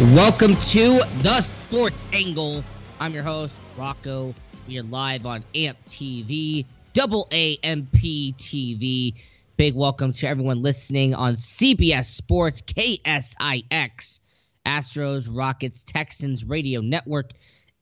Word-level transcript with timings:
Welcome 0.00 0.56
to 0.56 1.02
the 1.20 1.42
Sports 1.42 2.06
Angle. 2.14 2.64
I'm 2.98 3.12
your 3.12 3.22
host, 3.22 3.54
Rocco. 3.76 4.34
We 4.66 4.78
are 4.78 4.82
live 4.82 5.26
on 5.26 5.44
AMP 5.54 5.76
TV, 5.90 6.64
double 6.94 7.28
AMP 7.30 7.92
TV. 7.92 9.14
Big 9.58 9.74
welcome 9.74 10.14
to 10.14 10.26
everyone 10.26 10.62
listening 10.62 11.14
on 11.14 11.34
CBS 11.34 12.06
Sports, 12.06 12.62
KSIX, 12.62 14.20
Astros, 14.64 15.28
Rockets, 15.30 15.84
Texans 15.84 16.44
Radio 16.46 16.80
Network 16.80 17.32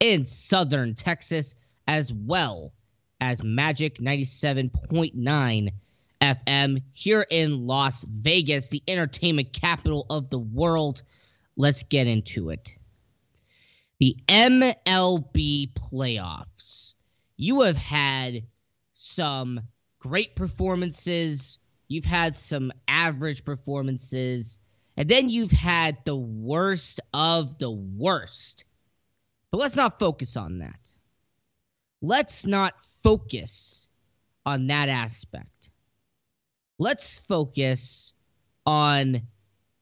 in 0.01 0.25
Southern 0.25 0.97
Texas, 0.97 1.55
as 1.87 2.13
well 2.13 2.73
as 3.21 3.45
Magic 3.45 4.01
97.9 4.01 5.71
FM 6.21 6.83
here 6.95 7.25
in 7.31 7.69
Las 7.69 8.05
Vegas, 8.11 8.71
the 8.71 8.83
entertainment 8.89 9.53
capital 9.53 10.05
of 10.11 10.31
the 10.31 10.39
world 10.41 11.03
let's 11.59 11.83
get 11.83 12.07
into 12.07 12.49
it. 12.49 12.75
The 13.99 14.17
MLB 14.29 15.73
playoffs. 15.75 16.95
You 17.37 17.63
have 17.63 17.77
had 17.77 18.45
some 18.95 19.61
great 19.99 20.37
performances, 20.37 21.59
you've 21.89 22.05
had 22.05 22.37
some 22.37 22.73
average 22.87 23.45
performances, 23.45 24.59
and 24.97 25.09
then 25.09 25.29
you've 25.29 25.51
had 25.51 25.99
the 26.05 26.17
worst 26.17 27.01
of 27.13 27.59
the 27.59 27.71
worst. 27.71 28.65
But 29.51 29.59
let's 29.59 29.77
not 29.77 29.99
focus 29.99 30.37
on 30.37 30.61
that. 30.61 30.91
Let's 32.01 32.47
not 32.47 32.75
focus 33.03 33.89
on 34.47 34.69
that 34.69 34.89
aspect. 34.89 35.71
Let's 36.79 37.19
focus 37.19 38.13
on 38.65 39.23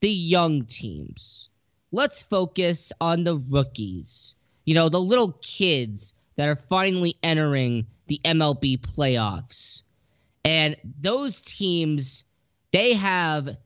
the 0.00 0.10
young 0.10 0.64
teams 0.64 1.50
let's 1.96 2.20
focus 2.20 2.92
on 3.00 3.24
the 3.24 3.38
rookies. 3.38 4.34
You 4.66 4.74
know, 4.74 4.90
the 4.90 5.00
little 5.00 5.32
kids 5.40 6.12
that 6.36 6.46
are 6.46 6.60
finally 6.68 7.16
entering 7.22 7.86
the 8.06 8.20
MLB 8.22 8.78
playoffs. 8.78 9.82
And 10.44 10.76
those 11.00 11.40
teams, 11.40 12.24
they 12.70 12.92
have 12.92 13.56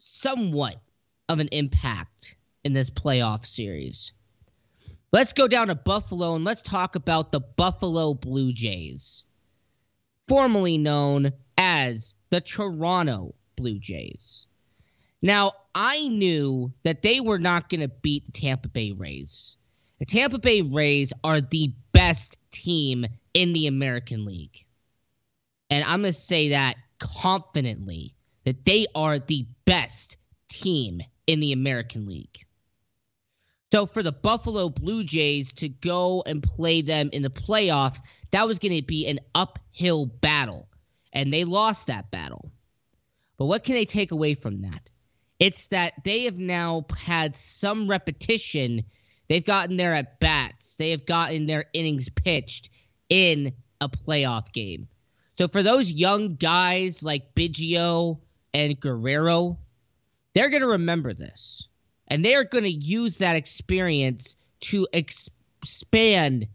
somewhat 0.00 0.80
of 1.28 1.38
an 1.38 1.48
impact 1.52 2.36
in 2.64 2.72
this 2.72 2.90
playoff 2.90 3.46
series. 3.46 4.10
Let's 5.12 5.32
go 5.32 5.46
down 5.46 5.68
to 5.68 5.76
Buffalo 5.76 6.34
and 6.34 6.44
let's 6.44 6.62
talk 6.62 6.96
about 6.96 7.30
the 7.30 7.40
Buffalo 7.40 8.14
Blue 8.14 8.52
Jays, 8.52 9.24
formerly 10.26 10.76
known 10.76 11.32
as 11.56 12.16
the 12.30 12.40
Toronto 12.40 13.36
Blue 13.54 13.78
Jays. 13.78 14.48
Now, 15.22 15.52
I 15.74 16.08
knew 16.08 16.72
that 16.82 17.02
they 17.02 17.20
were 17.20 17.38
not 17.38 17.68
going 17.68 17.80
to 17.80 17.88
beat 17.88 18.26
the 18.26 18.32
Tampa 18.32 18.68
Bay 18.68 18.92
Rays. 18.92 19.56
The 19.98 20.06
Tampa 20.06 20.38
Bay 20.38 20.62
Rays 20.62 21.12
are 21.22 21.40
the 21.40 21.74
best 21.92 22.38
team 22.50 23.06
in 23.34 23.52
the 23.52 23.66
American 23.66 24.24
League. 24.24 24.64
And 25.68 25.84
I'm 25.84 26.00
going 26.00 26.12
to 26.12 26.18
say 26.18 26.50
that 26.50 26.76
confidently 26.98 28.14
that 28.44 28.64
they 28.64 28.86
are 28.94 29.18
the 29.18 29.46
best 29.64 30.16
team 30.48 31.02
in 31.26 31.40
the 31.40 31.52
American 31.52 32.06
League. 32.06 32.46
So 33.72 33.86
for 33.86 34.02
the 34.02 34.10
Buffalo 34.10 34.68
Blue 34.68 35.04
Jays 35.04 35.52
to 35.54 35.68
go 35.68 36.24
and 36.26 36.42
play 36.42 36.82
them 36.82 37.10
in 37.12 37.22
the 37.22 37.30
playoffs, 37.30 38.00
that 38.32 38.46
was 38.48 38.58
going 38.58 38.76
to 38.76 38.82
be 38.82 39.06
an 39.06 39.20
uphill 39.34 40.06
battle. 40.06 40.66
And 41.12 41.32
they 41.32 41.44
lost 41.44 41.86
that 41.86 42.10
battle. 42.10 42.50
But 43.36 43.46
what 43.46 43.64
can 43.64 43.74
they 43.74 43.84
take 43.84 44.10
away 44.10 44.34
from 44.34 44.62
that? 44.62 44.90
It's 45.40 45.68
that 45.68 45.94
they 46.04 46.24
have 46.24 46.38
now 46.38 46.84
had 46.94 47.36
some 47.36 47.88
repetition. 47.88 48.84
They've 49.28 49.44
gotten 49.44 49.78
their 49.78 49.94
at 49.94 50.20
bats. 50.20 50.76
They 50.76 50.90
have 50.90 51.06
gotten 51.06 51.46
their 51.46 51.64
innings 51.72 52.10
pitched 52.10 52.68
in 53.08 53.54
a 53.80 53.88
playoff 53.88 54.52
game. 54.52 54.86
So 55.38 55.48
for 55.48 55.62
those 55.62 55.90
young 55.90 56.36
guys 56.36 57.02
like 57.02 57.34
Biggio 57.34 58.20
and 58.52 58.78
Guerrero, 58.78 59.58
they're 60.34 60.50
going 60.50 60.60
to 60.60 60.68
remember 60.68 61.14
this. 61.14 61.66
And 62.06 62.22
they 62.22 62.34
are 62.34 62.44
going 62.44 62.64
to 62.64 62.70
use 62.70 63.16
that 63.16 63.36
experience 63.36 64.36
to 64.60 64.86
expand 64.92 66.48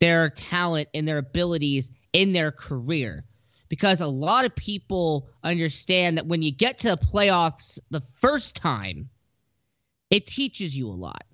their 0.00 0.30
talent 0.30 0.88
and 0.94 1.06
their 1.06 1.18
abilities 1.18 1.90
in 2.14 2.32
their 2.32 2.50
career 2.52 3.24
because 3.68 4.00
a 4.00 4.06
lot 4.06 4.44
of 4.44 4.54
people 4.54 5.28
understand 5.42 6.18
that 6.18 6.26
when 6.26 6.42
you 6.42 6.50
get 6.50 6.78
to 6.78 6.88
the 6.88 6.96
playoffs 6.96 7.78
the 7.90 8.02
first 8.20 8.54
time, 8.54 9.08
it 10.10 10.26
teaches 10.26 10.76
you 10.76 10.88
a 10.88 10.92
lot. 10.92 11.24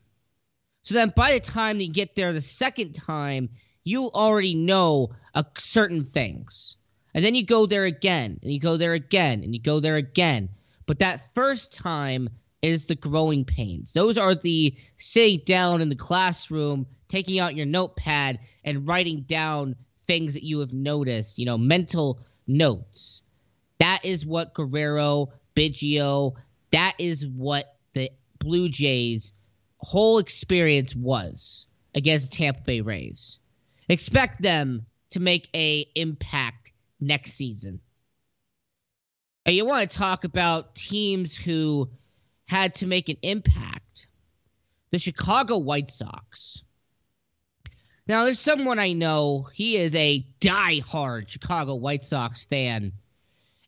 So 0.82 0.94
then 0.94 1.12
by 1.14 1.32
the 1.32 1.40
time 1.40 1.80
you 1.80 1.92
get 1.92 2.16
there 2.16 2.32
the 2.32 2.40
second 2.40 2.94
time, 2.94 3.50
you 3.84 4.10
already 4.10 4.54
know 4.54 5.10
uh, 5.34 5.44
certain 5.58 6.04
things. 6.04 6.76
And 7.14 7.24
then 7.24 7.34
you 7.34 7.44
go 7.44 7.66
there 7.66 7.84
again, 7.84 8.38
and 8.42 8.52
you 8.52 8.58
go 8.58 8.76
there 8.76 8.94
again, 8.94 9.42
and 9.42 9.54
you 9.54 9.60
go 9.60 9.80
there 9.80 9.96
again. 9.96 10.48
But 10.86 10.98
that 11.00 11.34
first 11.34 11.72
time 11.72 12.30
is 12.62 12.86
the 12.86 12.94
growing 12.94 13.44
pains. 13.44 13.92
Those 13.92 14.16
are 14.16 14.34
the 14.34 14.74
sitting 14.98 15.42
down 15.44 15.82
in 15.82 15.88
the 15.88 15.94
classroom, 15.94 16.86
taking 17.08 17.38
out 17.38 17.54
your 17.54 17.66
notepad, 17.66 18.38
and 18.64 18.88
writing 18.88 19.22
down 19.22 19.76
things 20.06 20.34
that 20.34 20.42
you 20.42 20.60
have 20.60 20.72
noticed, 20.72 21.38
you 21.38 21.46
know, 21.46 21.58
mental 21.58 22.18
notes. 22.46 23.22
That 23.78 24.04
is 24.04 24.24
what 24.26 24.54
Guerrero, 24.54 25.32
Biggio, 25.54 26.34
that 26.70 26.94
is 26.98 27.26
what 27.26 27.76
the 27.94 28.10
Blue 28.38 28.68
Jays' 28.68 29.32
whole 29.78 30.18
experience 30.18 30.94
was 30.94 31.66
against 31.94 32.32
Tampa 32.32 32.62
Bay 32.62 32.80
Rays. 32.80 33.38
Expect 33.88 34.40
them 34.40 34.86
to 35.10 35.20
make 35.20 35.48
a 35.54 35.86
impact 35.94 36.72
next 37.00 37.32
season. 37.32 37.80
And 39.44 39.56
you 39.56 39.66
want 39.66 39.90
to 39.90 39.98
talk 39.98 40.24
about 40.24 40.74
teams 40.74 41.36
who 41.36 41.90
had 42.46 42.76
to 42.76 42.86
make 42.86 43.08
an 43.08 43.16
impact. 43.22 44.06
The 44.92 44.98
Chicago 44.98 45.58
White 45.58 45.90
Sox. 45.90 46.62
Now, 48.06 48.24
there's 48.24 48.40
someone 48.40 48.78
I 48.78 48.92
know. 48.92 49.48
He 49.52 49.76
is 49.76 49.94
a 49.94 50.26
die-hard 50.40 51.30
Chicago 51.30 51.76
White 51.76 52.04
Sox 52.04 52.44
fan. 52.44 52.92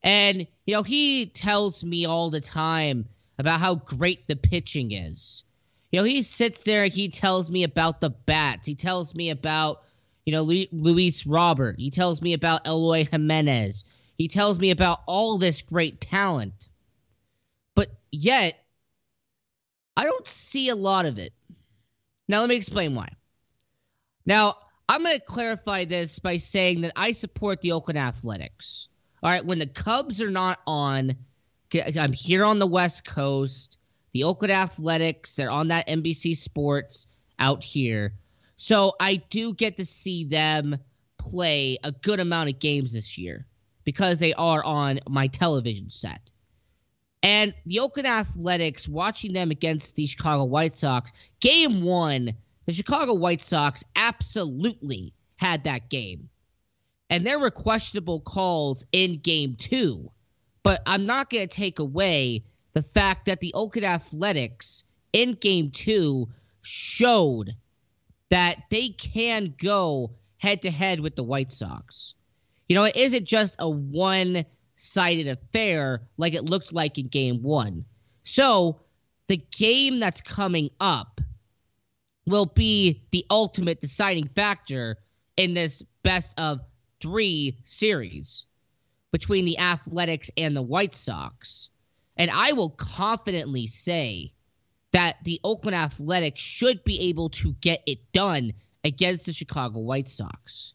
And, 0.02 0.46
you 0.66 0.74
know, 0.74 0.82
he 0.82 1.26
tells 1.26 1.84
me 1.84 2.04
all 2.04 2.30
the 2.30 2.40
time 2.40 3.08
about 3.38 3.60
how 3.60 3.76
great 3.76 4.26
the 4.26 4.36
pitching 4.36 4.92
is. 4.92 5.44
You 5.92 6.00
know, 6.00 6.04
he 6.04 6.22
sits 6.22 6.64
there 6.64 6.84
and 6.84 6.92
he 6.92 7.08
tells 7.08 7.48
me 7.48 7.62
about 7.62 8.00
the 8.00 8.10
bats. 8.10 8.66
He 8.66 8.74
tells 8.74 9.14
me 9.14 9.30
about, 9.30 9.82
you 10.26 10.32
know, 10.32 10.42
Luis 10.42 11.24
Robert. 11.26 11.78
He 11.78 11.90
tells 11.90 12.20
me 12.20 12.32
about 12.32 12.66
Eloy 12.66 13.06
Jimenez. 13.10 13.84
He 14.18 14.28
tells 14.28 14.58
me 14.58 14.72
about 14.72 15.00
all 15.06 15.38
this 15.38 15.62
great 15.62 16.00
talent. 16.00 16.68
But 17.76 17.90
yet, 18.10 18.58
I 19.96 20.02
don't 20.02 20.26
see 20.26 20.68
a 20.68 20.76
lot 20.76 21.06
of 21.06 21.18
it. 21.18 21.32
Now, 22.28 22.40
let 22.40 22.48
me 22.48 22.56
explain 22.56 22.94
why. 22.96 23.10
Now, 24.26 24.56
I'm 24.88 25.02
going 25.02 25.18
to 25.18 25.24
clarify 25.24 25.84
this 25.84 26.18
by 26.18 26.36
saying 26.38 26.82
that 26.82 26.92
I 26.96 27.12
support 27.12 27.60
the 27.60 27.72
Oakland 27.72 27.98
Athletics. 27.98 28.88
All 29.22 29.30
right, 29.30 29.44
when 29.44 29.58
the 29.58 29.66
Cubs 29.66 30.20
are 30.20 30.30
not 30.30 30.60
on, 30.66 31.16
I'm 31.98 32.12
here 32.12 32.44
on 32.44 32.58
the 32.58 32.66
West 32.66 33.04
Coast. 33.04 33.78
The 34.12 34.24
Oakland 34.24 34.52
Athletics, 34.52 35.34
they're 35.34 35.50
on 35.50 35.68
that 35.68 35.88
NBC 35.88 36.36
Sports 36.36 37.06
out 37.38 37.64
here. 37.64 38.14
So 38.56 38.94
I 39.00 39.16
do 39.16 39.54
get 39.54 39.78
to 39.78 39.84
see 39.84 40.24
them 40.24 40.78
play 41.18 41.78
a 41.82 41.90
good 41.90 42.20
amount 42.20 42.50
of 42.50 42.58
games 42.58 42.92
this 42.92 43.18
year. 43.18 43.46
because 43.84 44.18
they 44.18 44.34
are 44.34 44.64
on 44.64 45.00
my 45.08 45.26
television 45.28 45.90
set. 45.90 46.30
And 47.22 47.54
the 47.64 47.80
Oakland 47.80 48.08
Athletics, 48.08 48.88
watching 48.88 49.32
them 49.32 49.50
against 49.50 49.94
the 49.94 50.06
Chicago 50.06 50.44
White 50.44 50.76
Sox, 50.76 51.12
game 51.40 51.82
one, 51.82 52.34
the 52.66 52.72
Chicago 52.72 53.14
White 53.14 53.42
Sox 53.42 53.84
absolutely 53.96 55.12
had 55.36 55.64
that 55.64 55.90
game. 55.90 56.28
And 57.10 57.26
there 57.26 57.38
were 57.38 57.50
questionable 57.50 58.20
calls 58.20 58.84
in 58.92 59.20
game 59.20 59.56
two. 59.56 60.10
But 60.62 60.82
I'm 60.86 61.06
not 61.06 61.28
going 61.28 61.46
to 61.46 61.54
take 61.54 61.78
away 61.78 62.44
the 62.72 62.82
fact 62.82 63.26
that 63.26 63.40
the 63.40 63.52
Oakland 63.54 63.84
Athletics 63.86 64.84
in 65.12 65.34
game 65.34 65.70
two 65.70 66.28
showed 66.62 67.54
that 68.30 68.58
they 68.70 68.88
can 68.88 69.54
go 69.58 70.12
head 70.38 70.62
to 70.62 70.70
head 70.70 71.00
with 71.00 71.16
the 71.16 71.22
White 71.22 71.52
Sox. 71.52 72.14
You 72.68 72.74
know, 72.74 72.84
it 72.84 72.96
isn't 72.96 73.26
just 73.26 73.54
a 73.58 73.68
one 73.68 74.44
sided 74.76 75.28
affair 75.28 76.02
like 76.16 76.34
it 76.34 76.44
looked 76.44 76.72
like 76.72 76.98
in 76.98 77.08
game 77.08 77.42
one. 77.42 77.84
So 78.24 78.80
the 79.28 79.36
game 79.36 80.00
that's 80.00 80.20
coming 80.20 80.70
up 80.80 81.20
will 82.26 82.46
be 82.46 83.02
the 83.10 83.26
ultimate 83.30 83.80
deciding 83.80 84.28
factor 84.28 84.96
in 85.36 85.54
this 85.54 85.82
best 86.02 86.38
of 86.38 86.60
three 87.00 87.58
series 87.64 88.46
between 89.12 89.44
the 89.44 89.58
Athletics 89.58 90.30
and 90.36 90.56
the 90.56 90.62
White 90.62 90.94
Sox. 90.94 91.70
And 92.16 92.30
I 92.30 92.52
will 92.52 92.70
confidently 92.70 93.66
say 93.66 94.32
that 94.92 95.16
the 95.24 95.40
Oakland 95.44 95.74
Athletics 95.74 96.40
should 96.40 96.84
be 96.84 97.08
able 97.08 97.30
to 97.30 97.52
get 97.60 97.82
it 97.86 98.12
done 98.12 98.52
against 98.84 99.26
the 99.26 99.32
Chicago 99.32 99.80
White 99.80 100.08
Sox. 100.08 100.72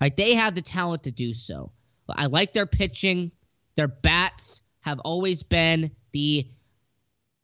Right, 0.00 0.16
they 0.16 0.34
have 0.34 0.54
the 0.54 0.62
talent 0.62 1.02
to 1.04 1.10
do 1.10 1.34
so. 1.34 1.72
I 2.08 2.26
like 2.26 2.52
their 2.52 2.66
pitching. 2.66 3.32
Their 3.76 3.88
bats 3.88 4.62
have 4.80 4.98
always 5.00 5.42
been 5.42 5.90
the 6.12 6.48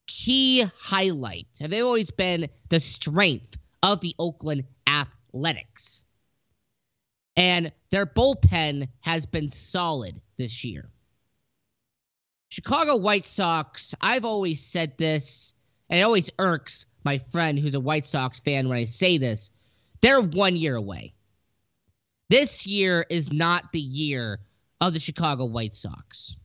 key 0.06 0.64
highlight. 0.80 1.48
Have 1.60 1.70
they 1.70 1.80
always 1.80 2.10
been 2.10 2.48
the 2.68 2.80
strength 2.80 3.56
of 3.82 4.00
the 4.00 4.14
Oakland 4.18 4.64
Athletics? 4.86 6.02
And 7.36 7.72
their 7.90 8.06
bullpen 8.06 8.88
has 9.00 9.26
been 9.26 9.50
solid 9.50 10.20
this 10.38 10.64
year. 10.64 10.88
Chicago 12.48 12.96
White 12.96 13.26
Sox, 13.26 13.94
I've 14.00 14.24
always 14.24 14.64
said 14.64 14.96
this, 14.96 15.52
and 15.90 16.00
it 16.00 16.02
always 16.02 16.30
irks 16.38 16.86
my 17.04 17.18
friend 17.30 17.58
who's 17.58 17.74
a 17.74 17.80
White 17.80 18.06
Sox 18.06 18.40
fan 18.40 18.68
when 18.68 18.78
I 18.78 18.84
say 18.84 19.18
this. 19.18 19.50
They're 20.00 20.20
one 20.20 20.56
year 20.56 20.74
away. 20.74 21.12
This 22.30 22.66
year 22.66 23.04
is 23.08 23.32
not 23.32 23.72
the 23.72 23.80
year 23.80 24.40
of 24.80 24.94
the 24.94 25.00
Chicago 25.00 25.44
White 25.44 25.76
Sox. 25.76 26.36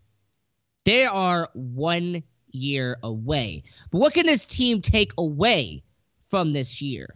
They 0.85 1.05
are 1.05 1.49
one 1.53 2.23
year 2.53 2.97
away. 3.03 3.63
But 3.91 3.99
what 3.99 4.13
can 4.13 4.25
this 4.25 4.45
team 4.45 4.81
take 4.81 5.11
away 5.17 5.83
from 6.29 6.53
this 6.53 6.81
year? 6.81 7.15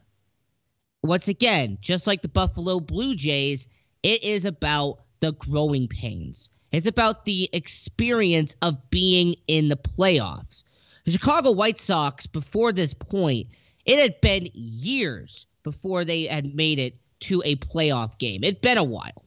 Once 1.04 1.28
again, 1.28 1.78
just 1.82 2.08
like 2.08 2.22
the 2.22 2.28
Buffalo 2.28 2.80
Blue 2.80 3.16
Jays, 3.16 3.68
it 4.04 4.24
is 4.24 4.46
about 4.46 5.00
the 5.20 5.34
growing 5.34 5.88
pains. 5.88 6.50
It's 6.72 6.88
about 6.88 7.26
the 7.26 7.50
experience 7.54 8.56
of 8.62 8.90
being 8.90 9.36
in 9.48 9.70
the 9.70 9.78
playoffs. 9.78 10.64
The 11.06 11.12
Chicago 11.12 11.52
White 11.52 11.80
Sox, 11.80 12.28
before 12.28 12.74
this 12.74 12.94
point, 12.94 13.48
it 13.86 14.00
had 14.00 14.20
been 14.20 14.50
years 14.54 15.46
before 15.64 16.04
they 16.04 16.24
had 16.24 16.56
made 16.56 16.80
it 16.80 16.98
to 17.22 17.42
a 17.46 17.56
playoff 17.56 18.18
game. 18.18 18.44
It'd 18.44 18.62
been 18.62 18.78
a 18.78 18.84
while. 18.84 19.24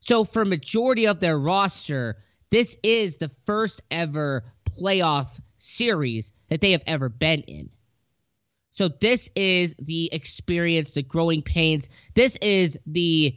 So 0.00 0.24
for 0.24 0.44
majority 0.44 1.06
of 1.06 1.20
their 1.20 1.38
roster, 1.38 2.18
this 2.50 2.76
is 2.82 3.16
the 3.16 3.30
first 3.44 3.82
ever 3.90 4.44
playoff 4.78 5.40
series 5.58 6.32
that 6.48 6.60
they 6.60 6.72
have 6.72 6.82
ever 6.86 7.08
been 7.08 7.40
in. 7.42 7.70
So 8.72 8.88
this 8.88 9.30
is 9.34 9.74
the 9.78 10.10
experience, 10.12 10.92
the 10.92 11.02
growing 11.02 11.42
pains. 11.42 11.88
This 12.14 12.36
is 12.42 12.78
the 12.86 13.36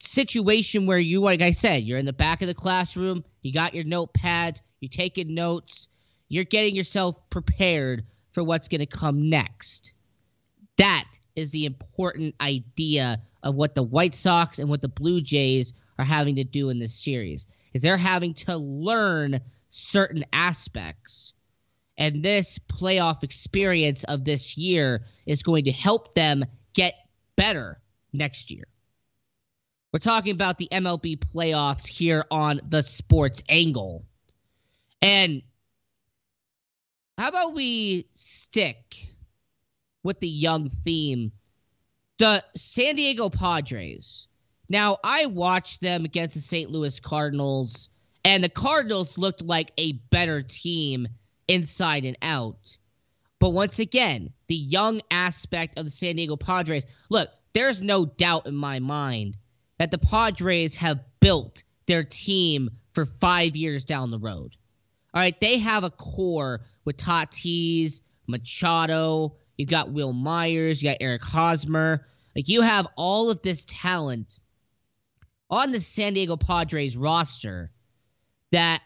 situation 0.00 0.86
where 0.86 0.98
you, 0.98 1.20
like 1.20 1.40
I 1.40 1.52
said, 1.52 1.84
you're 1.84 1.98
in 1.98 2.04
the 2.04 2.12
back 2.12 2.42
of 2.42 2.48
the 2.48 2.54
classroom, 2.54 3.24
you 3.40 3.52
got 3.52 3.74
your 3.74 3.84
notepads, 3.84 4.60
you're 4.80 4.90
taking 4.90 5.34
notes, 5.34 5.88
you're 6.28 6.44
getting 6.44 6.76
yourself 6.76 7.16
prepared 7.30 8.04
for 8.32 8.44
what's 8.44 8.68
going 8.68 8.80
to 8.80 8.86
come 8.86 9.30
next. 9.30 9.92
That 10.76 11.08
is 11.34 11.50
the 11.50 11.64
important 11.64 12.34
idea 12.40 13.22
of 13.42 13.54
what 13.54 13.74
the 13.74 13.82
White 13.82 14.14
Sox 14.14 14.58
and 14.58 14.68
what 14.68 14.82
the 14.82 14.88
Blue 14.88 15.20
Jays 15.20 15.72
are 15.98 16.04
having 16.04 16.36
to 16.36 16.44
do 16.44 16.68
in 16.68 16.78
this 16.78 16.94
series. 16.94 17.46
Is 17.72 17.82
they're 17.82 17.96
having 17.96 18.34
to 18.34 18.56
learn 18.56 19.40
certain 19.70 20.24
aspects. 20.32 21.34
And 21.96 22.22
this 22.22 22.58
playoff 22.58 23.24
experience 23.24 24.04
of 24.04 24.24
this 24.24 24.56
year 24.56 25.04
is 25.26 25.42
going 25.42 25.64
to 25.64 25.72
help 25.72 26.14
them 26.14 26.44
get 26.72 26.94
better 27.36 27.80
next 28.12 28.50
year. 28.50 28.64
We're 29.92 29.98
talking 29.98 30.32
about 30.32 30.58
the 30.58 30.68
MLB 30.70 31.18
playoffs 31.18 31.86
here 31.86 32.24
on 32.30 32.60
the 32.68 32.82
sports 32.82 33.42
angle. 33.48 34.04
And 35.00 35.42
how 37.16 37.28
about 37.28 37.54
we 37.54 38.06
stick 38.14 39.06
with 40.02 40.20
the 40.20 40.28
young 40.28 40.70
theme? 40.70 41.32
The 42.18 42.44
San 42.56 42.96
Diego 42.96 43.28
Padres. 43.28 44.28
Now, 44.68 44.98
I 45.02 45.26
watched 45.26 45.80
them 45.80 46.04
against 46.04 46.34
the 46.34 46.42
St. 46.42 46.70
Louis 46.70 47.00
Cardinals, 47.00 47.88
and 48.28 48.44
the 48.44 48.50
Cardinals 48.50 49.16
looked 49.16 49.40
like 49.40 49.72
a 49.78 49.92
better 50.10 50.42
team 50.42 51.08
inside 51.48 52.04
and 52.04 52.18
out. 52.20 52.76
But 53.38 53.50
once 53.54 53.78
again, 53.78 54.34
the 54.48 54.54
young 54.54 55.00
aspect 55.10 55.78
of 55.78 55.86
the 55.86 55.90
San 55.90 56.16
Diego 56.16 56.36
Padres 56.36 56.84
look, 57.08 57.30
there's 57.54 57.80
no 57.80 58.04
doubt 58.04 58.46
in 58.46 58.54
my 58.54 58.80
mind 58.80 59.38
that 59.78 59.90
the 59.90 59.96
Padres 59.96 60.74
have 60.74 61.00
built 61.20 61.62
their 61.86 62.04
team 62.04 62.68
for 62.92 63.06
five 63.06 63.56
years 63.56 63.84
down 63.84 64.10
the 64.10 64.18
road. 64.18 64.54
All 65.14 65.22
right, 65.22 65.40
they 65.40 65.56
have 65.56 65.84
a 65.84 65.90
core 65.90 66.60
with 66.84 66.98
Tatis, 66.98 68.02
Machado, 68.26 69.36
you've 69.56 69.70
got 69.70 69.90
Wil 69.90 70.12
Myers, 70.12 70.82
you 70.82 70.90
got 70.90 70.98
Eric 71.00 71.22
Hosmer. 71.22 72.06
Like 72.36 72.50
you 72.50 72.60
have 72.60 72.88
all 72.94 73.30
of 73.30 73.40
this 73.40 73.64
talent 73.66 74.38
on 75.48 75.72
the 75.72 75.80
San 75.80 76.12
Diego 76.12 76.36
Padres 76.36 76.94
roster 76.94 77.70
that 78.52 78.82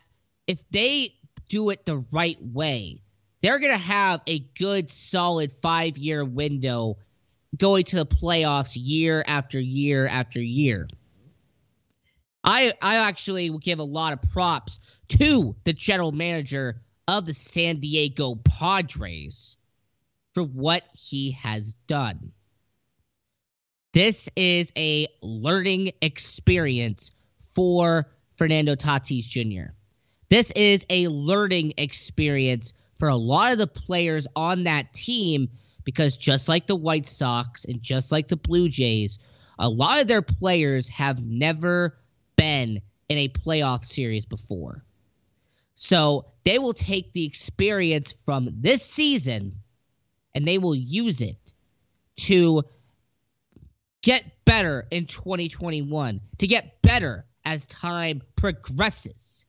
if 0.46 0.58
they 0.70 1.14
do 1.48 1.70
it 1.70 1.84
the 1.84 2.04
right 2.10 2.38
way, 2.40 3.02
they're 3.42 3.58
going 3.58 3.72
to 3.72 3.78
have 3.78 4.22
a 4.26 4.38
good, 4.38 4.90
solid 4.90 5.52
five 5.60 5.98
year 5.98 6.24
window 6.24 6.98
going 7.56 7.84
to 7.84 7.96
the 7.96 8.06
playoffs 8.06 8.72
year 8.74 9.22
after 9.26 9.60
year 9.60 10.06
after 10.06 10.40
year. 10.40 10.88
I 12.44 12.72
I 12.80 12.96
actually 12.96 13.50
will 13.50 13.58
give 13.58 13.78
a 13.78 13.84
lot 13.84 14.12
of 14.12 14.22
props 14.32 14.80
to 15.08 15.54
the 15.64 15.72
general 15.72 16.12
manager 16.12 16.80
of 17.06 17.26
the 17.26 17.34
San 17.34 17.80
Diego 17.80 18.34
Padres 18.36 19.56
for 20.34 20.42
what 20.42 20.82
he 20.94 21.32
has 21.32 21.74
done. 21.86 22.32
This 23.92 24.28
is 24.36 24.72
a 24.76 25.08
learning 25.20 25.92
experience 26.00 27.12
for 27.54 28.08
Fernando 28.36 28.74
Tatis 28.74 29.26
Jr. 29.26 29.72
This 30.28 30.50
is 30.52 30.84
a 30.88 31.08
learning 31.08 31.74
experience 31.76 32.74
for 32.98 33.08
a 33.08 33.16
lot 33.16 33.52
of 33.52 33.58
the 33.58 33.66
players 33.66 34.26
on 34.34 34.64
that 34.64 34.94
team 34.94 35.48
because 35.84 36.16
just 36.16 36.48
like 36.48 36.66
the 36.66 36.76
White 36.76 37.08
Sox 37.08 37.64
and 37.64 37.82
just 37.82 38.12
like 38.12 38.28
the 38.28 38.36
Blue 38.36 38.68
Jays, 38.68 39.18
a 39.58 39.68
lot 39.68 40.00
of 40.00 40.06
their 40.06 40.22
players 40.22 40.88
have 40.88 41.22
never 41.22 41.98
been 42.36 42.80
in 43.08 43.18
a 43.18 43.28
playoff 43.28 43.84
series 43.84 44.24
before. 44.24 44.84
So 45.76 46.26
they 46.44 46.58
will 46.58 46.74
take 46.74 47.12
the 47.12 47.26
experience 47.26 48.14
from 48.24 48.48
this 48.60 48.84
season 48.84 49.56
and 50.34 50.46
they 50.46 50.58
will 50.58 50.74
use 50.74 51.20
it 51.20 51.52
to 52.20 52.62
get 54.02 54.24
better 54.44 54.86
in 54.90 55.06
2021, 55.06 56.20
to 56.38 56.46
get 56.46 56.80
better 56.82 57.26
as 57.44 57.66
time 57.66 58.22
progresses. 58.36 59.46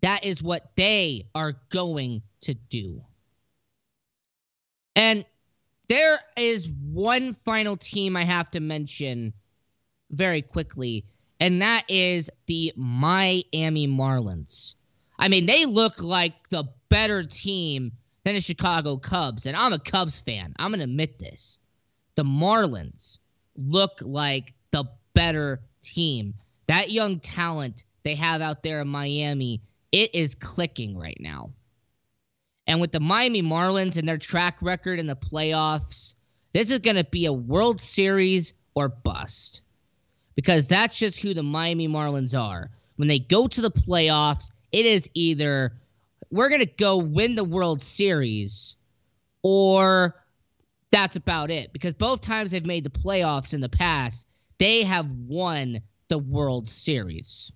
That 0.00 0.24
is 0.24 0.42
what 0.42 0.70
they 0.76 1.26
are 1.34 1.56
going 1.70 2.22
to 2.42 2.54
do. 2.54 3.02
And 4.94 5.24
there 5.88 6.18
is 6.36 6.68
one 6.68 7.34
final 7.34 7.76
team 7.76 8.16
I 8.16 8.24
have 8.24 8.50
to 8.52 8.60
mention 8.60 9.32
very 10.10 10.42
quickly, 10.42 11.04
and 11.40 11.62
that 11.62 11.84
is 11.88 12.30
the 12.46 12.72
Miami 12.76 13.88
Marlins. 13.88 14.74
I 15.18 15.28
mean, 15.28 15.46
they 15.46 15.64
look 15.64 16.02
like 16.02 16.48
the 16.50 16.64
better 16.88 17.24
team 17.24 17.92
than 18.24 18.34
the 18.34 18.40
Chicago 18.40 18.98
Cubs, 18.98 19.46
and 19.46 19.56
I'm 19.56 19.72
a 19.72 19.78
Cubs 19.78 20.20
fan. 20.20 20.54
I'm 20.58 20.70
going 20.70 20.80
to 20.80 20.84
admit 20.84 21.18
this. 21.18 21.58
The 22.14 22.24
Marlins 22.24 23.18
look 23.56 23.98
like 24.00 24.54
better 25.18 25.60
team 25.82 26.32
That 26.68 26.92
young 26.92 27.18
talent 27.18 27.82
they 28.04 28.14
have 28.14 28.40
out 28.40 28.62
there 28.62 28.80
in 28.80 28.88
Miami, 28.88 29.62
it 29.90 30.14
is 30.14 30.36
clicking 30.36 30.96
right 30.96 31.16
now. 31.18 31.50
And 32.68 32.80
with 32.80 32.92
the 32.92 33.00
Miami 33.00 33.42
Marlins 33.42 33.96
and 33.96 34.08
their 34.08 34.18
track 34.18 34.58
record 34.60 35.00
in 35.00 35.08
the 35.08 35.16
playoffs, 35.16 36.14
this 36.52 36.70
is 36.70 36.78
going 36.78 36.96
to 36.96 37.04
be 37.04 37.26
a 37.26 37.32
World 37.32 37.80
Series 37.80 38.52
or 38.74 38.88
bust. 38.88 39.62
Because 40.36 40.68
that's 40.68 40.96
just 40.96 41.18
who 41.18 41.34
the 41.34 41.42
Miami 41.42 41.88
Marlins 41.88 42.38
are. 42.38 42.70
When 42.96 43.08
they 43.08 43.18
go 43.18 43.48
to 43.48 43.60
the 43.60 43.72
playoffs, 43.72 44.50
it 44.70 44.86
is 44.86 45.10
either 45.14 45.72
we're 46.30 46.48
going 46.48 46.60
to 46.60 46.66
go 46.66 46.98
win 46.98 47.34
the 47.34 47.42
World 47.42 47.82
Series 47.82 48.76
or 49.42 50.14
that's 50.92 51.16
about 51.16 51.50
it. 51.50 51.72
Because 51.72 51.94
both 51.94 52.20
times 52.20 52.52
they've 52.52 52.64
made 52.64 52.84
the 52.84 52.90
playoffs 52.90 53.52
in 53.52 53.60
the 53.60 53.68
past, 53.68 54.27
they 54.58 54.82
have 54.82 55.10
won 55.10 55.80
the 56.08 56.18
World 56.18 56.68
Series. 56.68 57.52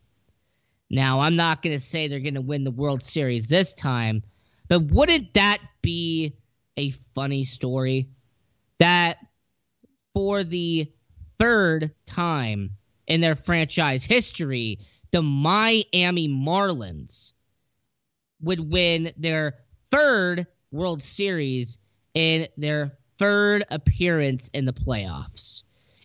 Now, 0.91 1.21
I'm 1.21 1.37
not 1.37 1.63
going 1.63 1.77
to 1.77 1.83
say 1.83 2.07
they're 2.07 2.21
going 2.21 2.35
to 2.35 2.41
win 2.41 2.65
the 2.65 2.71
World 2.71 3.05
Series 3.05 3.49
this 3.49 3.75
time, 3.75 4.23
but 4.69 4.83
wouldn't 4.83 5.35
that 5.35 5.59
be 5.81 6.37
a 6.77 6.91
funny 7.15 7.45
story? 7.45 8.09
That 8.79 9.19
for 10.15 10.45
the 10.45 10.93
third 11.39 11.93
time 12.07 12.77
in 13.07 13.21
their 13.21 13.37
franchise 13.37 14.05
history, 14.05 14.81
the 15.13 15.23
Miami 15.23 16.29
Marlins 16.29 17.33
would 18.43 18.61
win 18.61 19.13
their 19.17 19.55
third 19.91 20.47
World 20.71 21.03
Series 21.03 21.79
in 22.15 22.49
their 22.57 22.99
third 23.19 23.65
appearance 23.71 24.49
in 24.49 24.65
the 24.65 24.73
playoffs. 24.73 25.63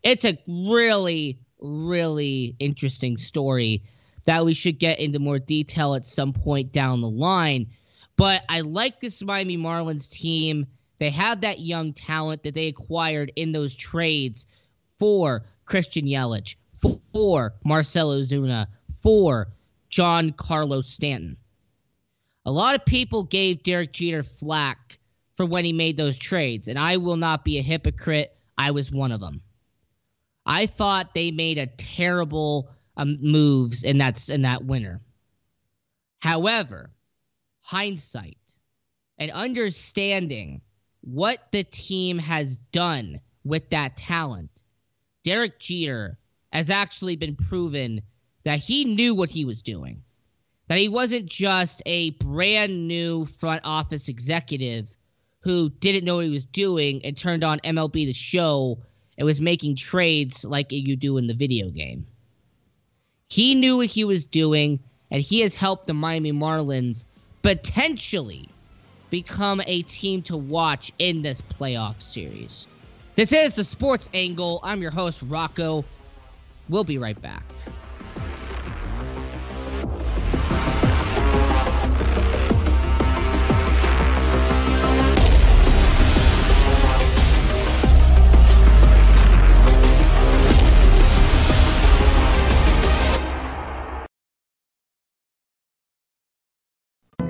It's 0.08 0.24
a 0.24 0.38
really, 0.48 1.38
really 1.60 2.56
interesting 2.60 3.18
story 3.18 3.84
that 4.24 4.46
we 4.46 4.54
should 4.54 4.80
get 4.80 5.00
into 5.00 5.20
more 5.20 5.38
detail 5.38 5.96
at 5.96 6.08
some 6.08 6.32
point 6.32 6.72
down 6.72 7.02
the 7.02 7.10
line. 7.10 7.72
But 8.16 8.44
I 8.48 8.62
like 8.62 9.02
this 9.02 9.22
Miami 9.22 9.58
Marlins 9.58 10.10
team. 10.10 10.66
They 11.00 11.10
have 11.10 11.42
that 11.42 11.60
young 11.60 11.92
talent 11.92 12.44
that 12.44 12.54
they 12.54 12.68
acquired 12.68 13.34
in 13.36 13.52
those 13.52 13.76
trades 13.76 14.46
for 14.98 15.44
Christian 15.66 16.06
Yelich, 16.06 16.56
for 17.12 17.56
Marcell 17.66 18.12
Ozuna, 18.12 18.68
for 19.04 19.50
Giancarlo 19.92 20.86
Stanton. 20.86 21.36
A 22.46 22.52
lot 22.52 22.76
of 22.76 22.86
people 22.86 23.26
gave 23.26 23.62
Derek 23.62 23.92
Jeter 23.92 24.24
flack 24.24 25.00
for 25.36 25.46
when 25.46 25.66
he 25.66 25.74
made 25.74 25.98
those 25.98 26.18
trades, 26.18 26.70
and 26.70 26.80
I 26.80 26.96
will 26.96 27.18
not 27.18 27.44
be 27.44 27.58
a 27.58 27.62
hypocrite. 27.62 28.34
I 28.58 28.72
was 28.72 28.90
one 28.90 29.12
of 29.12 29.20
them. 29.20 29.42
I 30.48 30.66
thought 30.66 31.14
they 31.14 31.32
made 31.32 31.58
a 31.58 31.68
terrible 31.68 32.70
um, 32.96 33.18
moves 33.22 33.84
in 33.84 33.98
that 33.98 34.30
in 34.30 34.44
that 34.44 34.64
winter. 34.64 35.02
However, 36.20 36.90
hindsight 37.60 38.38
and 39.18 39.30
understanding 39.30 40.62
what 41.02 41.52
the 41.52 41.66
team 41.66 42.18
has 42.18 42.56
done 42.72 43.20
with 43.44 43.70
that 43.72 43.98
talent, 43.98 44.64
Derek 45.26 45.60
Jeter 45.60 46.18
has 46.54 46.70
actually 46.70 47.18
been 47.18 47.36
proven 47.36 48.02
that 48.46 48.60
he 48.60 48.86
knew 48.86 49.14
what 49.14 49.30
he 49.30 49.44
was 49.44 49.62
doing. 49.62 50.02
That 50.70 50.78
he 50.80 50.88
wasn't 50.88 51.28
just 51.28 51.82
a 51.86 52.12
brand 52.12 52.88
new 52.88 53.26
front 53.26 53.62
office 53.66 54.08
executive 54.08 54.96
who 55.42 55.70
didn't 55.70 56.06
know 56.06 56.16
what 56.16 56.26
he 56.26 56.32
was 56.32 56.46
doing 56.46 57.04
and 57.04 57.18
turned 57.18 57.44
on 57.44 57.60
MLB 57.60 58.06
the 58.06 58.14
show 58.14 58.80
and 59.18 59.26
was 59.26 59.42
making 59.42 59.76
trades 59.76 60.46
like 60.46 60.72
you 60.72 60.96
do 60.96 61.18
in 61.18 61.28
the 61.28 61.34
video 61.34 61.70
game. 61.70 62.06
He 63.30 63.56
knew 63.56 63.78
what 63.78 63.88
he 63.88 64.04
was 64.04 64.26
doing, 64.26 64.80
and 65.12 65.22
he 65.22 65.42
has 65.42 65.54
helped 65.56 65.88
the 65.88 65.94
Miami 65.94 66.32
Marlins 66.32 67.06
potentially 67.42 68.50
become 69.10 69.62
a 69.66 69.82
team 69.84 70.22
to 70.24 70.38
watch 70.38 70.92
in 71.00 71.22
this 71.22 71.42
playoff 71.42 72.02
series. 72.02 72.68
This 73.16 73.32
is 73.32 73.54
the 73.54 73.64
Sports 73.64 74.10
Angle. 74.14 74.60
I'm 74.64 74.82
your 74.82 74.92
host, 74.92 75.22
Rocco. 75.24 75.84
We'll 76.70 76.84
be 76.84 76.98
right 76.98 77.20
back. 77.20 77.44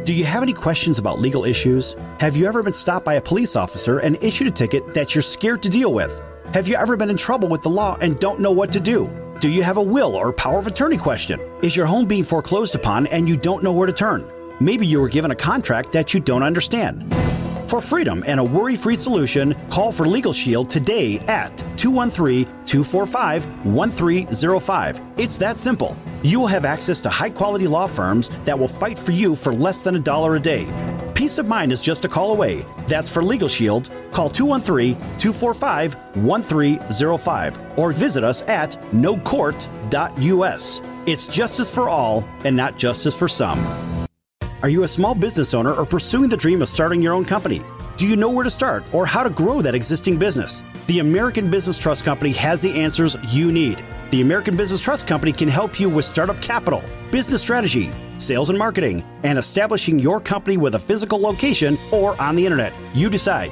Do 0.08 0.14
you 0.14 0.24
have 0.24 0.42
any 0.42 0.54
questions 0.54 1.00
about 1.00 1.20
legal 1.20 1.44
issues? 1.44 1.98
Have 2.22 2.38
you 2.38 2.48
ever 2.48 2.64
been 2.64 2.72
stopped 2.72 3.04
by 3.04 3.16
a 3.16 3.22
police 3.22 3.58
officer 3.58 4.00
and 4.00 4.18
issued 4.24 4.48
a 4.48 4.52
ticket 4.52 4.94
that 4.94 5.14
you're 5.14 5.22
scared 5.22 5.62
to 5.64 5.70
deal 5.70 5.92
with? 5.92 6.22
Have 6.54 6.70
you 6.70 6.78
ever 6.78 6.96
been 6.96 7.10
in 7.10 7.18
trouble 7.18 7.50
with 7.50 7.62
the 7.62 7.70
law 7.70 7.98
and 8.00 8.18
don't 8.18 8.40
know 8.40 8.54
what 8.54 8.72
to 8.72 8.80
do? 8.80 9.10
Do 9.42 9.50
you 9.50 9.64
have 9.64 9.76
a 9.76 9.82
will 9.82 10.16
or 10.16 10.32
power 10.32 10.60
of 10.60 10.66
attorney 10.66 10.96
question? 10.96 11.42
Is 11.62 11.76
your 11.76 11.88
home 11.88 12.06
being 12.06 12.24
foreclosed 12.24 12.74
upon 12.74 13.08
and 13.08 13.28
you 13.28 13.36
don't 13.36 13.64
know 13.64 13.74
where 13.74 13.86
to 13.86 13.92
turn? 13.92 14.26
Maybe 14.62 14.88
you 14.88 15.02
were 15.02 15.10
given 15.10 15.32
a 15.32 15.36
contract 15.36 15.92
that 15.92 16.14
you 16.14 16.22
don't 16.22 16.42
understand. 16.42 17.14
For 17.68 17.82
freedom 17.82 18.24
and 18.26 18.40
a 18.40 18.44
worry 18.44 18.78
free 18.78 18.96
solution, 18.96 19.54
call 19.70 19.92
for 19.92 20.06
Legal 20.06 20.32
Shield 20.32 20.70
today 20.70 21.20
at 21.28 21.58
213 21.76 22.46
245 22.66 23.66
1305. 23.66 25.02
It's 25.18 25.38
that 25.38 25.60
simple. 25.60 25.98
You 26.24 26.40
will 26.40 26.48
have 26.48 26.64
access 26.64 27.02
to 27.02 27.10
high 27.10 27.30
quality 27.30 27.68
law 27.68 27.86
firms 27.88 28.32
that 28.46 28.58
will 28.58 28.70
fight 28.70 28.98
for 28.98 29.12
you 29.12 29.36
for 29.36 29.54
less 29.54 29.82
than 29.82 29.98
a 29.98 30.00
dollar 30.00 30.38
a 30.38 30.40
day. 30.40 30.66
Peace 31.14 31.38
of 31.40 31.48
mind 31.48 31.74
is 31.74 31.82
just 31.82 32.06
a 32.06 32.08
call 32.08 32.32
away. 32.32 32.66
That's 32.88 33.10
for 33.10 33.22
Legal 33.22 33.50
Shield. 33.50 33.90
Call 34.14 34.30
213 34.30 34.96
245 35.18 35.96
1305 36.16 37.60
or 37.78 37.92
visit 37.92 38.24
us 38.24 38.44
at 38.44 38.78
nocourt.us. 38.94 40.82
It's 41.06 41.26
justice 41.26 41.70
for 41.70 41.90
all 41.90 42.24
and 42.46 42.56
not 42.56 42.78
justice 42.78 43.16
for 43.16 43.28
some. 43.28 43.97
Are 44.64 44.70
you 44.70 44.82
a 44.82 44.88
small 44.88 45.14
business 45.14 45.54
owner 45.54 45.72
or 45.72 45.86
pursuing 45.86 46.30
the 46.30 46.38
dream 46.38 46.64
of 46.64 46.70
starting 46.70 47.00
your 47.00 47.14
own 47.14 47.26
company? 47.26 47.62
Do 47.96 48.08
you 48.08 48.16
know 48.16 48.32
where 48.32 48.44
to 48.44 48.50
start 48.50 48.92
or 48.92 49.06
how 49.06 49.22
to 49.22 49.30
grow 49.30 49.62
that 49.62 49.76
existing 49.76 50.18
business? 50.18 50.64
The 50.88 50.98
American 50.98 51.52
Business 51.52 51.78
Trust 51.78 52.04
Company 52.04 52.32
has 52.32 52.62
the 52.62 52.74
answers 52.74 53.18
you 53.28 53.52
need. 53.52 53.86
The 54.10 54.22
American 54.22 54.58
Business 54.58 54.82
Trust 54.82 55.06
Company 55.06 55.32
can 55.32 55.48
help 55.48 55.80
you 55.80 55.90
with 55.90 56.06
startup 56.06 56.42
capital, 56.42 56.82
business 57.12 57.44
strategy, 57.44 57.92
sales 58.18 58.50
and 58.50 58.58
marketing, 58.58 59.04
and 59.22 59.38
establishing 59.38 60.00
your 60.00 60.20
company 60.20 60.58
with 60.58 60.74
a 60.74 60.80
physical 60.80 61.20
location 61.20 61.78
or 61.92 62.20
on 62.20 62.36
the 62.36 62.44
internet. 62.44 62.74
You 62.96 63.12
decide. 63.12 63.52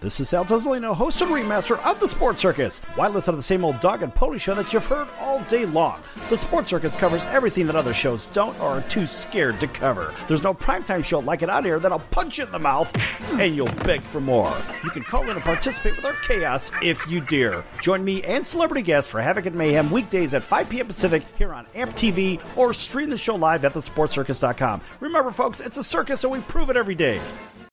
This 0.00 0.18
is 0.18 0.30
Sal 0.30 0.46
Tuzolino, 0.46 0.96
host 0.96 1.20
and 1.20 1.30
remaster 1.30 1.78
of 1.84 2.00
the 2.00 2.08
Sports 2.08 2.40
Circus. 2.40 2.78
Why 2.94 3.08
listen 3.08 3.34
to 3.34 3.36
the 3.36 3.42
same 3.42 3.66
old 3.66 3.80
dog 3.80 4.02
and 4.02 4.14
pony 4.14 4.38
show 4.38 4.54
that 4.54 4.72
you've 4.72 4.86
heard 4.86 5.08
all 5.20 5.40
day 5.42 5.66
long? 5.66 6.00
The 6.30 6.38
Sports 6.38 6.70
Circus 6.70 6.96
covers 6.96 7.26
everything 7.26 7.66
that 7.66 7.76
other 7.76 7.92
shows 7.92 8.26
don't 8.28 8.58
or 8.60 8.78
are 8.78 8.80
too 8.80 9.06
scared 9.06 9.60
to 9.60 9.66
cover. 9.66 10.14
There's 10.26 10.42
no 10.42 10.54
primetime 10.54 11.04
show 11.04 11.18
like 11.18 11.42
it 11.42 11.50
out 11.50 11.66
here 11.66 11.78
that'll 11.78 11.98
punch 11.98 12.38
you 12.38 12.46
in 12.46 12.50
the 12.50 12.58
mouth 12.58 12.90
and 13.32 13.54
you'll 13.54 13.74
beg 13.84 14.00
for 14.00 14.22
more. 14.22 14.56
You 14.82 14.88
can 14.88 15.02
call 15.02 15.24
in 15.24 15.36
and 15.36 15.42
participate 15.42 15.96
with 15.96 16.06
our 16.06 16.16
chaos 16.26 16.70
if 16.82 17.06
you 17.06 17.20
dare. 17.20 17.62
Join 17.82 18.02
me 18.02 18.22
and 18.22 18.46
celebrity 18.46 18.80
guests 18.80 19.10
for 19.10 19.20
Havoc 19.20 19.44
and 19.44 19.54
Mayhem 19.54 19.90
weekdays 19.90 20.32
at 20.32 20.42
5 20.42 20.70
p.m. 20.70 20.86
Pacific 20.86 21.24
here 21.36 21.52
on 21.52 21.66
AMP 21.74 21.92
TV 21.92 22.40
or 22.56 22.72
stream 22.72 23.10
the 23.10 23.18
show 23.18 23.34
live 23.34 23.66
at 23.66 23.74
thesportcircus.com. 23.74 24.80
Remember, 25.00 25.30
folks, 25.30 25.60
it's 25.60 25.76
a 25.76 25.84
circus 25.84 26.24
and 26.24 26.32
we 26.32 26.40
prove 26.40 26.70
it 26.70 26.78
every 26.78 26.94
day. 26.94 27.20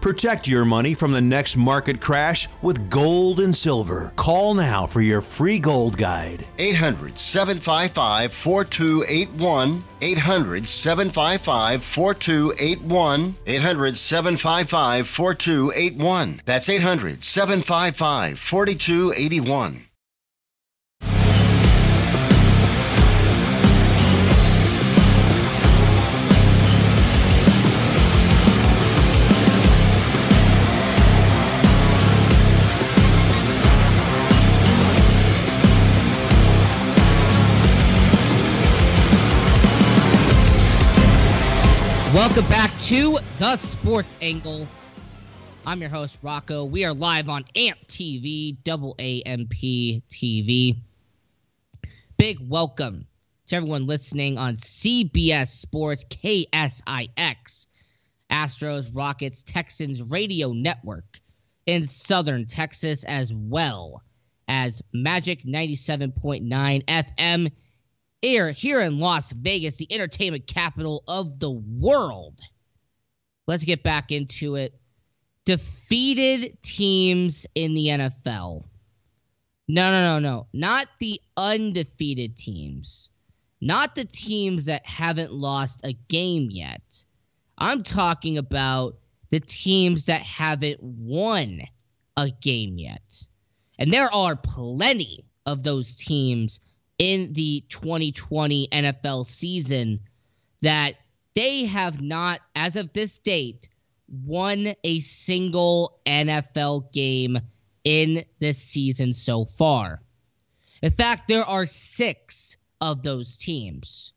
Protect 0.00 0.46
your 0.46 0.64
money 0.64 0.94
from 0.94 1.10
the 1.10 1.20
next 1.20 1.56
market 1.56 2.00
crash 2.00 2.46
with 2.62 2.88
gold 2.88 3.40
and 3.40 3.54
silver. 3.54 4.12
Call 4.14 4.54
now 4.54 4.86
for 4.86 5.00
your 5.00 5.20
free 5.20 5.58
gold 5.58 5.96
guide. 5.96 6.46
800 6.58 7.18
755 7.18 8.32
4281. 8.32 9.84
800 10.00 10.68
755 10.68 11.82
4281. 11.82 13.36
800 13.46 13.98
755 13.98 15.08
4281. 15.08 16.40
That's 16.44 16.68
800 16.68 17.24
755 17.24 18.38
4281. 18.38 19.87
Welcome 42.28 42.50
back 42.50 42.78
to 42.82 43.18
the 43.38 43.56
Sports 43.56 44.14
Angle. 44.20 44.68
I'm 45.64 45.80
your 45.80 45.88
host, 45.88 46.18
Rocco. 46.20 46.66
We 46.66 46.84
are 46.84 46.92
live 46.92 47.30
on 47.30 47.46
AMP 47.56 47.88
TV, 47.88 48.54
double 48.62 48.94
AMP 48.98 49.50
TV. 49.50 50.76
Big 52.18 52.38
welcome 52.38 53.06
to 53.46 53.56
everyone 53.56 53.86
listening 53.86 54.36
on 54.36 54.56
CBS 54.56 55.48
Sports, 55.48 56.04
KSIX, 56.04 57.66
Astros, 58.30 58.90
Rockets, 58.92 59.42
Texans 59.42 60.02
Radio 60.02 60.52
Network 60.52 61.20
in 61.64 61.86
Southern 61.86 62.44
Texas, 62.44 63.04
as 63.04 63.32
well 63.32 64.02
as 64.46 64.82
Magic 64.92 65.44
97.9 65.44 66.84
FM 66.84 67.52
here, 68.22 68.50
here 68.50 68.80
in 68.80 68.98
Las 68.98 69.32
Vegas, 69.32 69.76
the 69.76 69.92
entertainment 69.92 70.46
capital 70.46 71.04
of 71.06 71.38
the 71.38 71.50
world. 71.50 72.38
Let's 73.46 73.64
get 73.64 73.82
back 73.82 74.10
into 74.10 74.56
it. 74.56 74.74
Defeated 75.44 76.60
teams 76.62 77.46
in 77.54 77.74
the 77.74 77.86
NFL. 77.86 78.64
No, 79.68 79.90
no, 79.90 80.00
no, 80.00 80.18
no. 80.18 80.46
Not 80.52 80.88
the 80.98 81.20
undefeated 81.36 82.36
teams. 82.36 83.10
Not 83.60 83.94
the 83.94 84.04
teams 84.04 84.66
that 84.66 84.86
haven't 84.86 85.32
lost 85.32 85.80
a 85.84 85.92
game 85.92 86.48
yet. 86.50 86.82
I'm 87.56 87.82
talking 87.82 88.38
about 88.38 88.96
the 89.30 89.40
teams 89.40 90.06
that 90.06 90.22
haven't 90.22 90.82
won 90.82 91.62
a 92.16 92.30
game 92.30 92.78
yet. 92.78 93.24
And 93.78 93.92
there 93.92 94.12
are 94.12 94.36
plenty 94.36 95.24
of 95.46 95.62
those 95.62 95.96
teams 95.96 96.60
in 96.98 97.32
the 97.32 97.64
2020 97.68 98.68
NFL 98.72 99.26
season 99.26 100.00
that 100.62 100.94
they 101.34 101.66
have 101.66 102.00
not, 102.00 102.40
as 102.54 102.76
of 102.76 102.92
this 102.92 103.18
date, 103.20 103.68
won 104.08 104.74
a 104.82 105.00
single 105.00 106.00
NFL 106.04 106.92
game 106.92 107.38
in 107.84 108.24
this 108.40 108.58
season 108.58 109.14
so 109.14 109.44
far. 109.44 110.02
In 110.82 110.90
fact, 110.90 111.28
there 111.28 111.44
are 111.44 111.66
six 111.66 112.56
of 112.80 113.02
those 113.02 113.36
teams. 113.36 114.12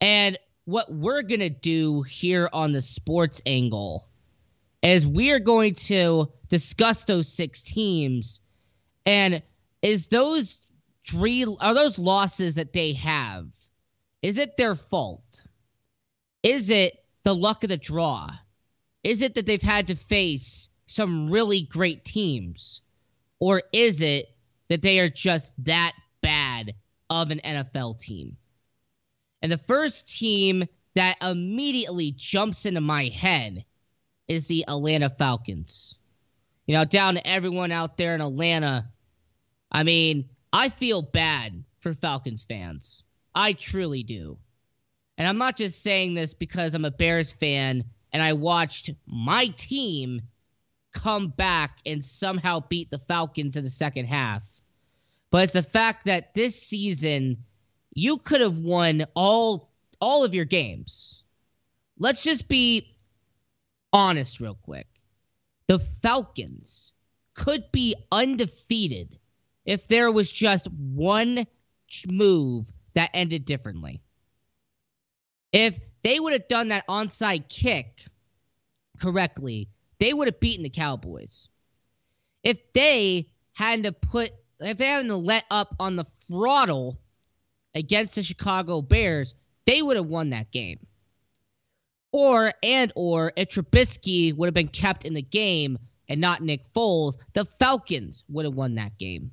And 0.00 0.38
what 0.64 0.92
we're 0.92 1.22
going 1.22 1.40
to 1.40 1.50
do 1.50 2.02
here 2.02 2.48
on 2.52 2.72
the 2.72 2.82
sports 2.82 3.40
angle 3.46 4.08
is 4.82 5.06
we 5.06 5.32
are 5.32 5.38
going 5.38 5.74
to 5.74 6.30
discuss 6.48 7.04
those 7.04 7.32
six 7.32 7.62
teams 7.62 8.40
and 9.04 9.42
is 9.82 10.06
those 10.06 10.58
three 11.06 11.46
are 11.60 11.74
those 11.74 11.98
losses 11.98 12.56
that 12.56 12.72
they 12.72 12.94
have 12.94 13.46
is 14.22 14.38
it 14.38 14.56
their 14.56 14.74
fault? 14.74 15.42
Is 16.42 16.70
it 16.70 16.98
the 17.22 17.34
luck 17.34 17.62
of 17.62 17.70
the 17.70 17.76
draw? 17.76 18.28
Is 19.04 19.22
it 19.22 19.34
that 19.34 19.46
they've 19.46 19.62
had 19.62 19.86
to 19.86 19.94
face 19.94 20.68
some 20.86 21.30
really 21.30 21.62
great 21.62 22.04
teams? 22.04 22.80
Or 23.38 23.62
is 23.72 24.00
it 24.00 24.26
that 24.68 24.82
they 24.82 24.98
are 24.98 25.10
just 25.10 25.52
that 25.58 25.92
bad 26.22 26.74
of 27.08 27.30
an 27.30 27.40
NFL 27.44 28.00
team? 28.00 28.36
And 29.42 29.52
the 29.52 29.58
first 29.58 30.08
team 30.08 30.64
that 30.94 31.18
immediately 31.22 32.10
jumps 32.10 32.66
into 32.66 32.80
my 32.80 33.08
head 33.08 33.64
is 34.26 34.48
the 34.48 34.64
Atlanta 34.66 35.10
Falcons. 35.10 35.94
You 36.66 36.74
know 36.74 36.84
down 36.84 37.14
to 37.14 37.24
everyone 37.24 37.70
out 37.70 37.96
there 37.96 38.16
in 38.16 38.20
Atlanta 38.20 38.88
I 39.70 39.84
mean 39.84 40.28
I 40.56 40.70
feel 40.70 41.02
bad 41.02 41.64
for 41.80 41.92
Falcons 41.92 42.42
fans. 42.42 43.02
I 43.34 43.52
truly 43.52 44.04
do. 44.04 44.38
And 45.18 45.28
I'm 45.28 45.36
not 45.36 45.58
just 45.58 45.82
saying 45.82 46.14
this 46.14 46.32
because 46.32 46.72
I'm 46.72 46.86
a 46.86 46.90
Bears 46.90 47.30
fan 47.30 47.84
and 48.10 48.22
I 48.22 48.32
watched 48.32 48.88
my 49.04 49.48
team 49.48 50.22
come 50.94 51.28
back 51.28 51.76
and 51.84 52.02
somehow 52.02 52.60
beat 52.60 52.90
the 52.90 53.00
Falcons 53.00 53.56
in 53.56 53.64
the 53.64 53.70
second 53.70 54.06
half. 54.06 54.42
But 55.30 55.44
it's 55.44 55.52
the 55.52 55.62
fact 55.62 56.06
that 56.06 56.32
this 56.32 56.62
season 56.62 57.44
you 57.92 58.16
could 58.16 58.40
have 58.40 58.58
won 58.58 59.04
all 59.14 59.70
all 60.00 60.24
of 60.24 60.32
your 60.32 60.46
games. 60.46 61.22
Let's 61.98 62.22
just 62.22 62.48
be 62.48 62.96
honest 63.92 64.40
real 64.40 64.56
quick. 64.62 64.86
The 65.66 65.80
Falcons 65.80 66.94
could 67.34 67.70
be 67.72 67.94
undefeated 68.10 69.18
if 69.66 69.88
there 69.88 70.10
was 70.10 70.30
just 70.30 70.68
one 70.70 71.46
move 72.08 72.72
that 72.94 73.10
ended 73.12 73.44
differently. 73.44 74.00
If 75.52 75.78
they 76.02 76.18
would 76.18 76.32
have 76.32 76.48
done 76.48 76.68
that 76.68 76.86
onside 76.88 77.48
kick 77.48 78.04
correctly, 79.00 79.68
they 79.98 80.12
would 80.12 80.28
have 80.28 80.40
beaten 80.40 80.62
the 80.62 80.70
Cowboys. 80.70 81.48
If 82.42 82.58
they 82.72 83.28
had 83.54 83.82
to 83.82 83.92
put, 83.92 84.30
if 84.60 84.78
they 84.78 84.86
hadn't 84.86 85.24
let 85.24 85.44
up 85.50 85.74
on 85.80 85.96
the 85.96 86.06
throttle 86.28 86.98
against 87.74 88.14
the 88.14 88.22
Chicago 88.22 88.80
Bears, 88.80 89.34
they 89.66 89.82
would 89.82 89.96
have 89.96 90.06
won 90.06 90.30
that 90.30 90.52
game. 90.52 90.78
Or 92.12 92.52
and 92.62 92.92
or 92.94 93.32
if 93.36 93.50
Trubisky 93.50 94.34
would 94.34 94.46
have 94.46 94.54
been 94.54 94.68
kept 94.68 95.04
in 95.04 95.14
the 95.14 95.22
game 95.22 95.78
and 96.08 96.20
not 96.20 96.42
Nick 96.42 96.72
Foles, 96.72 97.16
the 97.32 97.44
Falcons 97.58 98.24
would 98.28 98.44
have 98.44 98.54
won 98.54 98.76
that 98.76 98.96
game. 98.98 99.32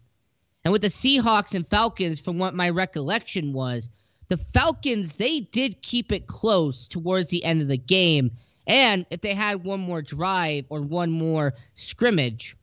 And 0.66 0.72
with 0.72 0.82
the 0.82 0.88
Seahawks 0.88 1.54
and 1.56 1.68
Falcons, 1.68 2.22
from 2.22 2.38
what 2.38 2.54
my 2.54 2.70
recollection 2.70 3.52
was, 3.52 3.90
the 4.30 4.38
Falcons, 4.38 5.16
they 5.16 5.42
did 5.42 5.82
keep 5.82 6.12
it 6.12 6.28
close 6.28 6.88
towards 6.88 7.30
the 7.30 7.44
end 7.44 7.62
of 7.62 7.68
the 7.68 7.78
game. 7.78 8.32
And 8.66 9.06
if 9.10 9.22
they 9.22 9.34
had 9.34 9.64
one 9.64 9.82
more 9.82 10.02
drive 10.02 10.66
or 10.70 10.82
one 10.82 11.12
more 11.12 11.54
scrimmage, 11.76 12.56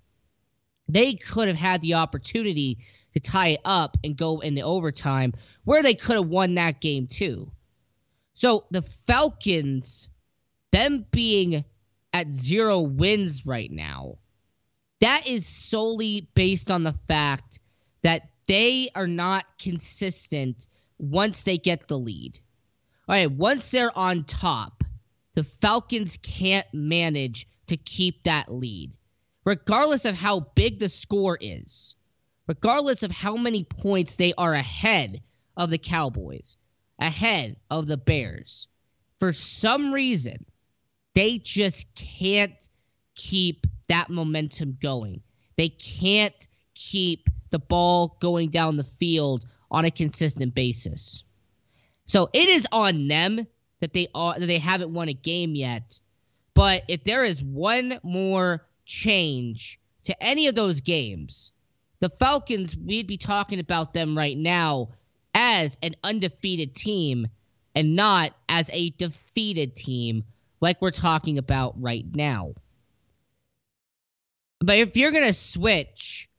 they 0.89 1.15
could 1.15 1.49
have 1.49 1.57
had 1.57 1.83
the 1.83 1.95
opportunity 1.95 2.79
to 3.13 3.21
tie 3.21 3.49
it 3.49 3.61
up 3.65 3.99
and 4.03 4.17
go 4.17 4.41
into 4.41 4.63
overtime 4.63 5.35
where 5.65 5.83
they 5.83 5.95
could 5.95 6.17
have 6.17 6.29
won 6.29 6.55
that 6.55 6.81
game 6.81 7.07
too. 7.07 7.51
So 8.35 8.65
the 8.71 8.83
Falcons, 8.83 10.09
them 10.73 11.05
being 11.11 11.65
at 12.13 12.31
zero 12.31 12.81
wins 12.81 13.45
right 13.45 13.71
now, 13.71 14.17
that 15.01 15.27
is 15.27 15.47
solely 15.47 16.29
based 16.35 16.71
on 16.71 16.83
the 16.83 16.95
fact 17.07 17.61
that 18.03 18.29
they 18.47 18.91
are 18.95 19.07
not 19.07 19.45
consistent 19.59 20.67
once 20.99 21.43
they 21.43 21.59
get 21.59 21.89
the 21.89 21.99
lead. 21.99 22.39
All 23.09 23.15
right, 23.15 23.31
once 23.31 23.71
they're 23.71 23.97
on 23.97 24.25
top, 24.25 24.85
the 25.35 25.45
Falcons 25.45 26.17
can't 26.17 26.67
manage 26.73 27.49
to 27.69 27.77
keep 27.77 28.25
that 28.25 28.53
lead, 28.53 28.93
regardless 29.45 30.05
of 30.05 30.15
how 30.15 30.41
big 30.41 30.79
the 30.79 30.89
score 30.89 31.39
is, 31.41 31.95
regardless 32.47 33.03
of 33.03 33.11
how 33.11 33.37
many 33.37 33.65
points 33.65 34.17
they 34.17 34.35
are 34.35 34.55
ahead 34.55 35.23
of 35.57 35.71
the 35.71 35.79
Cowboys, 35.79 36.57
ahead 36.99 37.57
of 37.71 37.87
the 37.87 37.97
Bears. 37.97 38.69
For 39.19 39.33
some 39.33 39.93
reason, 39.93 40.45
they 41.15 41.39
just 41.39 41.87
can't 41.95 42.69
keep 43.15 43.67
that 43.89 44.11
momentum 44.11 44.79
going. 44.81 45.23
They 45.57 45.69
can't 45.69 46.49
keep 46.81 47.29
the 47.51 47.59
ball 47.59 48.17
going 48.21 48.49
down 48.49 48.77
the 48.77 48.85
field 48.85 49.45
on 49.71 49.85
a 49.85 49.91
consistent 49.91 50.55
basis. 50.55 51.23
So 52.07 52.31
it 52.33 52.49
is 52.49 52.67
on 52.73 53.07
them 53.07 53.47
that 53.81 53.93
they 53.93 54.09
are 54.15 54.39
that 54.39 54.47
they 54.47 54.59
haven't 54.59 54.93
won 54.93 55.09
a 55.09 55.13
game 55.13 55.55
yet. 55.55 56.01
But 56.55 56.85
if 56.89 57.05
there 57.05 57.23
is 57.23 57.43
one 57.43 58.01
more 58.03 58.67
change 58.87 59.79
to 60.05 60.23
any 60.23 60.49
of 60.49 60.55
those 60.55 60.81
games, 60.81 61.53
the 62.01 62.09
Falcons, 62.09 62.75
we'd 62.77 63.07
be 63.07 63.19
talking 63.19 63.61
about 63.61 63.93
them 63.93 64.17
right 64.17 64.37
now 64.37 64.89
as 65.35 65.77
an 65.83 65.95
undefeated 66.03 66.75
team 66.75 67.29
and 67.75 67.95
not 67.95 68.33
as 68.49 68.69
a 68.73 68.91
defeated 68.91 69.77
team 69.77 70.25
like 70.61 70.81
we're 70.81 70.91
talking 70.91 71.39
about 71.39 71.81
right 71.81 72.07
now. 72.13 72.55
But 74.61 74.79
if 74.79 74.97
you're 74.97 75.13
going 75.13 75.29
to 75.29 75.35
switch 75.35 76.30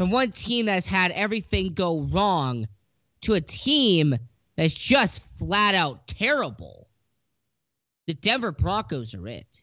from 0.00 0.10
one 0.10 0.32
team 0.32 0.64
that's 0.64 0.86
had 0.86 1.10
everything 1.10 1.74
go 1.74 2.00
wrong 2.00 2.66
to 3.20 3.34
a 3.34 3.40
team 3.42 4.16
that's 4.56 4.72
just 4.72 5.22
flat 5.36 5.74
out 5.74 6.06
terrible, 6.06 6.88
the 8.06 8.14
Denver 8.14 8.50
Broncos 8.50 9.14
are 9.14 9.28
it. 9.28 9.60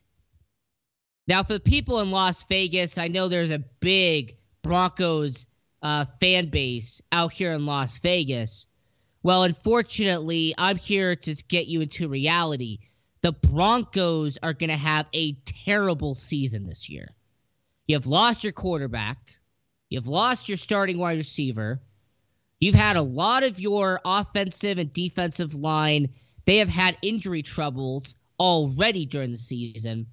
Now, 1.27 1.41
for 1.41 1.53
the 1.53 1.59
people 1.59 2.01
in 2.01 2.11
Las 2.11 2.43
Vegas, 2.43 2.99
I 2.99 3.07
know 3.07 3.27
there's 3.27 3.49
a 3.49 3.63
big 3.79 4.37
Broncos 4.61 5.47
uh, 5.81 6.05
fan 6.19 6.51
base 6.51 7.01
out 7.11 7.33
here 7.33 7.53
in 7.53 7.65
Las 7.65 7.97
Vegas. 7.97 8.67
Well, 9.23 9.41
unfortunately, 9.41 10.53
I'm 10.55 10.77
here 10.77 11.15
to 11.15 11.33
get 11.47 11.65
you 11.65 11.81
into 11.81 12.09
reality. 12.09 12.77
The 13.21 13.31
Broncos 13.31 14.37
are 14.43 14.53
going 14.53 14.69
to 14.69 14.77
have 14.77 15.07
a 15.15 15.33
terrible 15.65 16.13
season 16.13 16.67
this 16.67 16.89
year. 16.89 17.09
You've 17.87 18.05
lost 18.05 18.43
your 18.43 18.53
quarterback. 18.53 19.36
You've 19.89 20.07
lost 20.07 20.49
your 20.49 20.57
starting 20.57 20.97
wide 20.97 21.17
receiver. 21.17 21.81
You've 22.59 22.75
had 22.75 22.95
a 22.95 23.01
lot 23.01 23.43
of 23.43 23.59
your 23.59 24.01
offensive 24.03 24.77
and 24.77 24.91
defensive 24.91 25.53
line. 25.53 26.09
They 26.45 26.57
have 26.57 26.69
had 26.69 26.97
injury 27.01 27.43
troubles 27.43 28.15
already 28.39 29.05
during 29.05 29.31
the 29.31 29.37
season. 29.37 30.07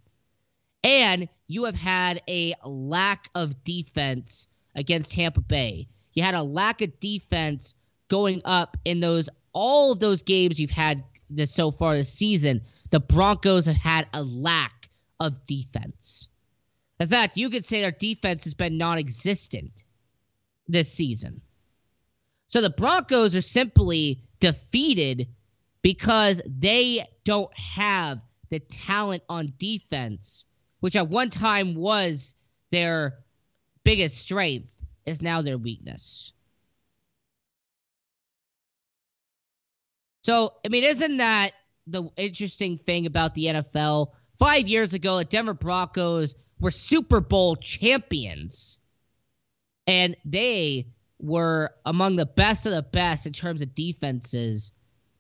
And 0.82 1.28
you 1.46 1.64
have 1.64 1.74
had 1.74 2.22
a 2.28 2.54
lack 2.64 3.30
of 3.34 3.64
defense 3.64 4.46
against 4.74 5.12
Tampa 5.12 5.40
Bay. 5.40 5.88
You 6.12 6.22
had 6.22 6.34
a 6.34 6.42
lack 6.42 6.82
of 6.82 7.00
defense 7.00 7.74
going 8.08 8.42
up 8.44 8.76
in 8.84 9.00
those 9.00 9.28
all 9.52 9.92
of 9.92 10.00
those 10.00 10.22
games 10.22 10.60
you've 10.60 10.70
had 10.70 11.04
this 11.30 11.52
so 11.52 11.70
far 11.70 11.96
this 11.96 12.12
season. 12.12 12.60
The 12.90 13.00
Broncos 13.00 13.66
have 13.66 13.76
had 13.76 14.06
a 14.12 14.22
lack 14.22 14.90
of 15.20 15.44
defense. 15.46 16.28
In 17.00 17.08
fact, 17.08 17.36
you 17.36 17.50
could 17.50 17.66
say 17.66 17.80
their 17.80 17.90
defense 17.90 18.44
has 18.44 18.54
been 18.54 18.78
non-existent 18.78 19.82
this 20.68 20.92
season. 20.92 21.40
So 22.48 22.60
the 22.60 22.70
Broncos 22.70 23.34
are 23.34 23.42
simply 23.42 24.22
defeated 24.38 25.28
because 25.82 26.40
they 26.46 27.06
don't 27.24 27.52
have 27.58 28.20
the 28.50 28.60
talent 28.60 29.22
on 29.28 29.54
defense, 29.58 30.44
which 30.80 30.96
at 30.96 31.08
one 31.08 31.30
time 31.30 31.74
was 31.74 32.34
their 32.70 33.18
biggest 33.82 34.18
strength, 34.18 34.68
is 35.04 35.20
now 35.20 35.42
their 35.42 35.58
weakness. 35.58 36.32
So, 40.22 40.54
I 40.64 40.68
mean, 40.68 40.84
isn't 40.84 41.18
that 41.18 41.52
the 41.86 42.04
interesting 42.16 42.78
thing 42.78 43.04
about 43.04 43.34
the 43.34 43.46
NFL? 43.46 44.12
Five 44.38 44.66
years 44.68 44.94
ago, 44.94 45.18
the 45.18 45.24
Denver 45.24 45.52
Broncos 45.52 46.34
were 46.64 46.70
Super 46.70 47.20
Bowl 47.20 47.56
champions, 47.56 48.78
and 49.86 50.16
they 50.24 50.86
were 51.20 51.70
among 51.84 52.16
the 52.16 52.24
best 52.24 52.64
of 52.64 52.72
the 52.72 52.80
best 52.80 53.26
in 53.26 53.34
terms 53.34 53.60
of 53.60 53.74
defenses. 53.74 54.72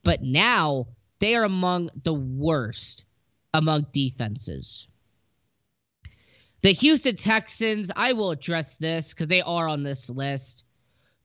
But 0.02 0.22
now 0.22 0.86
they 1.18 1.36
are 1.36 1.44
among 1.44 1.90
the 2.02 2.14
worst 2.14 3.04
among 3.52 3.86
defenses. 3.92 4.88
The 6.62 6.72
Houston 6.72 7.16
Texans, 7.16 7.90
I 7.94 8.14
will 8.14 8.30
address 8.30 8.76
this 8.76 9.12
because 9.12 9.28
they 9.28 9.42
are 9.42 9.68
on 9.68 9.82
this 9.82 10.08
list. 10.08 10.64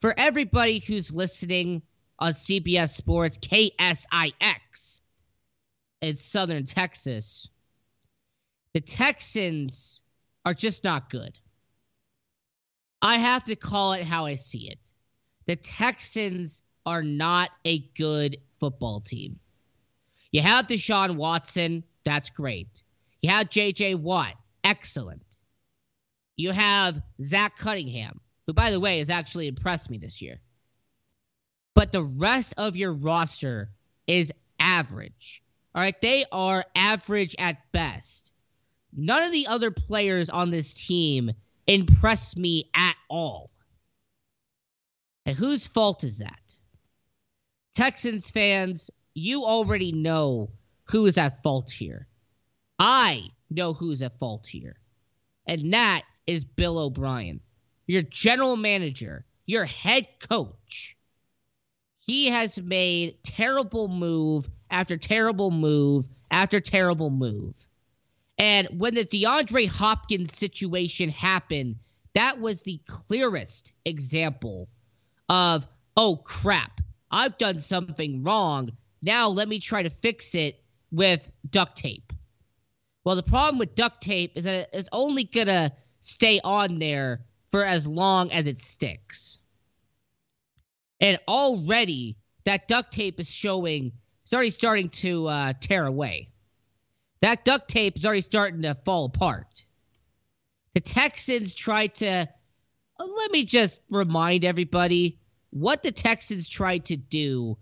For 0.02 0.14
everybody 0.18 0.80
who's 0.80 1.14
listening 1.14 1.82
on 2.20 2.34
CBS 2.34 2.90
Sports, 2.90 3.38
KSIX 3.38 5.02
in 6.02 6.18
Southern 6.18 6.66
Texas, 6.66 7.48
the 8.74 8.82
Texans 8.82 10.04
are 10.45 10.54
just 10.54 10.84
not 10.84 11.10
good. 11.10 11.38
I 13.02 13.17
have 13.17 13.45
to 13.45 13.56
call 13.56 13.93
it 13.93 14.04
how 14.04 14.25
I 14.25 14.36
see 14.36 14.69
it. 14.69 14.80
The 15.45 15.56
Texans 15.56 16.62
are 16.86 17.04
not 17.04 17.49
a 17.65 17.80
good 17.97 18.38
football 18.60 19.02
team. 19.02 19.39
You 20.32 20.41
have 20.41 20.67
Deshaun 20.67 21.15
Watson, 21.15 21.84
that's 22.04 22.30
great. 22.30 22.82
You 23.21 23.30
have 23.32 23.49
JJ 23.49 23.95
Watt, 23.95 24.36
excellent. 24.63 25.23
You 26.36 26.52
have 26.52 27.02
Zach 27.21 27.58
Cunningham, 27.58 28.21
who, 28.47 28.54
by 28.54 28.71
the 28.71 28.80
way, 28.80 28.99
has 28.99 29.10
actually 29.10 29.47
impressed 29.47 29.89
me 29.89 29.97
this 29.97 30.21
year. 30.21 30.39
But 31.73 31.91
the 31.91 32.04
rest 32.04 32.54
of 32.58 32.75
your 32.75 32.93
roster 32.93 33.69
is 34.08 34.32
average. 34.60 35.41
All 35.73 35.82
right, 35.82 35.99
they 36.02 36.25
are 36.32 36.65
average 36.75 37.36
at 37.38 37.71
best. 37.71 38.29
None 38.95 39.23
of 39.23 39.32
the 39.32 39.47
other 39.47 39.71
players 39.71 40.30
on 40.30 40.52
this 40.52 40.73
team 40.73 41.32
impress 41.67 42.36
me 42.36 42.69
at 42.73 42.95
all. 43.10 43.52
And 45.25 45.38
whose 45.38 45.67
fault 45.67 46.04
is 46.04 46.19
that? 46.19 46.39
Texans 47.75 48.30
fans, 48.30 48.89
you 49.13 49.45
already 49.45 49.91
know 49.91 50.49
who 50.86 51.06
is 51.06 51.17
at 51.17 51.43
fault 51.43 51.71
here. 51.71 52.08
I 52.80 53.25
know 53.49 53.73
who's 53.73 54.02
at 54.02 54.17
fault 54.17 54.47
here. 54.47 54.78
And 55.45 55.73
that 55.73 56.04
is 56.25 56.43
Bill 56.43 56.80
O'Brien, 56.80 57.41
your 57.86 58.02
general 58.02 58.56
manager, 58.56 59.25
your 59.45 59.65
head 59.65 60.08
coach. 60.19 60.95
He 61.99 62.28
has 62.28 62.60
made 62.60 63.23
terrible 63.23 63.88
move 63.88 64.49
after 64.69 64.97
terrible 64.97 65.52
move 65.52 66.08
after 66.32 66.60
terrible 66.60 67.10
move. 67.10 67.56
And 68.39 68.69
when 68.80 68.95
the 68.95 69.06
DeAndre 69.06 69.67
Hopkins 69.67 70.34
situation 70.34 71.10
happened, 71.10 71.75
that 72.13 72.39
was 72.39 72.62
the 72.62 72.80
clearest 72.88 73.73
example 73.86 74.69
of, 75.28 75.67
oh 75.97 76.15
crap, 76.15 76.80
I've 77.12 77.38
done 77.38 77.60
something 77.60 78.23
wrong. 78.23 78.71
Now 79.02 79.28
let 79.28 79.47
me 79.49 79.60
try 79.60 79.84
to 79.84 79.89
fix 79.89 80.36
it 80.36 80.63
with 80.89 81.30
duct 81.49 81.78
tape. 81.78 82.13
Well, 83.04 83.17
the 83.17 83.23
problem 83.23 83.60
with 83.60 83.75
duct 83.75 84.02
tape 84.02 84.32
is 84.36 84.45
that 84.45 84.69
it's 84.71 84.89
only 84.91 85.25
going 85.25 85.47
to 85.47 85.71
stay 85.99 86.39
on 86.43 86.80
there 86.80 87.25
for 87.52 87.65
as 87.65 87.86
long 87.86 88.32
as 88.32 88.47
it 88.47 88.62
sticks. 88.62 89.38
And 91.02 91.19
already 91.28 92.17
that 92.45 92.67
duct 92.67 92.93
tape 92.93 93.19
is 93.19 93.30
showing, 93.30 93.91
it's 94.23 94.34
already 94.34 94.52
starting 94.52 94.89
to 94.89 95.28
uh, 95.28 95.54
tear 95.60 95.86
away. 95.86 96.30
That 97.22 97.44
duct 97.44 97.70
tape 97.70 97.98
is 97.98 98.06
already 98.06 98.22
starting 98.22 98.62
to 98.62 98.76
fall 98.86 99.06
apart. 99.06 99.66
The 100.74 100.80
Texans 100.80 101.54
tried 101.54 101.96
to. 101.96 102.30
Uh, 103.00 103.06
let 103.06 103.32
me 103.32 103.46
just 103.46 103.82
remind 103.90 104.46
everybody 104.46 105.20
what 105.50 105.84
the 105.84 105.92
Texans 105.92 106.48
tried 106.48 106.86
to 106.86 106.96
do 106.98 107.58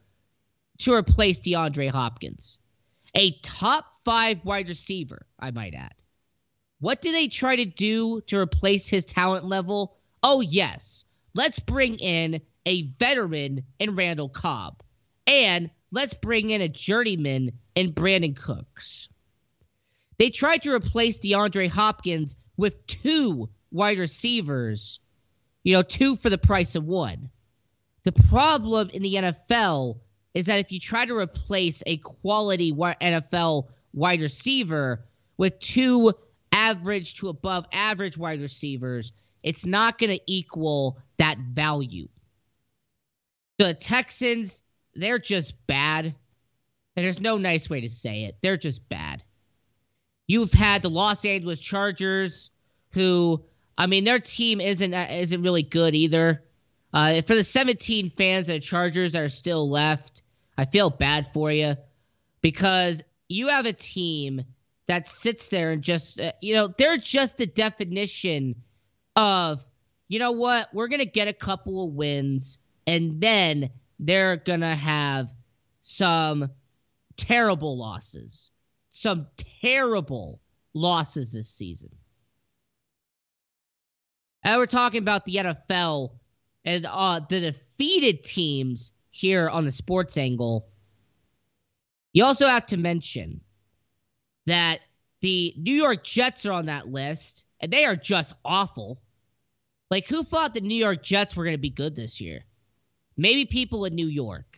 to 0.80 0.93
replace 0.93 1.39
DeAndre 1.39 1.89
Hopkins. 1.89 2.60
A 3.15 3.32
top 3.39 3.86
five 4.06 4.43
wide 4.43 4.67
receiver, 4.67 5.26
I 5.39 5.52
might 5.52 5.74
add. 5.74 5.93
What 6.80 7.02
did 7.02 7.15
they 7.15 7.28
try 7.28 7.56
to 7.56 7.65
do 7.65 8.22
to 8.28 8.38
replace 8.38 8.88
his 8.88 9.06
talent 9.06 9.46
level? 9.46 9.98
Oh, 10.22 10.41
yes. 10.41 11.06
Let's 11.34 11.60
bring 11.60 11.98
in 11.98 12.41
a 12.65 12.84
veteran 13.00 13.63
in 13.80 13.96
Randall 13.96 14.30
Cobb. 14.30 14.84
And 15.26 15.72
let's 15.91 16.13
bring 16.13 16.52
in 16.52 16.62
a 16.62 16.70
journeyman 16.70 17.54
in 17.76 17.93
Brandin 17.93 18.36
Cooks. 18.36 19.10
They 20.19 20.30
tried 20.30 20.63
to 20.63 20.73
replace 20.73 21.19
DeAndre 21.19 21.69
Hopkins 21.69 22.36
with 22.56 22.88
two 22.88 23.49
wide 23.71 23.99
receivers, 23.99 24.99
you 25.63 25.73
know, 25.73 25.84
two 25.84 26.15
for 26.15 26.30
the 26.30 26.38
price 26.38 26.75
of 26.75 26.86
one. 26.86 27.30
The 28.03 28.12
problem 28.12 28.89
in 28.89 29.01
the 29.03 29.15
NFL 29.15 29.99
is 30.34 30.45
that 30.45 30.60
if 30.60 30.71
you 30.71 30.80
try 30.80 31.06
to 31.06 31.15
replace 31.17 31.84
a 31.86 31.97
quality 31.97 32.71
NFL 32.71 33.67
wide 33.93 34.21
receiver 34.21 35.06
with 35.38 35.60
two 35.60 36.13
average 36.51 37.15
to 37.15 37.30
above 37.30 37.65
average 37.71 38.17
wide 38.17 38.41
receivers, 38.41 39.12
it's 39.43 39.65
not 39.65 39.99
going 39.99 40.10
to 40.10 40.23
equal 40.25 40.97
that 41.17 41.38
value. 41.38 42.08
The 43.58 43.73
Texans, 43.73 44.62
they're 44.95 45.19
just 45.19 45.53
bad. 45.67 46.15
There's 46.95 47.19
no 47.19 47.38
nice 47.38 47.69
way 47.69 47.82
to 47.82 47.89
say 47.89 48.23
it. 48.25 48.38
They're 48.41 48.58
just 48.58 48.88
bad. 48.89 49.23
You've 50.27 50.53
had 50.53 50.81
the 50.81 50.89
Los 50.89 51.23
Angeles 51.25 51.59
Chargers, 51.59 52.51
who 52.91 53.43
I 53.77 53.85
mean, 53.85 54.03
their 54.03 54.19
team 54.19 54.59
isn't 54.59 54.93
uh, 54.93 55.07
isn't 55.11 55.41
really 55.41 55.63
good 55.63 55.95
either. 55.95 56.43
Uh, 56.93 57.21
for 57.21 57.35
the 57.35 57.43
17 57.43 58.11
fans 58.11 58.49
of 58.49 58.55
the 58.55 58.59
Chargers 58.59 59.11
that 59.11 59.21
are 59.21 59.29
still 59.29 59.69
left, 59.69 60.23
I 60.57 60.65
feel 60.65 60.89
bad 60.89 61.31
for 61.33 61.51
you 61.51 61.75
because 62.41 63.03
you 63.27 63.49
have 63.49 63.65
a 63.65 63.73
team 63.73 64.43
that 64.87 65.07
sits 65.07 65.49
there 65.49 65.71
and 65.71 65.83
just, 65.83 66.19
uh, 66.19 66.31
you 66.41 66.55
know, 66.55 66.67
they're 66.67 66.97
just 66.97 67.37
the 67.37 67.45
definition 67.45 68.55
of, 69.15 69.65
you 70.07 70.17
know 70.17 70.31
what, 70.31 70.73
we're 70.73 70.87
to 70.99 71.05
get 71.05 71.27
a 71.27 71.33
couple 71.33 71.83
of 71.83 71.93
wins 71.93 72.57
and 72.87 73.19
then 73.21 73.69
they're 73.99 74.37
to 74.61 74.75
have 74.75 75.29
some 75.81 76.49
terrible 77.17 77.77
losses. 77.77 78.49
Some 78.97 79.27
terrible 79.62 80.41
losses 80.73 81.31
this 81.31 81.47
season. 81.47 81.91
And 84.43 84.57
we're 84.57 84.65
talking 84.65 85.03
about 85.03 85.23
the 85.23 85.36
NFL 85.36 86.13
and 86.65 86.88
uh, 86.89 87.21
the 87.29 87.51
defeated 87.51 88.23
teams 88.23 88.93
here 89.12 89.49
on 89.49 89.65
the 89.65 89.71
sports 89.71 90.17
angle. 90.17 90.67
You 92.12 92.25
also 92.25 92.47
have 92.47 92.65
to 92.67 92.77
mention 92.77 93.41
that 94.47 94.79
the 95.21 95.53
New 95.57 95.75
York 95.75 96.03
Jets 96.03 96.47
are 96.47 96.53
on 96.53 96.65
that 96.65 96.88
list, 96.88 97.45
and 97.60 97.71
they 97.71 97.86
are 97.86 97.95
just 97.95 98.33
awful. 98.43 98.99
Like, 99.91 100.07
who 100.07 100.23
thought 100.23 100.55
the 100.55 100.62
New 100.62 100.73
York 100.73 101.03
Jets 101.03 101.36
were 101.36 101.43
going 101.43 101.53
to 101.53 101.60
be 101.60 101.69
good 101.69 101.95
this 101.95 102.19
year? 102.19 102.45
Maybe 103.15 103.45
people 103.45 103.86
in 103.86 103.93
New 103.93 104.07
York. 104.07 104.57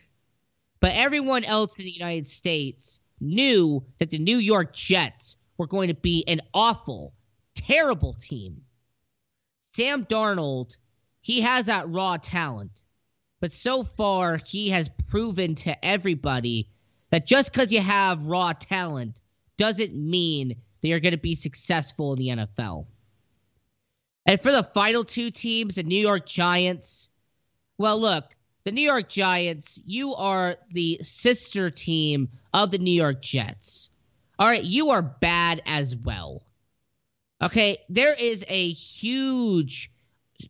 But 0.80 0.92
everyone 0.94 1.44
else 1.44 1.78
in 1.78 1.84
the 1.84 1.90
United 1.90 2.26
States 2.26 3.00
knew 3.20 3.84
that 3.98 4.10
the 4.10 4.18
New 4.18 4.38
York 4.38 4.74
Jets 4.74 5.36
were 5.56 5.66
going 5.66 5.88
to 5.88 5.94
be 5.94 6.24
an 6.26 6.40
awful, 6.54 7.12
terrible 7.54 8.14
team. 8.14 8.62
Sam 9.60 10.04
Darnold, 10.04 10.76
he 11.20 11.42
has 11.42 11.66
that 11.66 11.88
raw 11.88 12.16
talent. 12.16 12.84
But 13.40 13.52
so 13.52 13.84
far, 13.84 14.36
he 14.36 14.70
has 14.70 14.90
proven 15.08 15.54
to 15.56 15.84
everybody 15.84 16.68
that 17.10 17.26
just 17.26 17.52
because 17.52 17.72
you 17.72 17.80
have 17.80 18.26
raw 18.26 18.52
talent 18.52 19.20
doesn't 19.56 19.94
mean 19.94 20.56
that 20.80 20.88
you're 20.88 21.00
going 21.00 21.12
to 21.12 21.18
be 21.18 21.34
successful 21.34 22.12
in 22.12 22.18
the 22.18 22.28
NFL. 22.28 22.86
And 24.26 24.40
for 24.40 24.52
the 24.52 24.62
final 24.62 25.04
two 25.04 25.30
teams, 25.30 25.74
the 25.76 25.82
New 25.82 26.00
York 26.00 26.26
Giants, 26.26 27.08
well, 27.78 28.00
look, 28.00 28.24
the 28.64 28.72
New 28.72 28.82
York 28.82 29.08
Giants, 29.08 29.80
you 29.84 30.14
are 30.14 30.56
the 30.70 31.00
sister 31.02 31.70
team 31.70 32.28
of 32.52 32.70
the 32.70 32.78
New 32.78 32.92
York 32.92 33.22
Jets. 33.22 33.90
All 34.38 34.46
right, 34.46 34.62
you 34.62 34.90
are 34.90 35.02
bad 35.02 35.62
as 35.66 35.94
well. 35.96 36.42
Okay, 37.42 37.78
there 37.88 38.14
is 38.14 38.44
a 38.48 38.72
huge 38.72 39.90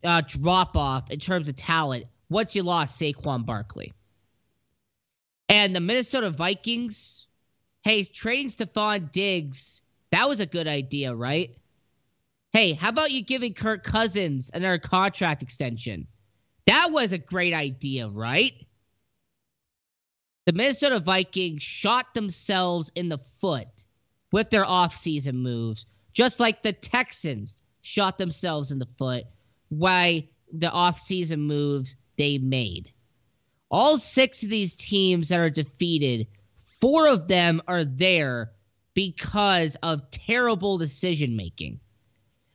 uh, 0.03 0.21
drop 0.27 0.75
off 0.75 1.09
in 1.09 1.19
terms 1.19 1.47
of 1.47 1.55
talent 1.55 2.05
once 2.29 2.55
you 2.55 2.63
lost 2.63 2.99
Saquon 2.99 3.45
Barkley. 3.45 3.93
And 5.47 5.75
the 5.75 5.81
Minnesota 5.81 6.29
Vikings, 6.29 7.27
hey, 7.83 8.03
trading 8.03 8.49
Stefon 8.49 9.11
Diggs, 9.11 9.81
that 10.11 10.27
was 10.27 10.39
a 10.39 10.45
good 10.45 10.67
idea, 10.67 11.13
right? 11.13 11.55
Hey, 12.53 12.73
how 12.73 12.89
about 12.89 13.11
you 13.11 13.23
giving 13.23 13.53
Kirk 13.53 13.83
Cousins 13.83 14.51
another 14.53 14.77
contract 14.77 15.41
extension? 15.41 16.07
That 16.67 16.91
was 16.91 17.11
a 17.11 17.17
great 17.17 17.53
idea, 17.53 18.07
right? 18.07 18.53
The 20.45 20.53
Minnesota 20.53 20.99
Vikings 20.99 21.63
shot 21.63 22.13
themselves 22.13 22.91
in 22.95 23.09
the 23.09 23.19
foot 23.39 23.85
with 24.31 24.49
their 24.49 24.65
offseason 24.65 25.35
moves, 25.35 25.85
just 26.13 26.39
like 26.39 26.63
the 26.63 26.73
Texans 26.73 27.55
shot 27.81 28.17
themselves 28.17 28.71
in 28.71 28.79
the 28.79 28.87
foot 28.97 29.25
by 29.71 30.27
the 30.51 30.69
offseason 30.69 31.39
moves 31.39 31.95
they 32.17 32.37
made. 32.37 32.91
All 33.69 33.97
six 33.97 34.43
of 34.43 34.49
these 34.49 34.75
teams 34.75 35.29
that 35.29 35.39
are 35.39 35.49
defeated, 35.49 36.27
four 36.79 37.07
of 37.07 37.27
them 37.27 37.61
are 37.67 37.85
there 37.85 38.51
because 38.93 39.75
of 39.81 40.11
terrible 40.11 40.77
decision 40.77 41.35
making. 41.35 41.79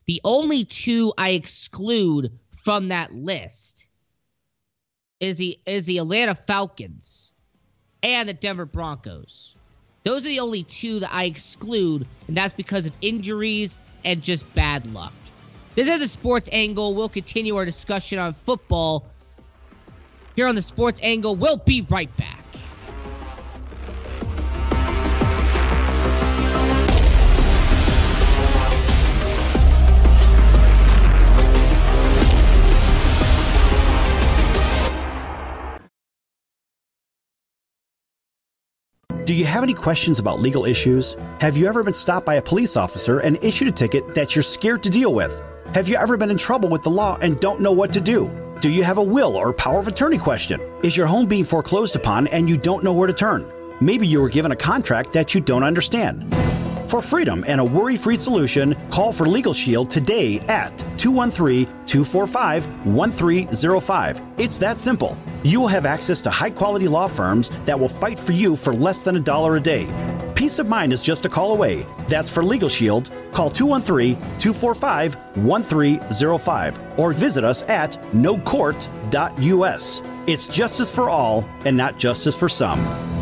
The 0.07 0.21
only 0.25 0.65
two 0.65 1.13
I 1.17 1.31
exclude 1.31 2.39
from 2.63 2.89
that 2.89 3.13
list 3.13 3.86
is 5.21 5.39
the 5.39 5.59
is 5.67 5.87
the 5.87 5.99
Atlanta 5.99 6.35
Falcons 6.35 7.33
and 8.03 8.29
the 8.29 8.35
Denver 8.35 8.67
Broncos. 8.67 9.55
Those 10.05 10.21
are 10.21 10.29
the 10.29 10.41
only 10.41 10.63
two 10.63 11.01
that 11.01 11.13
I 11.13 11.25
exclude, 11.25 12.07
and 12.29 12.37
that's 12.37 12.55
because 12.55 12.87
of 12.87 12.93
injuries 13.01 13.79
and 14.05 14.23
just 14.23 14.53
bad 14.55 14.87
luck. 14.93 15.13
This 15.75 15.89
is 15.89 15.99
the 15.99 16.09
sports 16.09 16.49
angle. 16.53 16.95
We'll 16.95 17.09
continue 17.09 17.57
our 17.57 17.65
discussion 17.65 18.19
on 18.19 18.35
football 18.35 19.05
here 20.37 20.47
on 20.47 20.55
the 20.55 20.63
sports 20.63 21.01
angle. 21.03 21.35
We'll 21.35 21.57
be 21.57 21.83
right 21.83 22.15
back. 22.17 22.46
Do 39.27 39.35
you 39.35 39.45
have 39.45 39.65
any 39.65 39.75
questions 39.75 40.21
about 40.21 40.39
legal 40.39 40.65
issues? 40.65 41.17
Have 41.41 41.57
you 41.57 41.67
ever 41.67 41.83
been 41.83 41.95
stopped 41.95 42.25
by 42.25 42.37
a 42.37 42.43
police 42.43 42.77
officer 42.77 43.19
and 43.19 43.43
issued 43.43 43.67
a 43.67 43.73
ticket 43.73 44.15
that 44.15 44.37
you're 44.37 44.43
scared 44.45 44.85
to 44.85 44.89
deal 44.89 45.13
with? 45.13 45.43
Have 45.75 45.89
you 45.89 45.97
ever 45.97 46.17
been 46.17 46.31
in 46.31 46.39
trouble 46.39 46.69
with 46.69 46.85
the 46.85 46.91
law 46.91 47.19
and 47.21 47.41
don't 47.41 47.61
know 47.61 47.73
what 47.73 47.93
to 47.95 48.01
do? 48.01 48.31
Do 48.61 48.71
you 48.71 48.85
have 48.85 48.99
a 48.99 49.03
will 49.03 49.35
or 49.35 49.53
power 49.53 49.81
of 49.81 49.89
attorney 49.89 50.17
question? 50.17 50.61
Is 50.85 50.97
your 50.97 51.09
home 51.09 51.27
being 51.27 51.43
foreclosed 51.43 51.97
upon 51.97 52.29
and 52.29 52.49
you 52.49 52.57
don't 52.57 52.85
know 52.85 52.93
where 52.93 53.09
to 53.09 53.13
turn? 53.13 53.45
Maybe 53.81 54.07
you 54.07 54.23
were 54.23 54.29
given 54.29 54.53
a 54.53 54.57
contract 54.57 55.13
that 55.15 55.35
you 55.35 55.41
don't 55.41 55.65
understand. 55.65 56.33
For 56.89 57.03
freedom 57.03 57.45
and 57.49 57.61
a 57.61 57.65
worry 57.65 57.97
free 57.97 58.17
solution, 58.17 58.77
call 58.91 59.13
for 59.13 59.27
Legal 59.27 59.53
Shield 59.53 59.91
today 59.91 60.39
at 60.41 60.71
213 60.99 61.67
245 61.87 62.87
1305. 62.87 64.21
It's 64.39 64.59
that 64.59 64.79
simple. 64.79 65.19
You 65.43 65.61
will 65.61 65.67
have 65.69 65.85
access 65.85 66.21
to 66.23 66.31
high 66.31 66.51
quality 66.51 66.87
law 66.87 67.09
firms 67.09 67.51
that 67.65 67.79
will 67.79 67.89
fight 67.89 68.19
for 68.19 68.33
you 68.33 68.55
for 68.55 68.73
less 68.73 69.03
than 69.03 69.17
a 69.17 69.21
dollar 69.21 69.57
a 69.57 69.61
day. 69.61 69.89
Peace 70.37 70.61
of 70.61 70.69
mind 70.69 70.93
is 70.93 71.03
just 71.03 71.25
a 71.25 71.29
call 71.29 71.51
away. 71.51 71.85
That's 72.07 72.31
for 72.31 72.45
Legal 72.45 72.69
Shield. 72.69 73.11
Call 73.33 73.51
213 73.51 74.15
245 74.39 75.15
1305 75.45 76.99
or 76.99 77.13
visit 77.13 77.43
us 77.43 77.65
at 77.65 77.93
nocourt.us. 78.13 80.03
It's 80.29 80.47
justice 80.47 80.91
for 80.91 81.11
all 81.11 81.45
and 81.65 81.77
not 81.77 81.99
justice 81.99 82.37
for 82.37 82.49
some. 82.49 83.16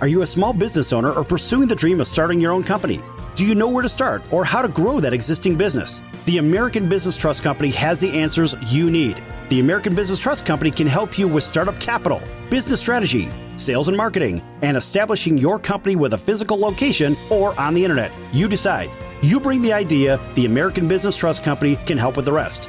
Are 0.00 0.08
you 0.08 0.22
a 0.22 0.26
small 0.26 0.52
business 0.52 0.92
owner 0.92 1.12
or 1.12 1.24
pursuing 1.24 1.68
the 1.68 1.74
dream 1.74 2.00
of 2.00 2.08
starting 2.08 2.40
your 2.40 2.52
own 2.52 2.64
company? 2.64 3.00
Do 3.36 3.46
you 3.46 3.54
know 3.54 3.68
where 3.68 3.82
to 3.82 3.88
start 3.88 4.22
or 4.32 4.44
how 4.44 4.60
to 4.60 4.68
grow 4.68 4.98
that 4.98 5.12
existing 5.12 5.56
business? 5.56 6.00
The 6.24 6.38
American 6.38 6.88
Business 6.88 7.16
Trust 7.16 7.44
Company 7.44 7.70
has 7.70 8.00
the 8.00 8.10
answers 8.10 8.56
you 8.66 8.90
need. 8.90 9.22
The 9.50 9.60
American 9.60 9.94
Business 9.94 10.18
Trust 10.18 10.46
Company 10.46 10.72
can 10.72 10.88
help 10.88 11.16
you 11.16 11.28
with 11.28 11.44
startup 11.44 11.78
capital, 11.80 12.20
business 12.50 12.80
strategy, 12.80 13.30
sales 13.56 13.86
and 13.86 13.96
marketing, 13.96 14.42
and 14.62 14.76
establishing 14.76 15.38
your 15.38 15.60
company 15.60 15.94
with 15.94 16.14
a 16.14 16.18
physical 16.18 16.58
location 16.58 17.16
or 17.30 17.58
on 17.58 17.72
the 17.72 17.84
internet. 17.84 18.10
You 18.32 18.48
decide. 18.48 18.90
You 19.22 19.38
bring 19.38 19.62
the 19.62 19.72
idea, 19.72 20.20
the 20.34 20.46
American 20.46 20.88
Business 20.88 21.16
Trust 21.16 21.44
Company 21.44 21.76
can 21.86 21.98
help 21.98 22.16
with 22.16 22.24
the 22.24 22.32
rest. 22.32 22.68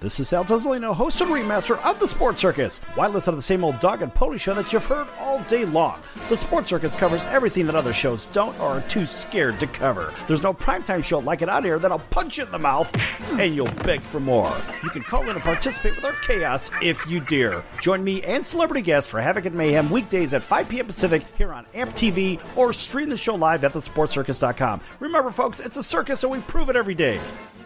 This 0.00 0.20
is 0.20 0.28
Sal 0.28 0.44
Tuzolino, 0.44 0.94
host 0.94 1.20
and 1.20 1.28
remaster 1.28 1.84
of 1.84 1.98
the 1.98 2.06
Sports 2.06 2.40
Circus. 2.40 2.78
Why 2.94 3.08
listen 3.08 3.32
to 3.32 3.36
the 3.36 3.42
same 3.42 3.64
old 3.64 3.80
dog 3.80 4.00
and 4.00 4.14
pony 4.14 4.38
show 4.38 4.54
that 4.54 4.72
you've 4.72 4.86
heard 4.86 5.08
all 5.18 5.42
day 5.48 5.64
long? 5.64 6.00
The 6.28 6.36
Sports 6.36 6.68
Circus 6.68 6.94
covers 6.94 7.24
everything 7.24 7.66
that 7.66 7.74
other 7.74 7.92
shows 7.92 8.26
don't 8.26 8.56
or 8.60 8.68
are 8.68 8.80
too 8.82 9.04
scared 9.04 9.58
to 9.58 9.66
cover. 9.66 10.14
There's 10.28 10.44
no 10.44 10.54
primetime 10.54 11.02
show 11.02 11.18
like 11.18 11.42
it 11.42 11.48
out 11.48 11.64
here 11.64 11.80
that'll 11.80 11.98
punch 11.98 12.38
you 12.38 12.44
in 12.44 12.52
the 12.52 12.60
mouth 12.60 12.94
and 13.40 13.56
you'll 13.56 13.74
beg 13.82 14.00
for 14.02 14.20
more. 14.20 14.56
You 14.84 14.90
can 14.90 15.02
call 15.02 15.22
in 15.22 15.30
and 15.30 15.40
participate 15.40 15.96
with 15.96 16.04
our 16.04 16.14
chaos 16.24 16.70
if 16.80 17.04
you 17.08 17.18
dare. 17.18 17.64
Join 17.82 18.04
me 18.04 18.22
and 18.22 18.46
celebrity 18.46 18.82
guests 18.82 19.10
for 19.10 19.20
Havoc 19.20 19.46
and 19.46 19.56
Mayhem 19.56 19.90
weekdays 19.90 20.32
at 20.32 20.44
5 20.44 20.68
p.m. 20.68 20.86
Pacific 20.86 21.24
here 21.36 21.52
on 21.52 21.66
AMP 21.74 21.90
TV 21.94 22.40
or 22.54 22.72
stream 22.72 23.08
the 23.08 23.16
show 23.16 23.34
live 23.34 23.64
at 23.64 23.72
thesportscircus.com. 23.72 24.80
Remember, 25.00 25.32
folks, 25.32 25.58
it's 25.58 25.76
a 25.76 25.82
circus 25.82 26.22
and 26.22 26.30
we 26.30 26.38
prove 26.42 26.68
it 26.68 26.76
every 26.76 26.94
day. 26.94 27.18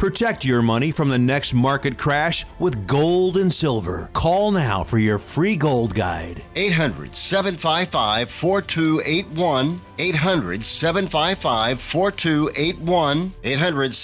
Protect 0.00 0.46
your 0.46 0.62
money 0.62 0.90
from 0.92 1.10
the 1.10 1.18
next 1.18 1.52
market 1.52 1.98
crash 1.98 2.46
with 2.58 2.86
gold 2.86 3.36
and 3.36 3.52
silver. 3.52 4.08
Call 4.14 4.50
now 4.50 4.82
for 4.82 4.96
your 4.96 5.18
free 5.18 5.56
gold 5.58 5.94
guide. 5.94 6.42
800 6.56 7.14
755 7.14 8.30
4281. 8.30 9.78
800 9.98 10.64
755 10.64 11.80
4281. 11.82 13.34
800 13.44 13.98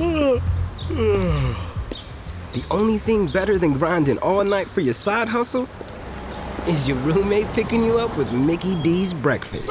The 2.52 2.64
only 2.72 2.98
thing 2.98 3.28
better 3.28 3.56
than 3.56 3.74
grinding 3.74 4.18
all 4.18 4.42
night 4.42 4.66
for 4.66 4.80
your 4.80 4.94
side 4.94 5.28
hustle 5.28 5.68
is 6.66 6.88
your 6.88 6.96
roommate 6.98 7.46
picking 7.52 7.84
you 7.84 8.00
up 8.00 8.16
with 8.16 8.32
Mickey 8.32 8.74
D's 8.82 9.14
breakfast. 9.14 9.70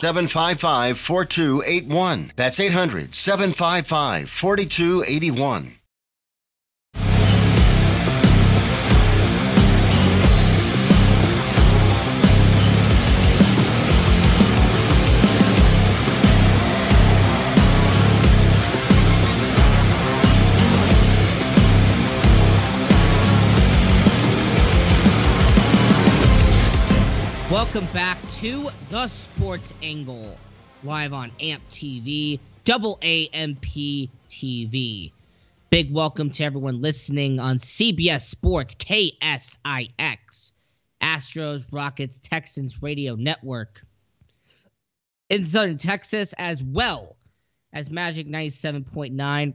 755 0.00 0.98
4281. 0.98 2.32
That's 2.34 2.58
800 2.58 3.14
755 3.14 4.28
4281. 4.28 5.78
Welcome 27.54 27.86
back 27.92 28.18
to 28.40 28.68
the 28.90 29.06
Sports 29.06 29.72
Angle, 29.80 30.36
live 30.82 31.12
on 31.12 31.30
AMP 31.40 31.62
TV, 31.70 32.40
double 32.64 32.98
AMP 33.00 33.64
TV. 34.28 35.12
Big 35.70 35.94
welcome 35.94 36.30
to 36.30 36.42
everyone 36.42 36.82
listening 36.82 37.38
on 37.38 37.58
CBS 37.58 38.22
Sports, 38.22 38.74
KSIX, 38.74 40.52
Astros, 41.00 41.64
Rockets, 41.70 42.18
Texans 42.18 42.82
Radio 42.82 43.14
Network 43.14 43.82
in 45.30 45.44
Southern 45.44 45.78
Texas, 45.78 46.34
as 46.36 46.60
well 46.60 47.14
as 47.72 47.88
Magic 47.88 48.26
97.9 48.26 49.54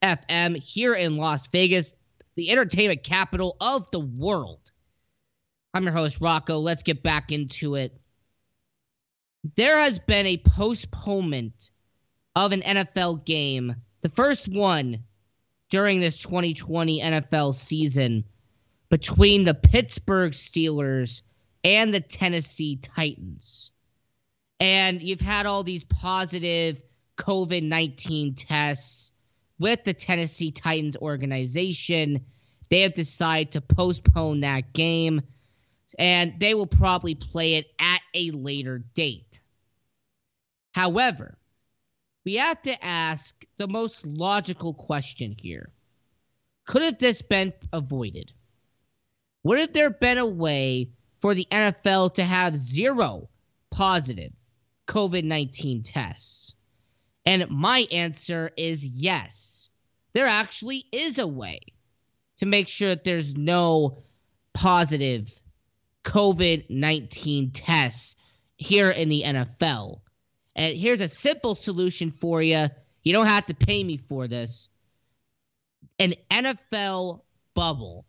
FM 0.00 0.56
here 0.58 0.94
in 0.94 1.16
Las 1.16 1.48
Vegas, 1.48 1.92
the 2.36 2.52
entertainment 2.52 3.02
capital 3.02 3.56
of 3.60 3.90
the 3.90 3.98
world. 3.98 4.65
I'm 5.76 5.84
your 5.84 5.92
host, 5.92 6.22
Rocco. 6.22 6.58
Let's 6.58 6.82
get 6.82 7.02
back 7.02 7.30
into 7.30 7.74
it. 7.74 8.00
There 9.56 9.78
has 9.78 9.98
been 9.98 10.24
a 10.24 10.38
postponement 10.38 11.70
of 12.34 12.52
an 12.52 12.62
NFL 12.62 13.26
game, 13.26 13.76
the 14.00 14.08
first 14.08 14.48
one 14.48 15.04
during 15.68 16.00
this 16.00 16.16
2020 16.16 17.02
NFL 17.02 17.54
season, 17.54 18.24
between 18.88 19.44
the 19.44 19.52
Pittsburgh 19.52 20.32
Steelers 20.32 21.20
and 21.62 21.92
the 21.92 22.00
Tennessee 22.00 22.76
Titans. 22.76 23.70
And 24.58 25.02
you've 25.02 25.20
had 25.20 25.44
all 25.44 25.62
these 25.62 25.84
positive 25.84 26.82
COVID 27.18 27.62
19 27.64 28.34
tests 28.34 29.12
with 29.58 29.84
the 29.84 29.92
Tennessee 29.92 30.52
Titans 30.52 30.96
organization. 30.96 32.24
They 32.70 32.80
have 32.80 32.94
decided 32.94 33.52
to 33.52 33.60
postpone 33.60 34.40
that 34.40 34.72
game 34.72 35.20
and 35.98 36.38
they 36.38 36.54
will 36.54 36.66
probably 36.66 37.14
play 37.14 37.54
it 37.54 37.66
at 37.78 38.00
a 38.14 38.30
later 38.30 38.78
date. 38.94 39.40
However, 40.74 41.38
we 42.24 42.34
have 42.34 42.60
to 42.62 42.84
ask 42.84 43.34
the 43.56 43.68
most 43.68 44.06
logical 44.06 44.74
question 44.74 45.34
here. 45.38 45.70
Could 46.66 46.82
have 46.82 46.98
this 46.98 47.22
been 47.22 47.52
avoided? 47.72 48.32
Would 49.44 49.60
have 49.60 49.72
there 49.72 49.90
been 49.90 50.18
a 50.18 50.26
way 50.26 50.90
for 51.20 51.34
the 51.34 51.46
NFL 51.50 52.14
to 52.14 52.24
have 52.24 52.56
zero 52.56 53.28
positive 53.70 54.32
COVID 54.88 55.24
19 55.24 55.82
tests? 55.82 56.54
And 57.24 57.48
my 57.48 57.86
answer 57.90 58.50
is 58.56 58.84
yes. 58.84 59.70
There 60.12 60.26
actually 60.26 60.84
is 60.92 61.18
a 61.18 61.26
way 61.26 61.60
to 62.38 62.46
make 62.46 62.68
sure 62.68 62.88
that 62.90 63.04
there's 63.04 63.36
no 63.36 64.02
positive 64.52 65.32
COVID 66.06 66.70
19 66.70 67.50
tests 67.50 68.16
here 68.56 68.90
in 68.90 69.08
the 69.08 69.24
NFL. 69.24 70.00
And 70.54 70.76
here's 70.76 71.00
a 71.00 71.08
simple 71.08 71.54
solution 71.54 72.12
for 72.12 72.40
you. 72.40 72.68
You 73.02 73.12
don't 73.12 73.26
have 73.26 73.46
to 73.46 73.54
pay 73.54 73.82
me 73.84 73.98
for 73.98 74.28
this. 74.28 74.68
An 75.98 76.14
NFL 76.30 77.20
bubble. 77.54 78.06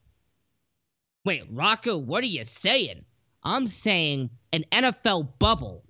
Wait, 1.25 1.43
Rocco, 1.51 1.97
what 1.97 2.23
are 2.23 2.27
you 2.27 2.45
saying? 2.45 3.03
I'm 3.43 3.67
saying 3.67 4.29
an 4.53 4.63
NFL 4.71 5.39
bubble 5.39 5.83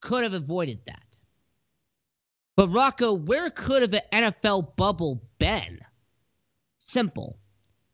could 0.00 0.24
have 0.24 0.34
avoided 0.34 0.80
that. 0.86 1.02
But 2.56 2.68
Rocco, 2.68 3.12
where 3.12 3.50
could 3.50 3.82
have 3.82 3.94
an 3.94 4.32
NFL 4.32 4.76
bubble 4.76 5.22
been? 5.38 5.78
Simple. 6.78 7.38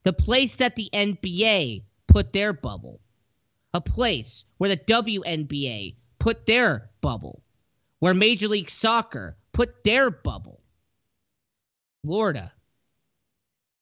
The 0.04 0.12
place 0.12 0.56
that 0.56 0.76
the 0.76 0.88
NBA 0.92 1.82
put 2.08 2.32
their 2.32 2.52
bubble 2.52 3.01
a 3.74 3.80
place 3.80 4.44
where 4.58 4.70
the 4.70 4.76
WNBA 4.76 5.96
put 6.18 6.46
their 6.46 6.90
bubble, 7.00 7.42
where 7.98 8.14
Major 8.14 8.48
League 8.48 8.70
Soccer 8.70 9.36
put 9.52 9.84
their 9.84 10.10
bubble. 10.10 10.60
Florida. 12.04 12.52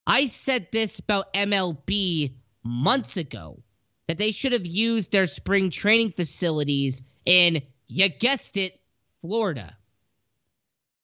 I 0.06 0.26
said 0.26 0.68
this 0.72 0.98
about 0.98 1.32
MLB 1.32 2.34
months 2.64 3.16
ago 3.16 3.62
that 4.08 4.18
they 4.18 4.32
should 4.32 4.52
have 4.52 4.66
used 4.66 5.12
their 5.12 5.26
spring 5.26 5.70
training 5.70 6.12
facilities 6.12 7.02
in, 7.24 7.62
you 7.86 8.08
guessed 8.08 8.56
it, 8.56 8.78
Florida. 9.20 9.76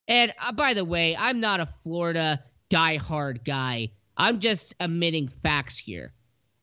And 0.08 0.32
uh, 0.40 0.52
by 0.52 0.74
the 0.74 0.84
way, 0.84 1.16
I'm 1.16 1.40
not 1.40 1.60
a 1.60 1.68
Florida 1.82 2.42
diehard 2.70 3.44
guy. 3.44 3.92
I'm 4.16 4.40
just 4.40 4.74
admitting 4.80 5.28
facts 5.28 5.78
here. 5.78 6.12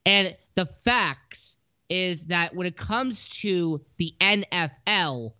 And 0.05 0.35
the 0.55 0.65
facts 0.65 1.57
is 1.89 2.25
that 2.25 2.55
when 2.55 2.67
it 2.67 2.77
comes 2.77 3.29
to 3.41 3.81
the 3.97 4.13
NFL, 4.19 5.33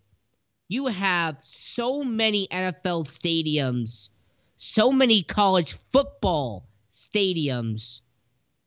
you 0.68 0.86
have 0.86 1.38
so 1.40 2.04
many 2.04 2.48
NFL 2.48 3.06
stadiums 3.06 4.10
so 4.64 4.92
many 4.92 5.22
college 5.22 5.76
football 5.92 6.66
stadiums 6.90 8.00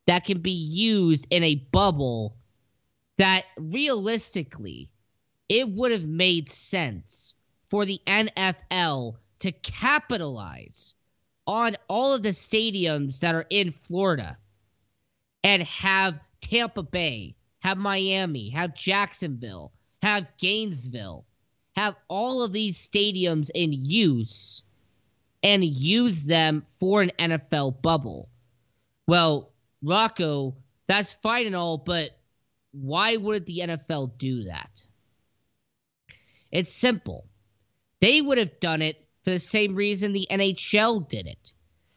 that 0.05 0.25
can 0.25 0.39
be 0.39 0.51
used 0.51 1.27
in 1.31 1.43
a 1.43 1.55
bubble 1.55 2.37
that 3.17 3.45
realistically 3.57 4.91
it 5.49 5.67
would 5.67 5.91
have 5.91 6.03
made 6.03 6.51
sense 6.51 7.35
for 7.69 7.85
the 7.85 7.99
NFL 8.05 9.15
to 9.39 9.51
capitalize 9.51 10.93
on 11.47 11.75
all 11.89 12.13
of 12.13 12.21
the 12.21 12.29
stadiums 12.29 13.19
that 13.19 13.33
are 13.33 13.47
in 13.49 13.71
Florida 13.71 14.37
and 15.43 15.63
have 15.63 16.19
Tampa 16.41 16.83
Bay, 16.83 17.35
have 17.67 17.77
Miami, 17.77 18.51
have 18.51 18.73
Jacksonville, 18.73 19.73
have 20.01 20.25
Gainesville, 20.37 21.25
have 21.75 21.95
all 22.07 22.41
of 22.41 22.53
these 22.53 22.77
stadiums 22.77 23.49
in 23.53 23.73
use 23.73 24.63
and 25.43 25.65
use 25.65 26.23
them 26.23 26.65
for 26.79 27.01
an 27.01 27.11
NFL 27.19 27.81
bubble. 27.81 28.29
Well, 29.05 29.51
Rocco, 29.83 30.55
that's 30.87 31.11
fine 31.21 31.45
and 31.45 31.57
all, 31.57 31.77
but 31.77 32.11
why 32.71 33.17
would 33.17 33.45
the 33.45 33.59
NFL 33.59 34.17
do 34.17 34.45
that? 34.45 34.71
It's 36.53 36.73
simple. 36.73 37.27
They 37.99 38.21
would 38.21 38.37
have 38.37 38.61
done 38.61 38.81
it 38.81 39.05
for 39.25 39.31
the 39.31 39.41
same 39.41 39.75
reason 39.75 40.13
the 40.13 40.27
NHL 40.31 41.09
did 41.09 41.27
it. 41.27 41.51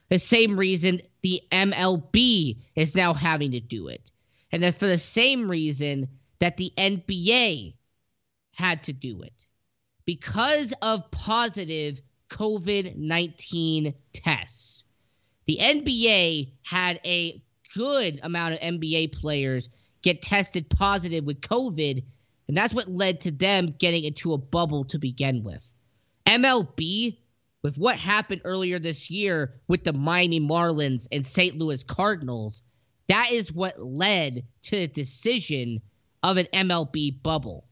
The 0.09 0.19
same 0.19 0.57
reason 0.57 1.03
the 1.23 1.43
MLB 1.53 2.57
is 2.75 2.97
now 2.97 3.15
having 3.15 3.53
to 3.53 3.61
do 3.61 3.87
it. 3.87 4.11
And 4.53 4.63
that's 4.63 4.79
for 4.79 4.87
the 4.87 4.99
same 4.99 5.51
reason 5.51 6.09
that 6.39 6.57
the 6.57 6.73
NBA 6.77 7.75
had 8.53 8.83
to 8.85 8.93
do 8.93 9.23
it. 9.23 9.47
Because 10.05 10.75
of 10.83 11.11
positive 11.11 12.01
COVID 12.31 12.97
19 12.97 13.95
tests, 14.13 14.85
the 15.47 15.59
NBA 15.61 16.53
had 16.63 17.01
a 17.05 17.43
good 17.75 18.21
amount 18.23 18.55
of 18.55 18.61
NBA 18.61 19.13
players 19.13 19.69
get 20.03 20.23
tested 20.23 20.69
positive 20.69 21.25
with 21.25 21.41
COVID, 21.41 22.05
and 22.49 22.57
that's 22.57 22.75
what 22.75 22.91
led 22.91 23.21
to 23.23 23.31
them 23.31 23.75
getting 23.79 24.05
into 24.05 24.33
a 24.33 24.39
bubble 24.39 24.85
to 24.87 24.99
begin 24.99 25.45
with. 25.45 25.63
MLB, 26.27 27.19
with 27.63 27.77
what 27.77 27.97
happened 27.97 28.43
earlier 28.45 28.79
this 28.79 29.11
year 29.11 29.55
with 29.69 29.85
the 29.85 29.93
Miami 29.93 30.41
Marlins 30.41 31.07
and 31.13 31.27
St. 31.27 31.59
Louis 31.59 31.85
Cardinals, 31.85 32.63
that 33.11 33.33
is 33.33 33.53
what 33.53 33.83
led 33.83 34.45
to 34.63 34.77
the 34.77 34.87
decision 34.87 35.83
of 36.23 36.37
an 36.37 36.47
MLB 36.53 37.21
bubble. 37.23 37.65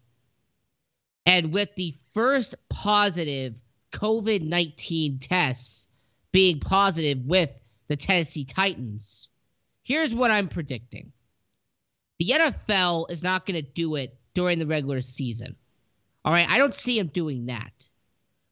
And 1.25 1.53
with 1.53 1.75
the 1.77 1.95
first 2.13 2.57
positive 2.69 3.55
COVID 3.93 4.43
19 4.43 5.21
tests 5.21 5.87
being 6.33 6.59
positive 6.59 7.25
with 7.25 7.51
the 7.87 7.95
Tennessee 7.95 8.45
Titans, 8.45 9.29
here's 9.85 10.13
what 10.13 10.33
I'm 10.33 10.49
predicting 10.49 11.13
the 12.19 12.31
NFL 12.31 13.09
is 13.11 13.23
not 13.23 13.47
going 13.47 13.63
to 13.63 13.71
do 13.71 13.95
it 13.95 14.19
during 14.35 14.59
the 14.59 14.67
regular 14.67 15.01
season. 15.01 15.55
All 16.25 16.33
right, 16.33 16.49
I 16.49 16.59
don't 16.59 16.75
see 16.75 16.99
them 16.99 17.09
doing 17.09 17.47
that. 17.47 17.89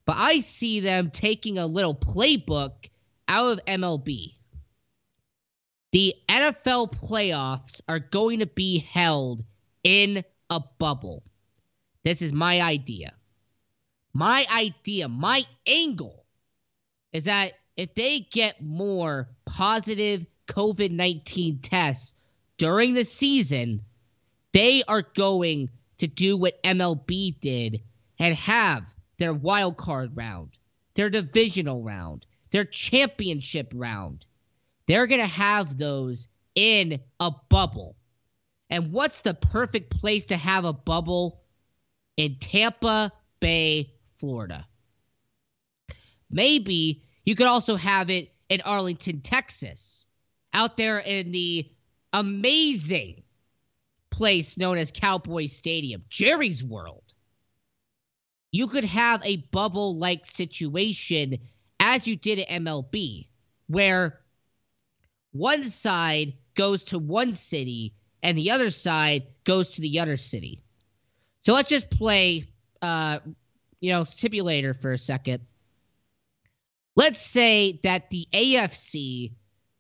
But 0.05 0.19
I 0.19 0.39
see 0.39 0.79
them 0.79 1.11
taking 1.11 1.59
a 1.59 1.67
little 1.67 1.97
playbook 1.97 2.91
out 3.27 3.59
of 3.59 3.65
MLB. 3.67 4.36
The 5.97 6.15
NFL 6.29 6.93
playoffs 6.93 7.81
are 7.89 8.01
going 8.01 8.41
to 8.41 8.47
be 8.47 8.81
held 8.81 9.43
in 9.83 10.25
a 10.51 10.61
bubble. 10.61 11.23
This 12.05 12.21
is 12.21 12.35
my 12.35 12.61
idea. 12.61 13.15
My 14.13 14.47
idea, 14.55 15.09
my 15.09 15.47
angle 15.67 16.27
is 17.15 17.25
that 17.25 17.55
if 17.79 17.95
they 17.95 18.21
get 18.21 18.61
more 18.61 19.31
positive 19.47 20.27
COVID 20.49 20.91
19 20.91 21.61
tests 21.61 22.13
during 22.59 22.93
the 22.93 23.07
season, 23.07 23.81
they 24.53 24.83
are 24.83 25.01
going 25.01 25.71
to 25.97 26.07
do 26.07 26.37
what 26.37 26.63
MLB 26.63 27.41
did 27.41 27.81
and 28.19 28.37
have 28.37 28.85
their 29.17 29.33
wild 29.33 29.79
card 29.79 30.15
round, 30.15 30.51
their 30.93 31.09
divisional 31.09 31.83
round, 31.83 32.27
their 32.51 32.67
championship 32.67 33.73
round. 33.75 34.26
They're 34.87 35.07
going 35.07 35.21
to 35.21 35.27
have 35.27 35.77
those 35.77 36.29
in 36.55 37.01
a 37.21 37.33
bubble. 37.49 37.97
And 38.71 38.93
what's 38.93 39.21
the 39.21 39.35
perfect 39.35 39.91
place 40.01 40.27
to 40.27 40.37
have 40.37 40.65
a 40.65 40.73
bubble? 40.73 41.43
In 42.17 42.37
Tampa 42.41 43.13
Bay, 43.41 43.93
Florida. 44.19 44.67
Maybe 46.31 47.05
you 47.25 47.35
could 47.35 47.47
also 47.47 47.77
have 47.77 48.11
it 48.11 48.33
in 48.49 48.61
Arlington, 48.63 49.21
Texas, 49.21 50.07
out 50.53 50.77
there 50.77 50.99
in 50.99 51.33
the 51.33 51.71
amazing 52.13 53.23
place 54.11 54.57
known 54.57 54.79
as 54.79 54.91
Cowboy 54.91 55.47
Stadium, 55.47 56.05
Jerry's 56.09 56.65
World. 56.65 57.03
You 58.51 58.69
could 58.69 58.85
have 58.85 59.23
a 59.25 59.37
bubble 59.37 59.99
like 59.99 60.27
situation 60.27 61.39
as 61.79 62.07
you 62.07 62.17
did 62.17 62.39
at 62.39 62.49
MLB, 62.49 63.29
where 63.67 64.21
one 65.39 65.65
side 65.65 66.35
goes 66.55 66.85
to 66.85 66.99
one 66.99 67.35
city 67.35 67.95
and 68.23 68.37
the 68.37 68.51
other 68.51 68.71
side 68.71 69.25
goes 69.45 69.71
to 69.71 69.81
the 69.81 70.01
other 70.01 70.17
city. 70.17 70.63
So 71.45 71.53
let's 71.53 71.71
just 71.71 71.91
play, 71.91 72.49
uh, 72.83 73.21
you 73.81 73.93
know, 73.93 74.05
simulator 74.05 74.75
for 74.75 74.93
a 74.93 74.99
second. 74.99 75.43
Let's 76.97 77.21
say 77.21 77.79
that 77.83 78.11
the 78.11 78.27
AFC 78.33 79.33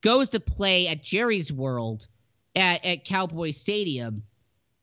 goes 0.02 0.28
to 0.30 0.40
play 0.40 0.86
at 0.86 1.02
Jerry's 1.02 1.52
World 1.52 2.06
at, 2.54 2.84
at 2.84 3.04
Cowboy 3.04 3.52
Stadium, 3.52 4.22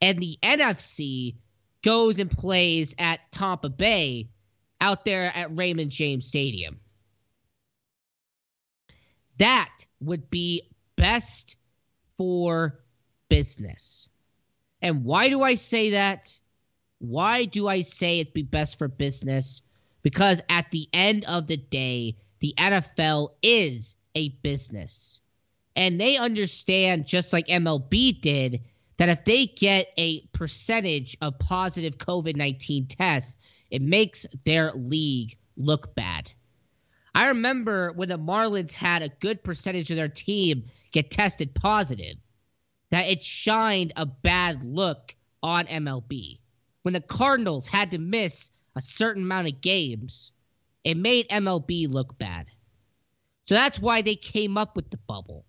and 0.01 0.19
the 0.19 0.37
NFC 0.43 1.35
goes 1.83 2.19
and 2.19 2.29
plays 2.29 2.95
at 2.97 3.19
Tampa 3.31 3.69
Bay 3.69 4.29
out 4.81 5.05
there 5.05 5.25
at 5.25 5.55
Raymond 5.55 5.91
James 5.91 6.27
Stadium. 6.27 6.79
That 9.37 9.71
would 10.05 10.29
be 10.29 10.69
best 10.95 11.55
for 12.17 12.79
business. 13.29 14.09
And 14.81 15.03
why 15.03 15.29
do 15.29 15.41
I 15.41 15.55
say 15.55 15.91
that? 15.91 16.37
Why 16.99 17.45
do 17.45 17.67
I 17.67 17.81
say 17.81 18.19
it'd 18.19 18.33
be 18.33 18.43
best 18.43 18.77
for 18.77 18.87
business? 18.87 19.61
Because 20.01 20.41
at 20.49 20.69
the 20.71 20.87
end 20.93 21.25
of 21.25 21.47
the 21.47 21.57
day, 21.57 22.17
the 22.39 22.53
NFL 22.57 23.29
is 23.41 23.95
a 24.15 24.29
business. 24.29 25.21
And 25.75 25.99
they 25.99 26.17
understand, 26.17 27.07
just 27.07 27.33
like 27.33 27.47
MLB 27.47 28.21
did, 28.21 28.61
that 28.97 29.09
if 29.09 29.25
they 29.25 29.47
get 29.47 29.87
a 29.97 30.21
percentage 30.27 31.17
of 31.21 31.39
positive 31.39 31.97
COVID 31.97 32.35
19 32.35 32.87
tests, 32.87 33.35
it 33.71 33.81
makes 33.81 34.25
their 34.45 34.71
league 34.73 35.37
look 35.57 35.95
bad. 35.95 36.31
I 37.15 37.27
remember 37.29 37.91
when 37.93 38.09
the 38.09 38.17
Marlins 38.17 38.73
had 38.73 39.01
a 39.01 39.09
good 39.09 39.43
percentage 39.43 39.91
of 39.91 39.97
their 39.97 40.09
team 40.09 40.65
get 40.91 41.11
tested 41.11 41.53
positive, 41.53 42.17
that 42.89 43.07
it 43.07 43.23
shined 43.23 43.93
a 43.95 44.05
bad 44.05 44.63
look 44.63 45.15
on 45.41 45.67
MLB. 45.67 46.39
When 46.81 46.93
the 46.93 47.01
Cardinals 47.01 47.67
had 47.67 47.91
to 47.91 47.97
miss 47.97 48.51
a 48.75 48.81
certain 48.81 49.23
amount 49.23 49.47
of 49.47 49.61
games, 49.61 50.31
it 50.83 50.97
made 50.97 51.29
MLB 51.29 51.87
look 51.89 52.17
bad. 52.17 52.47
So 53.47 53.55
that's 53.55 53.79
why 53.79 54.01
they 54.01 54.15
came 54.15 54.57
up 54.57 54.75
with 54.75 54.89
the 54.89 54.97
bubble. 54.97 55.45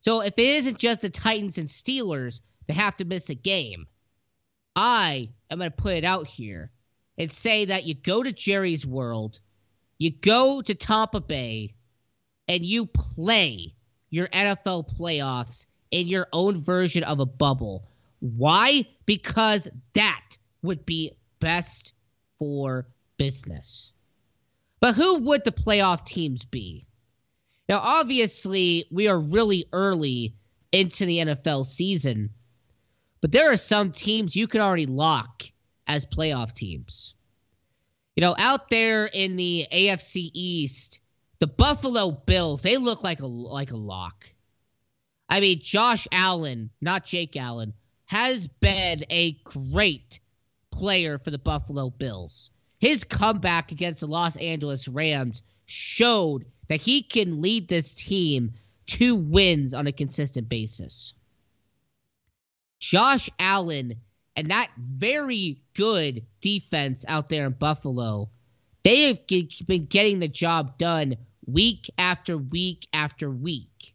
So 0.00 0.20
if 0.20 0.34
it 0.38 0.46
isn't 0.46 0.78
just 0.78 1.02
the 1.02 1.10
Titans 1.10 1.58
and 1.58 1.68
Steelers 1.68 2.40
they 2.66 2.74
have 2.74 2.96
to 2.96 3.04
miss 3.04 3.30
a 3.30 3.34
game. 3.34 3.86
I 4.74 5.30
am 5.50 5.58
going 5.58 5.70
to 5.70 5.76
put 5.76 5.96
it 5.96 6.04
out 6.04 6.26
here 6.26 6.70
and 7.16 7.30
say 7.30 7.66
that 7.66 7.84
you 7.84 7.94
go 7.94 8.22
to 8.22 8.32
Jerry's 8.32 8.84
World, 8.84 9.38
you 9.98 10.10
go 10.10 10.62
to 10.62 10.74
Tampa 10.74 11.20
Bay, 11.20 11.74
and 12.48 12.64
you 12.64 12.86
play 12.86 13.74
your 14.10 14.28
NFL 14.28 14.96
playoffs 14.96 15.66
in 15.90 16.06
your 16.08 16.28
own 16.32 16.62
version 16.62 17.02
of 17.04 17.20
a 17.20 17.26
bubble. 17.26 17.88
Why? 18.20 18.86
Because 19.04 19.68
that 19.94 20.36
would 20.62 20.86
be 20.86 21.12
best 21.40 21.92
for 22.38 22.86
business. 23.16 23.92
But 24.80 24.94
who 24.94 25.18
would 25.20 25.44
the 25.44 25.52
playoff 25.52 26.04
teams 26.04 26.44
be? 26.44 26.86
Now, 27.68 27.78
obviously, 27.78 28.86
we 28.90 29.08
are 29.08 29.18
really 29.18 29.66
early 29.72 30.36
into 30.70 31.06
the 31.06 31.18
NFL 31.18 31.66
season. 31.66 32.30
But 33.20 33.32
there 33.32 33.50
are 33.50 33.56
some 33.56 33.92
teams 33.92 34.36
you 34.36 34.46
can 34.46 34.60
already 34.60 34.86
lock 34.86 35.44
as 35.86 36.06
playoff 36.06 36.54
teams. 36.54 37.15
You 38.16 38.22
know, 38.22 38.34
out 38.38 38.70
there 38.70 39.04
in 39.04 39.36
the 39.36 39.66
AFC 39.70 40.30
East, 40.32 41.00
the 41.38 41.46
Buffalo 41.46 42.10
Bills, 42.10 42.62
they 42.62 42.78
look 42.78 43.04
like 43.04 43.20
a 43.20 43.26
like 43.26 43.70
a 43.70 43.76
lock. 43.76 44.30
I 45.28 45.40
mean, 45.40 45.60
Josh 45.60 46.08
Allen, 46.10 46.70
not 46.80 47.04
Jake 47.04 47.36
Allen, 47.36 47.74
has 48.06 48.46
been 48.46 49.04
a 49.10 49.32
great 49.44 50.20
player 50.70 51.18
for 51.18 51.30
the 51.30 51.38
Buffalo 51.38 51.90
Bills. 51.90 52.50
His 52.78 53.04
comeback 53.04 53.70
against 53.70 54.00
the 54.00 54.06
Los 54.06 54.36
Angeles 54.36 54.88
Rams 54.88 55.42
showed 55.66 56.46
that 56.68 56.80
he 56.80 57.02
can 57.02 57.42
lead 57.42 57.68
this 57.68 57.92
team 57.94 58.54
to 58.86 59.14
wins 59.16 59.74
on 59.74 59.86
a 59.86 59.92
consistent 59.92 60.48
basis. 60.48 61.12
Josh 62.78 63.28
Allen 63.38 63.96
and 64.36 64.50
that 64.50 64.70
very 64.76 65.62
good 65.74 66.26
defense 66.42 67.04
out 67.08 67.30
there 67.30 67.46
in 67.46 67.52
Buffalo, 67.52 68.28
they 68.82 69.08
have 69.08 69.26
been 69.26 69.86
getting 69.86 70.18
the 70.18 70.28
job 70.28 70.78
done 70.78 71.16
week 71.46 71.90
after 71.96 72.36
week 72.36 72.86
after 72.92 73.30
week. 73.30 73.94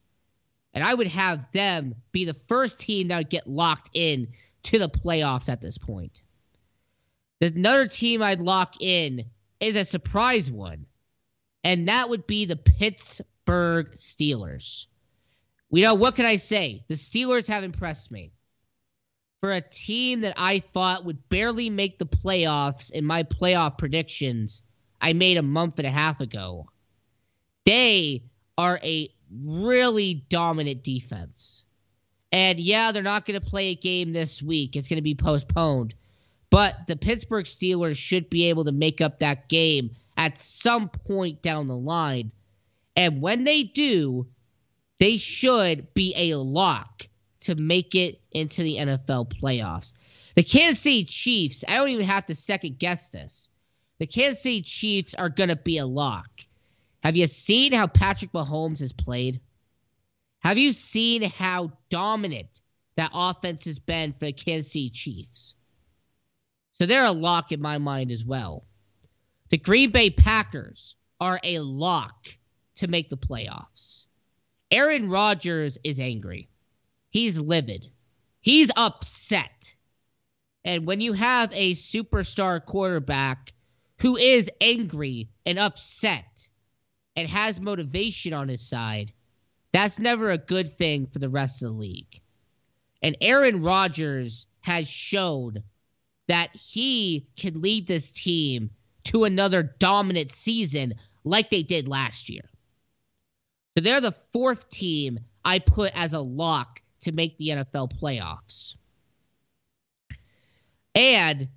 And 0.73 0.83
I 0.83 0.93
would 0.93 1.07
have 1.07 1.45
them 1.51 1.95
be 2.11 2.25
the 2.25 2.35
first 2.47 2.79
team 2.79 3.09
that 3.09 3.17
would 3.17 3.29
get 3.29 3.47
locked 3.47 3.91
in 3.93 4.29
to 4.63 4.79
the 4.79 4.89
playoffs 4.89 5.49
at 5.49 5.61
this 5.61 5.77
point. 5.77 6.21
Another 7.39 7.87
team 7.87 8.21
I'd 8.21 8.41
lock 8.41 8.75
in 8.81 9.25
is 9.59 9.75
a 9.75 9.85
surprise 9.85 10.49
one, 10.49 10.85
and 11.63 11.87
that 11.87 12.09
would 12.09 12.25
be 12.25 12.45
the 12.45 12.55
Pittsburgh 12.55 13.91
Steelers. 13.95 14.85
You 15.71 15.83
know, 15.83 15.95
what 15.95 16.15
can 16.15 16.25
I 16.25 16.37
say? 16.37 16.83
The 16.87 16.95
Steelers 16.95 17.47
have 17.47 17.63
impressed 17.63 18.11
me. 18.11 18.31
For 19.41 19.51
a 19.51 19.61
team 19.61 20.21
that 20.21 20.35
I 20.37 20.59
thought 20.59 21.03
would 21.05 21.27
barely 21.27 21.71
make 21.71 21.97
the 21.97 22.05
playoffs 22.05 22.91
in 22.91 23.03
my 23.05 23.23
playoff 23.23 23.79
predictions, 23.79 24.61
I 25.01 25.13
made 25.13 25.37
a 25.37 25.41
month 25.41 25.79
and 25.79 25.87
a 25.87 25.91
half 25.91 26.21
ago. 26.21 26.67
They 27.65 28.23
are 28.55 28.79
a 28.83 29.09
really 29.43 30.13
dominant 30.29 30.83
defense. 30.83 31.63
And 32.31 32.59
yeah, 32.59 32.91
they're 32.91 33.01
not 33.01 33.25
going 33.25 33.39
to 33.39 33.45
play 33.45 33.69
a 33.69 33.75
game 33.75 34.13
this 34.13 34.43
week. 34.43 34.75
It's 34.75 34.87
going 34.87 34.97
to 34.97 35.01
be 35.01 35.15
postponed. 35.15 35.95
But 36.51 36.75
the 36.87 36.95
Pittsburgh 36.95 37.45
Steelers 37.45 37.97
should 37.97 38.29
be 38.29 38.45
able 38.45 38.65
to 38.65 38.71
make 38.71 39.01
up 39.01 39.19
that 39.19 39.49
game 39.49 39.95
at 40.17 40.37
some 40.37 40.87
point 40.87 41.41
down 41.41 41.67
the 41.67 41.75
line. 41.75 42.31
And 42.95 43.21
when 43.21 43.43
they 43.45 43.63
do, 43.63 44.27
they 44.99 45.17
should 45.17 45.91
be 45.95 46.13
a 46.15 46.35
lock 46.35 47.07
to 47.41 47.55
make 47.55 47.95
it 47.95 48.21
into 48.31 48.63
the 48.63 48.77
NFL 48.77 49.33
playoffs. 49.41 49.93
The 50.35 50.43
Kansas 50.43 50.79
City 50.79 51.05
Chiefs, 51.05 51.63
I 51.67 51.75
don't 51.75 51.89
even 51.89 52.05
have 52.05 52.25
to 52.27 52.35
second 52.35 52.79
guess 52.79 53.09
this. 53.09 53.49
The 53.99 54.07
Kansas 54.07 54.41
City 54.41 54.61
Chiefs 54.61 55.13
are 55.13 55.29
going 55.29 55.49
to 55.49 55.55
be 55.55 55.77
a 55.77 55.85
lock. 55.85 56.29
Have 57.03 57.15
you 57.15 57.27
seen 57.27 57.73
how 57.73 57.87
Patrick 57.87 58.31
Mahomes 58.31 58.79
has 58.79 58.93
played? 58.93 59.41
Have 60.39 60.57
you 60.57 60.73
seen 60.73 61.23
how 61.23 61.71
dominant 61.89 62.61
that 62.95 63.11
offense 63.13 63.65
has 63.65 63.79
been 63.79 64.13
for 64.13 64.25
the 64.25 64.33
Kansas 64.33 64.71
City 64.71 64.89
Chiefs? 64.89 65.55
So 66.79 66.85
they're 66.85 67.05
a 67.05 67.11
lock 67.11 67.51
in 67.51 67.61
my 67.61 67.77
mind 67.77 68.11
as 68.11 68.25
well. 68.25 68.65
The 69.49 69.57
Green 69.57 69.91
Bay 69.91 70.09
Packers 70.09 70.95
are 71.19 71.39
a 71.43 71.59
lock 71.59 72.29
to 72.75 72.87
make 72.87 73.09
the 73.09 73.17
playoffs. 73.17 74.05
Aaron 74.71 75.09
Rodgers 75.09 75.77
is 75.83 75.99
angry. 75.99 76.47
He's 77.11 77.37
livid. 77.37 77.87
He's 78.39 78.71
upset. 78.75 79.75
And 80.65 80.87
when 80.87 81.01
you 81.01 81.13
have 81.13 81.51
a 81.53 81.75
superstar 81.75 82.63
quarterback 82.63 83.53
who 83.99 84.17
is 84.17 84.49
angry 84.59 85.29
and 85.45 85.59
upset 85.59 86.49
and 87.15 87.29
has 87.29 87.59
motivation 87.59 88.33
on 88.33 88.47
his 88.47 88.67
side, 88.67 89.13
that's 89.71 89.99
never 89.99 90.31
a 90.31 90.37
good 90.37 90.77
thing 90.77 91.07
for 91.07 91.19
the 91.19 91.29
rest 91.29 91.61
of 91.61 91.69
the 91.69 91.77
league. 91.77 92.21
And 93.01 93.17
Aaron 93.21 93.61
Rodgers 93.61 94.47
has 94.61 94.89
shown 94.89 95.63
that 96.27 96.55
he 96.55 97.27
can 97.35 97.61
lead 97.61 97.87
this 97.87 98.11
team 98.11 98.69
to 99.05 99.23
another 99.23 99.63
dominant 99.63 100.31
season 100.31 100.93
like 101.23 101.49
they 101.49 101.63
did 101.63 101.87
last 101.87 102.29
year. 102.29 102.43
So 103.75 103.83
they're 103.83 104.01
the 104.01 104.15
fourth 104.33 104.69
team 104.69 105.19
I 105.43 105.59
put 105.59 105.91
as 105.95 106.13
a 106.13 106.19
lock 106.19 106.80
to 107.01 107.11
make 107.11 107.37
the 107.37 107.49
NFL 107.49 107.99
playoffs. 107.99 108.75
And 110.95 111.49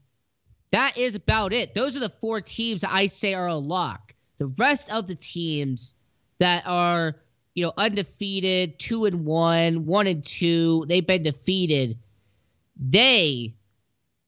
that 0.70 0.96
is 0.96 1.14
about 1.14 1.52
it. 1.52 1.74
Those 1.74 1.96
are 1.96 2.00
the 2.00 2.12
four 2.20 2.40
teams 2.40 2.84
I 2.84 3.06
say 3.06 3.34
are 3.34 3.46
a 3.46 3.56
lock. 3.56 4.14
The 4.38 4.46
rest 4.46 4.90
of 4.90 5.06
the 5.06 5.14
teams 5.14 5.94
that 6.38 6.64
are, 6.66 7.16
you 7.54 7.64
know, 7.64 7.72
undefeated, 7.76 8.78
two 8.78 9.04
and 9.04 9.24
one, 9.24 9.86
one 9.86 10.06
and 10.06 10.24
two, 10.24 10.84
they've 10.88 11.06
been 11.06 11.22
defeated. 11.22 11.98
They 12.76 13.54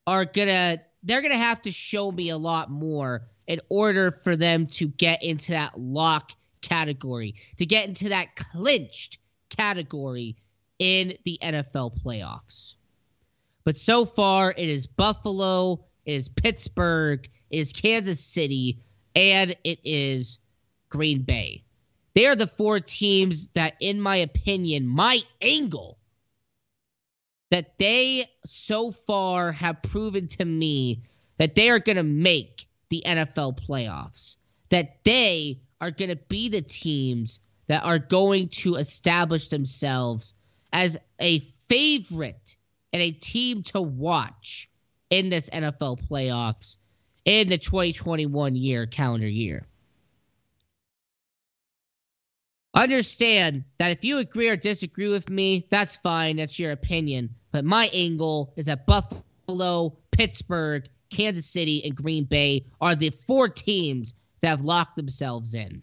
are 0.06 0.24
gonna 0.24 0.80
they're 1.02 1.22
gonna 1.22 1.36
have 1.36 1.62
to 1.62 1.72
show 1.72 2.10
me 2.12 2.28
a 2.28 2.38
lot 2.38 2.70
more 2.70 3.26
in 3.46 3.60
order 3.68 4.12
for 4.22 4.36
them 4.36 4.66
to 4.66 4.86
get 4.86 5.22
into 5.22 5.52
that 5.52 5.78
lock 5.78 6.32
category, 6.62 7.34
to 7.58 7.66
get 7.66 7.88
into 7.88 8.10
that 8.10 8.36
clinched 8.36 9.18
category 9.48 10.36
in 10.78 11.14
the 11.24 11.38
NFL 11.42 12.02
playoffs. 12.02 12.74
But 13.64 13.76
so 13.76 14.04
far, 14.04 14.50
it 14.50 14.68
is 14.68 14.86
Buffalo, 14.86 15.84
it 16.04 16.12
is 16.12 16.28
Pittsburgh, 16.28 17.28
it 17.50 17.58
is 17.58 17.72
Kansas 17.72 18.24
City, 18.24 18.78
and 19.14 19.56
it 19.64 19.80
is 19.84 20.38
Green 20.88 21.22
Bay. 21.22 21.64
They 22.14 22.26
are 22.26 22.36
the 22.36 22.46
four 22.46 22.80
teams 22.80 23.48
that, 23.48 23.74
in 23.80 24.00
my 24.00 24.16
opinion, 24.16 24.86
my 24.86 25.20
angle, 25.40 25.98
that 27.50 27.78
they 27.78 28.30
so 28.46 28.90
far 28.90 29.52
have 29.52 29.82
proven 29.82 30.28
to 30.28 30.44
me 30.44 31.02
that 31.38 31.54
they 31.54 31.70
are 31.70 31.78
going 31.78 31.96
to 31.96 32.02
make 32.02 32.66
the 32.88 33.02
NFL 33.04 33.58
playoffs, 33.66 34.36
that 34.70 35.04
they 35.04 35.60
are 35.80 35.90
going 35.90 36.08
to 36.08 36.16
be 36.16 36.48
the 36.48 36.62
teams 36.62 37.40
that 37.66 37.82
are 37.82 37.98
going 37.98 38.48
to 38.48 38.76
establish 38.76 39.48
themselves 39.48 40.34
as 40.76 40.98
a 41.18 41.38
favorite 41.38 42.54
and 42.92 43.00
a 43.00 43.10
team 43.10 43.62
to 43.62 43.80
watch 43.80 44.68
in 45.08 45.30
this 45.30 45.48
NFL 45.48 46.06
playoffs 46.06 46.76
in 47.24 47.48
the 47.48 47.56
2021 47.56 48.54
year 48.54 48.86
calendar 48.86 49.26
year. 49.26 49.66
Understand 52.74 53.64
that 53.78 53.92
if 53.92 54.04
you 54.04 54.18
agree 54.18 54.50
or 54.50 54.56
disagree 54.56 55.08
with 55.08 55.30
me, 55.30 55.66
that's 55.70 55.96
fine. 55.96 56.36
That's 56.36 56.58
your 56.58 56.72
opinion. 56.72 57.34
But 57.52 57.64
my 57.64 57.86
angle 57.94 58.52
is 58.56 58.66
that 58.66 58.84
Buffalo, 58.84 59.96
Pittsburgh, 60.10 60.86
Kansas 61.08 61.46
City, 61.46 61.82
and 61.86 61.96
Green 61.96 62.24
Bay 62.24 62.66
are 62.82 62.94
the 62.94 63.14
four 63.26 63.48
teams 63.48 64.12
that 64.42 64.48
have 64.48 64.60
locked 64.60 64.96
themselves 64.96 65.54
in. 65.54 65.82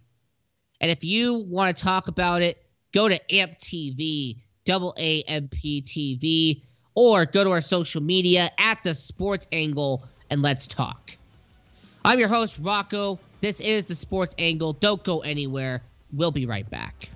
And 0.79 0.91
if 0.91 1.03
you 1.03 1.45
want 1.47 1.75
to 1.75 1.83
talk 1.83 2.07
about 2.07 2.43
it, 2.43 2.63
go 2.91 3.09
to 3.09 3.33
AMP 3.33 3.57
TV 3.57 4.37
double 4.66 4.93
A 4.97 5.22
M 5.24 5.47
P 5.47 5.82
T 5.82 6.16
V, 6.16 6.64
or 6.95 7.26
go 7.26 7.43
to 7.43 7.51
our 7.51 7.61
social 7.61 8.01
media 8.01 8.51
at 8.57 8.84
the 8.84 8.93
Sports 8.93 9.47
Angle 9.51 10.03
and 10.30 10.41
let's 10.41 10.68
talk. 10.68 11.11
I'm 12.05 12.20
your 12.20 12.28
host, 12.28 12.59
Rocco. 12.61 13.20
This 13.41 13.59
is 13.59 13.86
the 13.86 13.95
Sports 13.95 14.36
Angle. 14.38 14.74
Don't 14.74 15.03
go 15.03 15.20
anywhere. 15.20 15.82
We'll 16.11 16.32
be 16.32 16.45
right 16.45 16.70
back. 16.70 17.09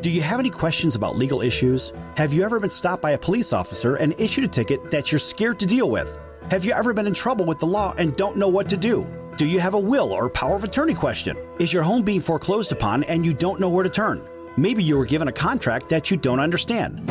Do 0.00 0.12
you 0.12 0.22
have 0.22 0.38
any 0.38 0.50
questions 0.50 0.94
about 0.94 1.16
legal 1.16 1.40
issues? 1.40 1.92
Have 2.16 2.32
you 2.32 2.44
ever 2.44 2.60
been 2.60 2.70
stopped 2.70 3.02
by 3.02 3.12
a 3.12 3.18
police 3.18 3.52
officer 3.52 3.96
and 3.96 4.14
issued 4.16 4.44
a 4.44 4.48
ticket 4.48 4.92
that 4.92 5.10
you're 5.10 5.18
scared 5.18 5.58
to 5.58 5.66
deal 5.66 5.90
with? 5.90 6.16
Have 6.52 6.64
you 6.64 6.70
ever 6.72 6.92
been 6.92 7.08
in 7.08 7.14
trouble 7.14 7.44
with 7.44 7.58
the 7.58 7.66
law 7.66 7.94
and 7.98 8.14
don't 8.14 8.36
know 8.36 8.46
what 8.46 8.68
to 8.68 8.76
do? 8.76 9.04
Do 9.36 9.44
you 9.44 9.58
have 9.58 9.74
a 9.74 9.78
will 9.78 10.12
or 10.12 10.30
power 10.30 10.54
of 10.54 10.62
attorney 10.62 10.94
question? 10.94 11.36
Is 11.58 11.72
your 11.72 11.82
home 11.82 12.02
being 12.02 12.20
foreclosed 12.20 12.70
upon 12.70 13.02
and 13.04 13.26
you 13.26 13.34
don't 13.34 13.58
know 13.58 13.68
where 13.68 13.82
to 13.82 13.90
turn? 13.90 14.22
Maybe 14.56 14.84
you 14.84 14.96
were 14.96 15.04
given 15.04 15.26
a 15.26 15.32
contract 15.32 15.88
that 15.88 16.12
you 16.12 16.16
don't 16.16 16.40
understand. 16.40 17.02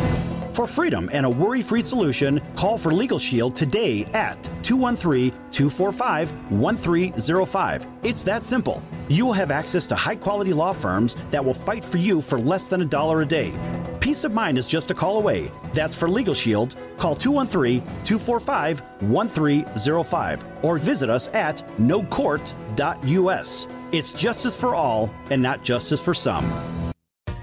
For 0.57 0.65
freedom 0.65 1.07
and 1.13 1.23
a 1.23 1.29
worry 1.29 1.61
free 1.61 1.83
solution, 1.83 2.41
call 2.55 2.79
for 2.79 2.91
Legal 2.91 3.19
Shield 3.19 3.55
today 3.55 4.05
at 4.05 4.41
213 4.63 5.29
245 5.51 6.31
1305. 6.51 7.85
It's 8.01 8.23
that 8.23 8.43
simple. 8.43 8.81
You 9.07 9.27
will 9.27 9.33
have 9.33 9.51
access 9.51 9.85
to 9.85 9.93
high 9.93 10.15
quality 10.15 10.53
law 10.53 10.73
firms 10.73 11.15
that 11.29 11.45
will 11.45 11.53
fight 11.53 11.85
for 11.85 11.99
you 11.99 12.21
for 12.21 12.39
less 12.39 12.69
than 12.69 12.81
a 12.81 12.85
dollar 12.85 13.21
a 13.21 13.25
day. 13.27 13.53
Peace 13.99 14.23
of 14.23 14.33
mind 14.33 14.57
is 14.57 14.65
just 14.65 14.89
a 14.89 14.95
call 14.95 15.17
away. 15.17 15.51
That's 15.73 15.93
for 15.93 16.09
Legal 16.09 16.33
Shield. 16.33 16.75
Call 16.97 17.15
213 17.15 17.81
245 18.03 18.79
1305 19.01 20.45
or 20.63 20.79
visit 20.79 21.11
us 21.11 21.27
at 21.35 21.57
nocourt.us. 21.79 23.67
It's 23.91 24.11
justice 24.11 24.55
for 24.55 24.73
all 24.73 25.13
and 25.29 25.39
not 25.39 25.63
justice 25.63 26.01
for 26.01 26.15
some. 26.15 26.51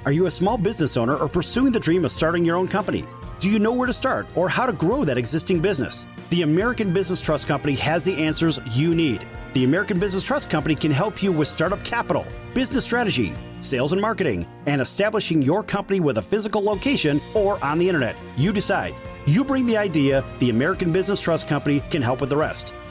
Are 0.06 0.12
you 0.12 0.26
a 0.26 0.30
small 0.30 0.58
business 0.58 0.98
owner 0.98 1.16
or 1.16 1.30
pursuing 1.30 1.72
the 1.72 1.80
dream 1.80 2.04
of 2.04 2.12
starting 2.12 2.44
your 2.44 2.56
own 2.56 2.68
company? 2.68 3.06
Do 3.40 3.48
you 3.48 3.58
know 3.58 3.72
where 3.72 3.86
to 3.86 3.92
start 3.92 4.26
or 4.34 4.50
how 4.50 4.66
to 4.66 4.72
grow 4.74 5.02
that 5.02 5.16
existing 5.16 5.60
business? 5.60 6.04
The 6.28 6.42
American 6.42 6.92
Business 6.92 7.22
Trust 7.22 7.48
Company 7.48 7.74
has 7.76 8.04
the 8.04 8.14
answers 8.22 8.60
you 8.70 8.94
need. 8.94 9.26
The 9.54 9.64
American 9.64 9.98
Business 9.98 10.22
Trust 10.22 10.50
Company 10.50 10.74
can 10.74 10.90
help 10.90 11.22
you 11.22 11.32
with 11.32 11.48
startup 11.48 11.82
capital, 11.84 12.26
business 12.52 12.84
strategy, 12.84 13.32
sales 13.60 13.92
and 13.92 14.02
marketing, 14.02 14.46
and 14.66 14.82
establishing 14.82 15.40
your 15.40 15.62
company 15.62 16.00
with 16.00 16.18
a 16.18 16.22
physical 16.22 16.62
location 16.62 17.18
or 17.32 17.62
on 17.64 17.78
the 17.78 17.88
internet. 17.88 18.14
You 18.36 18.52
decide. 18.52 18.94
You 19.24 19.42
bring 19.42 19.64
the 19.64 19.78
idea, 19.78 20.22
the 20.38 20.50
American 20.50 20.92
Business 20.92 21.18
Trust 21.18 21.48
Company 21.48 21.80
can 21.88 22.02
help 22.02 22.20
with 22.20 22.28
the 22.28 22.36
rest. 22.36 22.74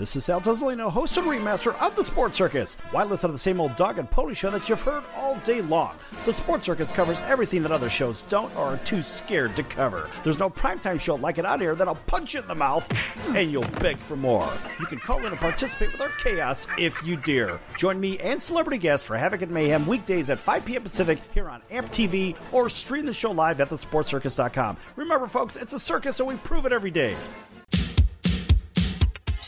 This 0.00 0.16
is 0.16 0.24
Sal 0.24 0.40
Tuzolino, 0.40 0.90
host 0.90 1.18
and 1.18 1.26
remaster 1.26 1.78
of 1.78 1.94
The 1.94 2.02
Sports 2.02 2.34
Circus. 2.34 2.76
Why 2.90 3.04
listen 3.04 3.28
to 3.28 3.32
the 3.32 3.38
same 3.38 3.60
old 3.60 3.76
dog 3.76 3.98
and 3.98 4.10
pony 4.10 4.32
show 4.32 4.50
that 4.50 4.66
you've 4.66 4.80
heard 4.80 5.04
all 5.14 5.36
day 5.40 5.60
long? 5.60 5.94
The 6.24 6.32
Sports 6.32 6.64
Circus 6.64 6.90
covers 6.90 7.20
everything 7.26 7.62
that 7.64 7.70
other 7.70 7.90
shows 7.90 8.22
don't 8.22 8.50
or 8.56 8.64
are 8.64 8.76
too 8.78 9.02
scared 9.02 9.54
to 9.56 9.62
cover. 9.62 10.08
There's 10.24 10.38
no 10.38 10.48
primetime 10.48 10.98
show 10.98 11.16
like 11.16 11.36
it 11.36 11.44
out 11.44 11.60
here 11.60 11.74
that'll 11.74 11.96
punch 12.06 12.32
you 12.32 12.40
in 12.40 12.48
the 12.48 12.54
mouth 12.54 12.90
and 13.36 13.52
you'll 13.52 13.68
beg 13.82 13.98
for 13.98 14.16
more. 14.16 14.50
You 14.78 14.86
can 14.86 15.00
call 15.00 15.18
in 15.18 15.26
and 15.26 15.36
participate 15.36 15.92
with 15.92 16.00
our 16.00 16.12
chaos 16.18 16.66
if 16.78 17.04
you 17.04 17.18
dare. 17.18 17.60
Join 17.76 18.00
me 18.00 18.18
and 18.20 18.40
celebrity 18.40 18.78
guests 18.78 19.06
for 19.06 19.18
Havoc 19.18 19.42
and 19.42 19.52
Mayhem 19.52 19.86
weekdays 19.86 20.30
at 20.30 20.38
5 20.38 20.64
p.m. 20.64 20.82
Pacific 20.82 21.18
here 21.34 21.50
on 21.50 21.60
AMP 21.70 21.90
TV 21.90 22.36
or 22.52 22.70
stream 22.70 23.04
the 23.04 23.12
show 23.12 23.32
live 23.32 23.60
at 23.60 23.68
thesportcircus.com. 23.68 24.78
Remember, 24.96 25.26
folks, 25.26 25.56
it's 25.56 25.74
a 25.74 25.78
circus, 25.78 26.16
so 26.16 26.24
we 26.24 26.36
prove 26.36 26.64
it 26.64 26.72
every 26.72 26.90
day. 26.90 27.14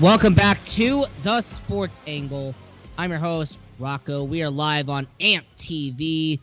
Welcome 0.00 0.34
back 0.34 0.64
to 0.66 1.06
the 1.24 1.42
Sports 1.42 2.00
Angle. 2.06 2.54
I'm 2.96 3.10
your 3.10 3.18
host, 3.18 3.58
Rocco. 3.80 4.22
We 4.22 4.44
are 4.44 4.50
live 4.50 4.88
on 4.88 5.08
AMP 5.18 5.44
TV, 5.56 6.38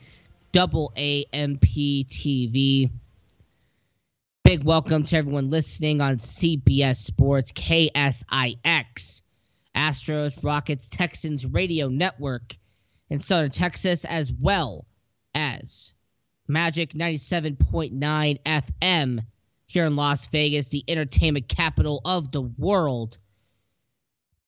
double 0.51 0.91
AMP 0.97 1.61
TV. 1.61 2.89
Big 4.43 4.65
welcome 4.65 5.05
to 5.05 5.15
everyone 5.15 5.51
listening 5.51 6.01
on 6.01 6.17
CBS 6.17 6.97
Sports, 6.97 7.53
KSIX, 7.53 9.21
Astros, 9.73 10.43
Rockets, 10.43 10.89
Texans 10.89 11.45
Radio 11.45 11.87
Network 11.87 12.57
in 13.09 13.19
Southern 13.19 13.51
Texas, 13.51 14.03
as 14.03 14.33
well 14.33 14.85
as 15.33 15.93
Magic 16.45 16.91
97.9 16.91 18.37
FM 18.45 19.19
here 19.65 19.85
in 19.85 19.95
Las 19.95 20.27
Vegas, 20.27 20.67
the 20.67 20.83
entertainment 20.89 21.47
capital 21.47 22.01
of 22.03 22.33
the 22.33 22.41
world 22.41 23.17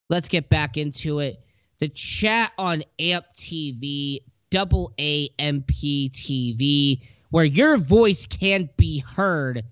let's 0.08 0.28
get 0.28 0.48
back 0.48 0.76
into 0.76 1.20
it. 1.20 1.40
The 1.78 1.88
chat 1.88 2.52
on 2.58 2.82
AMP 2.98 3.24
TV, 3.36 4.22
double 4.50 4.92
AMP 4.98 5.68
TV, 5.68 7.02
where 7.30 7.44
your 7.44 7.76
voice 7.76 8.26
can 8.26 8.68
be 8.76 8.98
heard. 8.98 9.64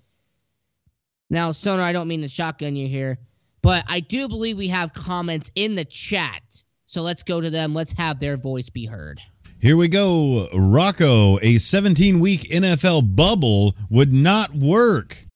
Now, 1.29 1.51
Sonar, 1.51 1.83
I 1.83 1.91
don't 1.91 2.07
mean 2.07 2.21
to 2.21 2.29
shotgun 2.29 2.75
you 2.75 2.87
here, 2.87 3.17
but 3.61 3.83
I 3.87 3.99
do 3.99 4.29
believe 4.29 4.57
we 4.57 4.69
have 4.69 4.93
comments 4.93 5.51
in 5.55 5.75
the 5.75 5.83
chat. 5.83 6.41
So 6.85 7.01
let's 7.01 7.23
go 7.23 7.41
to 7.41 7.49
them. 7.49 7.73
Let's 7.73 7.91
have 7.93 8.19
their 8.19 8.37
voice 8.37 8.69
be 8.69 8.85
heard. 8.85 9.19
Here 9.59 9.75
we 9.75 9.89
go. 9.89 10.47
Rocco, 10.53 11.39
a 11.41 11.57
17 11.57 12.19
week 12.19 12.43
NFL 12.43 13.15
bubble 13.15 13.75
would 13.89 14.13
not 14.13 14.55
work 14.55 15.26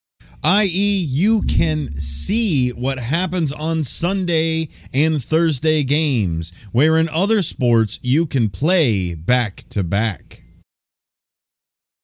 i.e., 0.44 1.06
you 1.08 1.42
can 1.44 1.92
see 1.94 2.70
what 2.70 3.00
happens 3.00 3.52
on 3.52 3.84
Sunday 3.84 4.70
and 4.94 5.24
Thursday 5.24 5.84
games, 5.84 6.52
where 6.72 6.98
in 6.98 7.10
other 7.10 7.42
sports 7.42 8.00
you 8.02 8.26
can 8.26 8.50
play 8.50 9.14
back 9.14 9.64
to 9.70 9.84
back. 9.84 10.44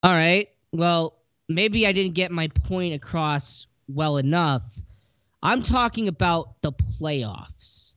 All 0.02 0.12
right. 0.12 0.48
Well, 0.72 1.18
maybe 1.48 1.86
I 1.86 1.92
didn't 1.92 2.14
get 2.14 2.30
my 2.30 2.48
point 2.48 2.94
across 2.94 3.66
well 3.88 4.16
enough. 4.16 4.62
I'm 5.42 5.62
talking 5.62 6.08
about 6.08 6.60
the 6.62 6.72
playoffs. 6.72 7.94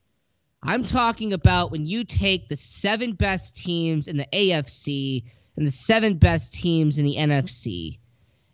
I'm 0.62 0.84
talking 0.84 1.32
about 1.32 1.72
when 1.72 1.86
you 1.86 2.04
take 2.04 2.48
the 2.48 2.56
seven 2.56 3.12
best 3.12 3.56
teams 3.56 4.06
in 4.06 4.16
the 4.16 4.26
AFC 4.32 5.24
and 5.56 5.66
the 5.66 5.72
seven 5.72 6.14
best 6.14 6.54
teams 6.54 6.98
in 6.98 7.04
the 7.04 7.16
NFC 7.16 7.98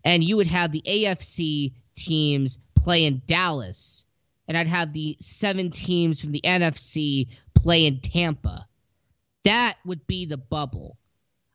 and 0.04 0.22
you 0.22 0.36
would 0.36 0.46
have 0.46 0.72
the 0.72 0.82
AFC 0.86 1.72
teams 1.94 2.58
play 2.74 3.04
in 3.04 3.22
Dallas, 3.26 4.06
and 4.46 4.56
I'd 4.56 4.68
have 4.68 4.92
the 4.92 5.16
seven 5.20 5.70
teams 5.70 6.20
from 6.20 6.32
the 6.32 6.40
NFC 6.42 7.28
play 7.54 7.86
in 7.86 8.00
Tampa. 8.00 8.66
That 9.44 9.76
would 9.84 10.06
be 10.06 10.26
the 10.26 10.36
bubble. 10.36 10.96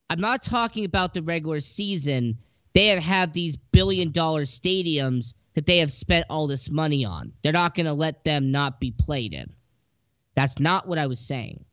I'm 0.09 0.21
not 0.21 0.43
talking 0.43 0.85
about 0.85 1.13
the 1.13 1.23
regular 1.23 1.61
season. 1.61 2.37
They 2.73 2.87
have 2.87 3.03
had 3.03 3.33
these 3.33 3.55
billion 3.55 4.11
dollar 4.11 4.43
stadiums 4.43 5.33
that 5.53 5.65
they 5.65 5.79
have 5.79 5.91
spent 5.91 6.25
all 6.29 6.47
this 6.47 6.69
money 6.69 7.05
on. 7.05 7.33
They're 7.41 7.51
not 7.53 7.75
going 7.75 7.85
to 7.85 7.93
let 7.93 8.23
them 8.23 8.51
not 8.51 8.79
be 8.79 8.91
played 8.91 9.33
in. 9.33 9.53
That's 10.35 10.59
not 10.59 10.87
what 10.87 10.97
I 10.97 11.07
was 11.07 11.19
saying. 11.19 11.65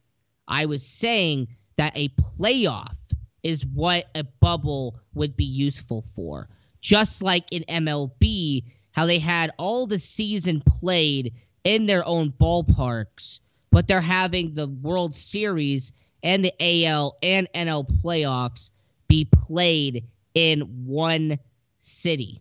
I 0.47 0.67
was 0.67 0.87
saying 0.87 1.49
that 1.77 1.97
a 1.97 2.09
playoff 2.11 2.95
is 3.43 3.65
what 3.65 4.07
a 4.15 4.25
bubble 4.25 5.01
would 5.15 5.37
be 5.37 5.45
useful 5.45 6.05
for 6.15 6.49
just 6.81 7.23
like 7.23 7.45
in 7.51 7.65
MLB, 7.69 8.65
how 8.93 9.07
they 9.07 9.19
had 9.19 9.53
all 9.59 9.87
the 9.87 9.99
season 9.99 10.61
played 10.61 11.35
in 11.65 11.87
their 11.87 12.07
own 12.07 12.33
ballparks, 12.33 13.41
but 13.71 13.87
they're 13.87 14.01
having 14.01 14.55
the 14.55 14.67
World 14.67 15.15
Series 15.15 15.93
and 16.23 16.45
the 16.45 16.55
AL 16.87 17.17
and 17.23 17.49
NL 17.55 17.89
playoffs 18.03 18.71
be 19.09 19.25
played 19.25 20.05
in 20.35 20.87
one 20.87 21.39
city. 21.79 22.41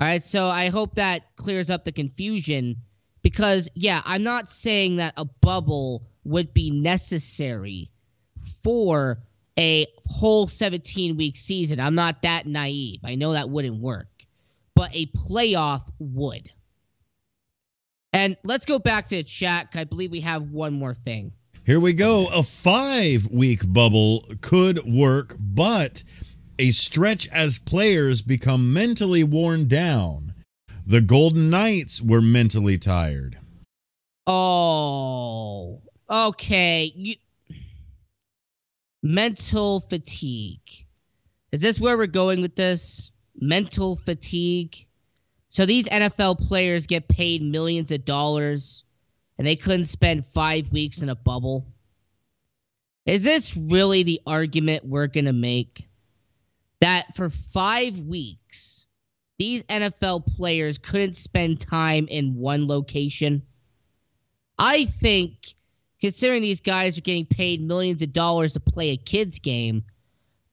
All 0.00 0.06
right, 0.06 0.24
so 0.24 0.48
I 0.48 0.70
hope 0.70 0.96
that 0.96 1.36
clears 1.36 1.70
up 1.70 1.84
the 1.84 1.92
confusion 1.92 2.76
because, 3.22 3.68
yeah, 3.74 4.02
I'm 4.04 4.22
not 4.22 4.52
saying 4.52 4.96
that 4.96 5.14
a 5.16 5.24
bubble 5.24 6.02
would 6.24 6.52
be 6.52 6.70
necessary 6.70 7.90
for 8.62 9.18
a 9.58 9.86
whole 10.08 10.48
17 10.48 11.16
week 11.16 11.36
season. 11.36 11.80
I'm 11.80 11.94
not 11.94 12.22
that 12.22 12.46
naive. 12.46 13.00
I 13.04 13.14
know 13.14 13.32
that 13.32 13.50
wouldn't 13.50 13.80
work, 13.80 14.08
but 14.74 14.90
a 14.92 15.06
playoff 15.06 15.82
would. 15.98 16.50
And 18.12 18.36
let's 18.44 18.64
go 18.64 18.78
back 18.78 19.08
to 19.08 19.16
the 19.16 19.22
chat. 19.24 19.68
I 19.74 19.84
believe 19.84 20.10
we 20.10 20.20
have 20.20 20.50
one 20.50 20.72
more 20.74 20.94
thing. 20.94 21.32
Here 21.66 21.80
we 21.80 21.92
go. 21.94 22.26
A 22.32 22.42
five 22.42 23.28
week 23.30 23.72
bubble 23.72 24.24
could 24.40 24.84
work, 24.84 25.34
but 25.38 26.04
a 26.58 26.70
stretch 26.70 27.26
as 27.28 27.58
players 27.58 28.22
become 28.22 28.72
mentally 28.72 29.24
worn 29.24 29.66
down. 29.66 30.34
The 30.86 31.00
Golden 31.00 31.48
Knights 31.48 32.02
were 32.02 32.20
mentally 32.20 32.76
tired. 32.76 33.38
Oh, 34.26 35.80
okay. 36.08 36.92
You, 36.94 37.16
mental 39.04 39.80
fatigue. 39.80 40.86
Is 41.52 41.60
this 41.60 41.78
where 41.78 41.96
we're 41.98 42.06
going 42.06 42.40
with 42.40 42.56
this? 42.56 43.10
Mental 43.36 43.96
fatigue. 43.96 44.86
So 45.50 45.66
these 45.66 45.86
NFL 45.86 46.48
players 46.48 46.86
get 46.86 47.06
paid 47.06 47.42
millions 47.42 47.92
of 47.92 48.06
dollars 48.06 48.84
and 49.36 49.46
they 49.46 49.56
couldn't 49.56 49.86
spend 49.86 50.24
five 50.24 50.72
weeks 50.72 51.02
in 51.02 51.10
a 51.10 51.14
bubble. 51.14 51.66
Is 53.04 53.22
this 53.22 53.54
really 53.54 54.04
the 54.04 54.22
argument 54.26 54.86
we're 54.86 55.06
going 55.06 55.26
to 55.26 55.34
make? 55.34 55.86
That 56.80 57.14
for 57.14 57.28
five 57.28 58.00
weeks, 58.00 58.86
these 59.38 59.62
NFL 59.64 60.34
players 60.34 60.78
couldn't 60.78 61.18
spend 61.18 61.60
time 61.60 62.08
in 62.08 62.36
one 62.36 62.66
location? 62.66 63.42
I 64.58 64.86
think, 64.86 65.54
considering 66.04 66.42
these 66.42 66.60
guys 66.60 66.98
are 66.98 67.00
getting 67.00 67.24
paid 67.24 67.62
millions 67.62 68.02
of 68.02 68.12
dollars 68.12 68.52
to 68.52 68.60
play 68.60 68.90
a 68.90 68.96
kids' 68.98 69.38
game, 69.38 69.82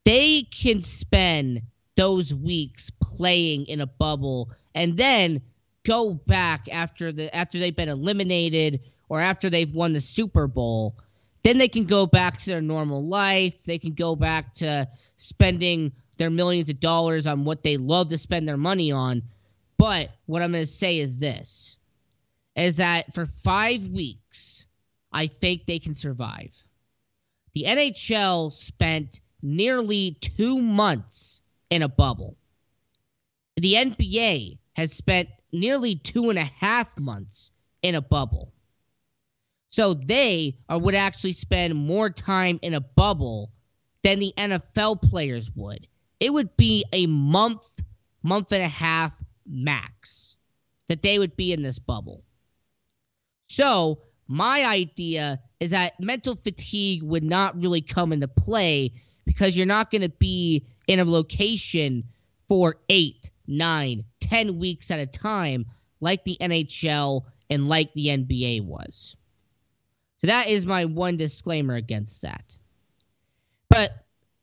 they 0.05 0.43
can 0.43 0.81
spend 0.81 1.61
those 1.97 2.33
weeks 2.33 2.89
playing 3.01 3.65
in 3.65 3.81
a 3.81 3.85
bubble 3.85 4.49
and 4.73 4.95
then 4.95 5.41
go 5.83 6.13
back 6.13 6.69
after 6.71 7.11
the 7.11 7.35
after 7.35 7.59
they've 7.59 7.75
been 7.75 7.89
eliminated 7.89 8.79
or 9.09 9.19
after 9.19 9.49
they've 9.49 9.75
won 9.75 9.91
the 9.91 9.99
Super 9.99 10.47
Bowl. 10.47 10.95
Then 11.43 11.57
they 11.57 11.67
can 11.67 11.83
go 11.83 12.05
back 12.05 12.37
to 12.37 12.45
their 12.45 12.61
normal 12.61 13.03
life. 13.03 13.61
They 13.65 13.77
can 13.77 13.91
go 13.93 14.15
back 14.15 14.53
to 14.55 14.87
spending 15.17 15.91
their 16.15 16.29
millions 16.29 16.69
of 16.69 16.79
dollars 16.79 17.27
on 17.27 17.43
what 17.43 17.61
they 17.61 17.75
love 17.75 18.07
to 18.07 18.17
spend 18.17 18.47
their 18.47 18.55
money 18.55 18.93
on. 18.93 19.23
But 19.77 20.11
what 20.27 20.43
I'm 20.43 20.53
going 20.53 20.63
to 20.63 20.71
say 20.71 20.99
is 20.99 21.19
this 21.19 21.75
is 22.55 22.77
that 22.77 23.13
for 23.13 23.25
5 23.25 23.89
weeks 23.89 24.65
I 25.11 25.27
think 25.27 25.65
they 25.65 25.79
can 25.79 25.95
survive. 25.95 26.51
The 27.53 27.65
NHL 27.67 28.51
spent 28.53 29.19
nearly 29.41 30.17
2 30.21 30.59
months 30.59 31.41
in 31.69 31.81
a 31.81 31.89
bubble. 31.89 32.37
The 33.57 33.73
NBA 33.73 34.57
has 34.73 34.93
spent 34.93 35.29
nearly 35.51 35.95
two 35.95 36.29
and 36.29 36.39
a 36.39 36.43
half 36.45 36.97
months 36.97 37.51
in 37.81 37.95
a 37.95 38.01
bubble. 38.01 38.53
So 39.71 39.93
they 39.93 40.57
are, 40.67 40.77
would 40.77 40.95
actually 40.95 41.33
spend 41.33 41.75
more 41.75 42.09
time 42.09 42.59
in 42.61 42.73
a 42.73 42.81
bubble 42.81 43.51
than 44.03 44.19
the 44.19 44.33
NFL 44.37 45.01
players 45.01 45.49
would. 45.55 45.87
It 46.19 46.31
would 46.31 46.55
be 46.57 46.85
a 46.91 47.07
month, 47.07 47.67
month 48.23 48.51
and 48.51 48.63
a 48.63 48.67
half 48.67 49.13
max 49.45 50.35
that 50.87 51.01
they 51.01 51.19
would 51.19 51.35
be 51.35 51.53
in 51.53 51.63
this 51.63 51.79
bubble. 51.79 52.23
So 53.47 54.01
my 54.31 54.63
idea 54.63 55.41
is 55.59 55.71
that 55.71 55.99
mental 55.99 56.37
fatigue 56.37 57.03
would 57.03 57.23
not 57.23 57.61
really 57.61 57.81
come 57.81 58.13
into 58.13 58.29
play 58.29 58.93
because 59.25 59.57
you're 59.57 59.65
not 59.65 59.91
going 59.91 60.03
to 60.03 60.09
be 60.09 60.65
in 60.87 61.01
a 61.01 61.03
location 61.03 62.05
for 62.47 62.77
eight, 62.87 63.29
nine, 63.45 64.05
ten 64.21 64.57
weeks 64.57 64.89
at 64.89 64.99
a 64.99 65.05
time, 65.05 65.65
like 65.99 66.23
the 66.23 66.37
NHL 66.39 67.25
and 67.49 67.67
like 67.67 67.93
the 67.93 68.07
NBA 68.07 68.63
was. 68.63 69.17
So 70.21 70.27
that 70.27 70.47
is 70.47 70.65
my 70.65 70.85
one 70.85 71.17
disclaimer 71.17 71.75
against 71.75 72.21
that. 72.21 72.55
But, 73.67 73.91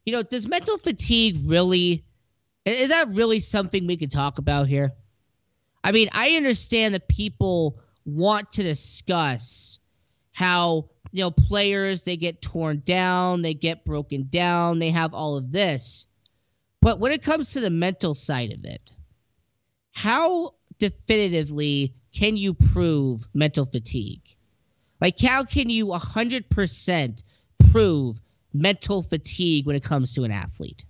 you 0.04 0.12
know, 0.12 0.22
does 0.22 0.46
mental 0.46 0.76
fatigue 0.76 1.38
really, 1.44 2.04
is 2.66 2.90
that 2.90 3.08
really 3.08 3.40
something 3.40 3.86
we 3.86 3.96
could 3.96 4.12
talk 4.12 4.36
about 4.36 4.68
here? 4.68 4.92
I 5.82 5.92
mean, 5.92 6.10
I 6.12 6.32
understand 6.32 6.92
that 6.92 7.08
people 7.08 7.78
want 8.04 8.52
to 8.52 8.62
discuss 8.62 9.77
how, 10.38 10.88
you 11.10 11.24
know, 11.24 11.32
players, 11.32 12.02
they 12.02 12.16
get 12.16 12.40
torn 12.40 12.80
down, 12.86 13.42
they 13.42 13.54
get 13.54 13.84
broken 13.84 14.28
down, 14.30 14.78
they 14.78 14.90
have 14.90 15.12
all 15.12 15.36
of 15.36 15.50
this. 15.50 16.06
But 16.80 17.00
when 17.00 17.10
it 17.10 17.24
comes 17.24 17.54
to 17.54 17.60
the 17.60 17.70
mental 17.70 18.14
side 18.14 18.52
of 18.52 18.64
it, 18.64 18.92
how 19.90 20.54
definitively 20.78 21.92
can 22.14 22.36
you 22.36 22.54
prove 22.54 23.26
mental 23.34 23.66
fatigue? 23.66 24.22
Like, 25.00 25.20
how 25.20 25.42
can 25.42 25.70
you 25.70 25.88
100% 25.88 27.22
prove 27.72 28.20
mental 28.52 29.02
fatigue 29.02 29.66
when 29.66 29.74
it 29.74 29.82
comes 29.82 30.14
to 30.14 30.22
an 30.22 30.30
athlete? 30.30 30.84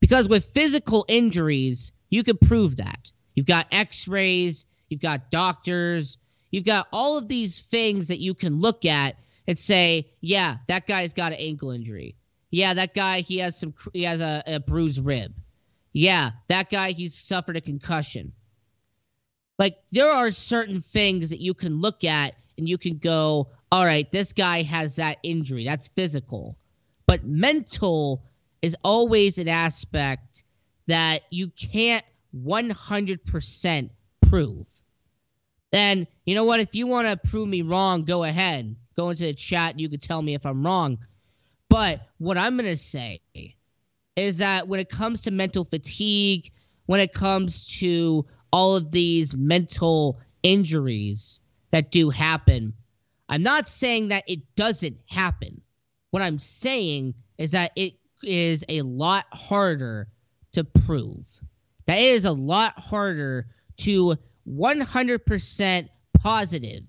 Because 0.00 0.30
with 0.30 0.46
physical 0.46 1.04
injuries, 1.08 1.92
you 2.08 2.24
can 2.24 2.38
prove 2.38 2.76
that. 2.76 3.10
You've 3.34 3.44
got 3.44 3.66
x 3.70 4.08
rays, 4.08 4.64
you've 4.88 5.02
got 5.02 5.30
doctors, 5.30 6.16
you've 6.56 6.64
got 6.64 6.88
all 6.90 7.18
of 7.18 7.28
these 7.28 7.60
things 7.60 8.08
that 8.08 8.18
you 8.18 8.32
can 8.32 8.62
look 8.62 8.86
at 8.86 9.16
and 9.46 9.58
say, 9.58 10.08
yeah, 10.22 10.56
that 10.68 10.86
guy's 10.86 11.12
got 11.12 11.32
an 11.32 11.38
ankle 11.38 11.70
injury. 11.70 12.16
Yeah, 12.50 12.72
that 12.72 12.94
guy, 12.94 13.20
he 13.20 13.38
has 13.40 13.58
some, 13.58 13.74
he 13.92 14.04
has 14.04 14.22
a, 14.22 14.42
a 14.46 14.60
bruised 14.60 15.04
rib. 15.04 15.34
Yeah, 15.92 16.30
that 16.48 16.70
guy, 16.70 16.92
he's 16.92 17.14
suffered 17.14 17.56
a 17.56 17.60
concussion. 17.60 18.32
Like, 19.58 19.76
there 19.92 20.08
are 20.08 20.30
certain 20.30 20.80
things 20.80 21.28
that 21.28 21.40
you 21.40 21.52
can 21.52 21.82
look 21.82 22.04
at 22.04 22.36
and 22.56 22.66
you 22.66 22.78
can 22.78 22.96
go, 22.96 23.48
all 23.70 23.84
right, 23.84 24.10
this 24.10 24.32
guy 24.32 24.62
has 24.62 24.96
that 24.96 25.18
injury. 25.22 25.66
That's 25.66 25.88
physical. 25.88 26.56
But 27.06 27.22
mental 27.22 28.22
is 28.62 28.78
always 28.82 29.36
an 29.36 29.48
aspect 29.48 30.42
that 30.86 31.20
you 31.28 31.48
can't 31.50 32.04
100% 32.34 33.90
prove. 34.22 34.66
And 35.72 36.06
you 36.24 36.34
know 36.34 36.44
what? 36.44 36.60
If 36.60 36.74
you 36.74 36.86
want 36.86 37.08
to 37.08 37.28
prove 37.28 37.48
me 37.48 37.62
wrong, 37.62 38.04
go 38.04 38.24
ahead. 38.24 38.76
Go 38.96 39.10
into 39.10 39.24
the 39.24 39.34
chat. 39.34 39.78
You 39.78 39.88
can 39.88 40.00
tell 40.00 40.22
me 40.22 40.34
if 40.34 40.46
I'm 40.46 40.64
wrong. 40.64 40.98
But 41.68 42.00
what 42.18 42.38
I'm 42.38 42.56
going 42.56 42.70
to 42.70 42.76
say 42.76 43.20
is 44.14 44.38
that 44.38 44.68
when 44.68 44.80
it 44.80 44.88
comes 44.88 45.22
to 45.22 45.30
mental 45.30 45.64
fatigue, 45.64 46.52
when 46.86 47.00
it 47.00 47.12
comes 47.12 47.78
to 47.78 48.26
all 48.52 48.76
of 48.76 48.90
these 48.90 49.34
mental 49.36 50.18
injuries 50.42 51.40
that 51.72 51.90
do 51.90 52.10
happen, 52.10 52.72
I'm 53.28 53.42
not 53.42 53.68
saying 53.68 54.08
that 54.08 54.24
it 54.26 54.54
doesn't 54.54 54.98
happen. 55.06 55.60
What 56.10 56.22
I'm 56.22 56.38
saying 56.38 57.14
is 57.36 57.50
that 57.50 57.72
it 57.76 57.94
is 58.22 58.64
a 58.68 58.82
lot 58.82 59.26
harder 59.32 60.08
to 60.52 60.64
prove. 60.64 61.26
That 61.86 61.98
is 61.98 62.24
a 62.24 62.32
lot 62.32 62.78
harder 62.78 63.48
to 63.78 64.16
100% 64.48 65.88
positive 66.18 66.84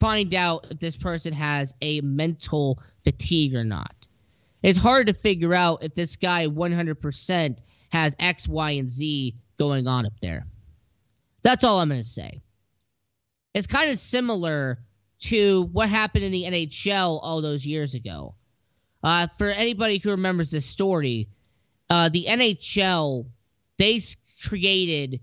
find 0.00 0.34
out 0.34 0.66
if 0.70 0.80
this 0.80 0.96
person 0.96 1.32
has 1.32 1.74
a 1.80 2.00
mental 2.00 2.82
fatigue 3.04 3.54
or 3.54 3.62
not. 3.62 3.94
It's 4.62 4.78
hard 4.78 5.06
to 5.06 5.12
figure 5.12 5.54
out 5.54 5.84
if 5.84 5.94
this 5.94 6.16
guy 6.16 6.48
100% 6.48 7.58
has 7.90 8.16
X, 8.18 8.48
Y, 8.48 8.70
and 8.72 8.90
Z 8.90 9.36
going 9.58 9.86
on 9.86 10.06
up 10.06 10.14
there. 10.20 10.46
That's 11.42 11.62
all 11.62 11.80
I'm 11.80 11.88
going 11.88 12.02
to 12.02 12.08
say. 12.08 12.42
It's 13.54 13.66
kind 13.66 13.90
of 13.90 13.98
similar 13.98 14.80
to 15.20 15.62
what 15.72 15.88
happened 15.88 16.24
in 16.24 16.32
the 16.32 16.44
NHL 16.44 17.20
all 17.22 17.42
those 17.42 17.64
years 17.64 17.94
ago. 17.94 18.34
Uh, 19.04 19.28
for 19.38 19.50
anybody 19.50 19.98
who 19.98 20.10
remembers 20.10 20.50
this 20.50 20.66
story, 20.66 21.28
uh, 21.90 22.08
the 22.08 22.26
NHL 22.28 23.26
they 23.78 24.00
created 24.42 25.20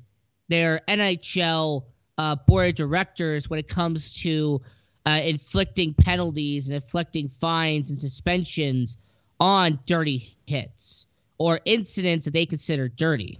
their 0.49 0.81
NHL 0.87 1.83
uh, 2.17 2.35
board 2.35 2.69
of 2.69 2.75
directors 2.75 3.49
when 3.49 3.59
it 3.59 3.67
comes 3.67 4.13
to 4.21 4.61
uh, 5.05 5.21
inflicting 5.23 5.93
penalties 5.93 6.67
and 6.67 6.75
inflicting 6.75 7.29
fines 7.29 7.89
and 7.89 7.99
suspensions 7.99 8.97
on 9.39 9.79
dirty 9.85 10.35
hits 10.45 11.05
or 11.37 11.61
incidents 11.63 12.25
that 12.25 12.31
they 12.31 12.45
consider 12.45 12.89
dirty. 12.89 13.39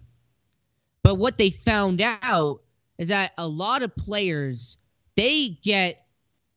But 1.04 1.16
what 1.16 1.38
they 1.38 1.50
found 1.50 2.02
out 2.02 2.62
is 2.98 3.10
that 3.10 3.34
a 3.38 3.48
lot 3.48 3.84
of 3.84 3.96
players 3.96 4.78
they 5.16 5.50
get 5.50 6.06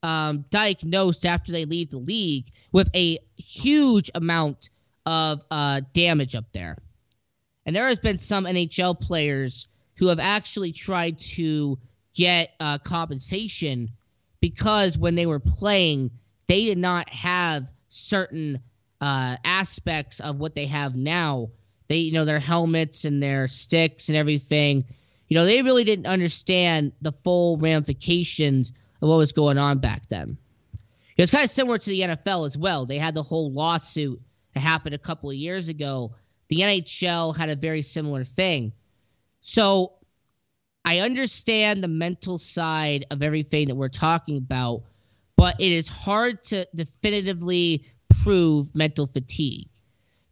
um, 0.02 0.44
diagnosed 0.50 1.26
after 1.26 1.52
they 1.52 1.64
leave 1.64 1.90
the 1.90 1.98
league 1.98 2.46
with 2.70 2.88
a 2.94 3.18
huge 3.36 4.10
amount 4.14 4.70
of 5.06 5.42
uh, 5.50 5.80
damage 5.92 6.34
up 6.34 6.44
there. 6.52 6.78
And 7.66 7.74
there 7.74 7.88
has 7.88 7.98
been 7.98 8.18
some 8.18 8.44
NHL 8.44 9.00
players 9.00 9.68
who 10.02 10.08
have 10.08 10.18
actually 10.18 10.72
tried 10.72 11.20
to 11.20 11.78
get 12.12 12.50
uh, 12.58 12.76
compensation 12.78 13.88
because 14.40 14.98
when 14.98 15.14
they 15.14 15.26
were 15.26 15.38
playing, 15.38 16.10
they 16.48 16.64
did 16.64 16.76
not 16.76 17.08
have 17.08 17.70
certain 17.88 18.58
uh, 19.00 19.36
aspects 19.44 20.18
of 20.18 20.40
what 20.40 20.56
they 20.56 20.66
have 20.66 20.96
now. 20.96 21.50
They, 21.86 21.98
you 21.98 22.10
know, 22.10 22.24
their 22.24 22.40
helmets 22.40 23.04
and 23.04 23.22
their 23.22 23.46
sticks 23.46 24.08
and 24.08 24.18
everything. 24.18 24.82
You 25.28 25.36
know, 25.36 25.44
they 25.44 25.62
really 25.62 25.84
didn't 25.84 26.06
understand 26.06 26.90
the 27.00 27.12
full 27.12 27.56
ramifications 27.58 28.72
of 29.02 29.08
what 29.08 29.18
was 29.18 29.30
going 29.30 29.56
on 29.56 29.78
back 29.78 30.08
then. 30.08 30.36
It's 31.16 31.30
kind 31.30 31.44
of 31.44 31.50
similar 31.50 31.78
to 31.78 31.90
the 31.90 32.00
NFL 32.00 32.48
as 32.48 32.58
well. 32.58 32.86
They 32.86 32.98
had 32.98 33.14
the 33.14 33.22
whole 33.22 33.52
lawsuit 33.52 34.20
that 34.54 34.60
happened 34.60 34.96
a 34.96 34.98
couple 34.98 35.30
of 35.30 35.36
years 35.36 35.68
ago. 35.68 36.16
The 36.48 36.56
NHL 36.56 37.36
had 37.36 37.50
a 37.50 37.54
very 37.54 37.82
similar 37.82 38.24
thing. 38.24 38.72
So 39.42 39.92
I 40.84 41.00
understand 41.00 41.82
the 41.82 41.88
mental 41.88 42.38
side 42.38 43.06
of 43.10 43.22
everything 43.22 43.68
that 43.68 43.74
we're 43.74 43.88
talking 43.88 44.38
about, 44.38 44.82
but 45.36 45.60
it 45.60 45.72
is 45.72 45.88
hard 45.88 46.42
to 46.44 46.66
definitively 46.74 47.84
prove 48.22 48.74
mental 48.74 49.06
fatigue 49.06 49.68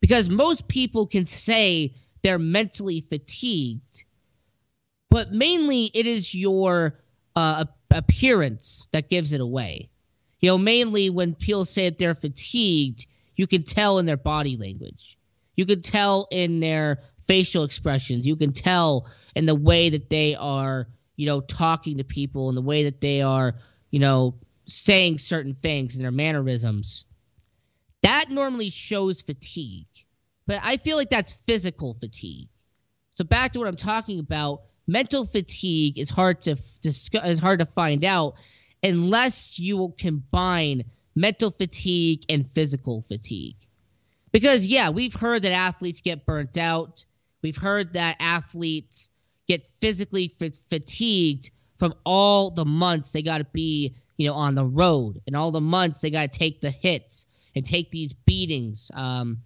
because 0.00 0.28
most 0.28 0.68
people 0.68 1.06
can 1.06 1.26
say 1.26 1.94
they're 2.22 2.38
mentally 2.38 3.00
fatigued, 3.00 4.04
but 5.11 5.32
mainly 5.32 5.90
it 5.92 6.06
is 6.06 6.34
your 6.34 6.98
uh, 7.36 7.64
appearance 7.90 8.88
that 8.92 9.11
gives 9.11 9.32
it 9.32 9.40
away. 9.40 9.90
You 10.40 10.50
know, 10.50 10.58
mainly 10.58 11.11
when 11.11 11.34
people 11.34 11.64
say 11.64 11.88
that 11.88 11.98
they're 11.98 12.14
fatigued, 12.14 13.06
you 13.36 13.46
can 13.46 13.62
tell 13.62 13.98
in 13.98 14.06
their 14.06 14.16
body 14.16 14.56
language. 14.56 15.18
You 15.56 15.66
can 15.66 15.82
tell 15.82 16.28
in 16.30 16.61
their 16.61 17.00
facial 17.31 17.62
expressions. 17.62 18.26
You 18.26 18.35
can 18.35 18.53
tell 18.53 19.07
in 19.37 19.47
the 19.47 19.55
way 19.55 19.91
that 19.91 20.11
they 20.11 20.35
are, 20.35 20.89
you 21.14 21.26
know, 21.26 21.41
talking 21.41 21.99
to 21.99 22.05
people 22.05 22.49
and 22.49 22.57
the 22.57 22.61
way 22.62 22.83
that 22.85 23.01
they 23.01 23.22
are, 23.22 23.55
you 23.93 24.01
know, 24.01 24.35
saying 24.66 25.20
certain 25.20 25.55
things 25.55 25.95
and 25.95 26.03
their 26.03 26.11
mannerisms. 26.11 27.05
That 28.03 28.31
normally 28.31 28.68
shows 28.68 29.22
fatigue. 29.22 29.87
But 30.49 30.59
I 30.64 30.78
feel 30.78 30.97
like 30.97 31.11
that's 31.11 31.33
physical 31.33 31.95
fatigue. 31.95 32.49
So 33.14 33.22
back 33.22 33.53
to 33.53 33.61
what 33.61 33.68
I'm 33.68 33.76
talking 33.76 34.18
about, 34.18 34.62
mental 34.89 35.24
fatigue 35.24 36.01
is 36.01 36.11
hard 36.11 36.43
to 36.43 36.57
discuss, 36.83 37.24
is 37.24 37.39
hard 37.39 37.61
to 37.61 37.66
find 37.66 38.05
out 38.05 38.35
unless 38.83 39.57
you 39.57 39.76
will 39.76 39.93
combine 39.93 40.83
mental 41.14 41.53
fatigue 41.53 42.24
and 42.28 42.51
physical 42.55 43.03
fatigue. 43.03 43.55
Because 44.33 44.66
yeah, 44.66 44.91
we've 44.91 45.14
heard 45.14 45.45
that 45.45 45.53
athletes 45.53 46.01
get 46.01 46.26
burnt 46.26 46.59
out. 46.59 47.05
We've 47.43 47.57
heard 47.57 47.95
that 47.95 48.16
athletes 48.20 49.11
get 49.47 49.66
physically 49.80 50.34
f- 50.41 50.53
fatigued 50.68 51.51
from 51.76 51.95
all 52.05 52.51
the 52.51 52.64
months 52.64 53.12
they 53.12 53.22
got 53.22 53.38
to 53.38 53.45
be, 53.45 53.97
you 54.16 54.28
know, 54.28 54.34
on 54.34 54.55
the 54.55 54.64
road 54.64 55.20
and 55.26 55.34
all 55.34 55.51
the 55.51 55.61
months 55.61 56.01
they 56.01 56.11
got 56.11 56.30
to 56.32 56.38
take 56.38 56.61
the 56.61 56.70
hits 56.70 57.26
and 57.55 57.64
take 57.64 57.91
these 57.91 58.12
beatings. 58.12 58.91
Um, 58.95 59.43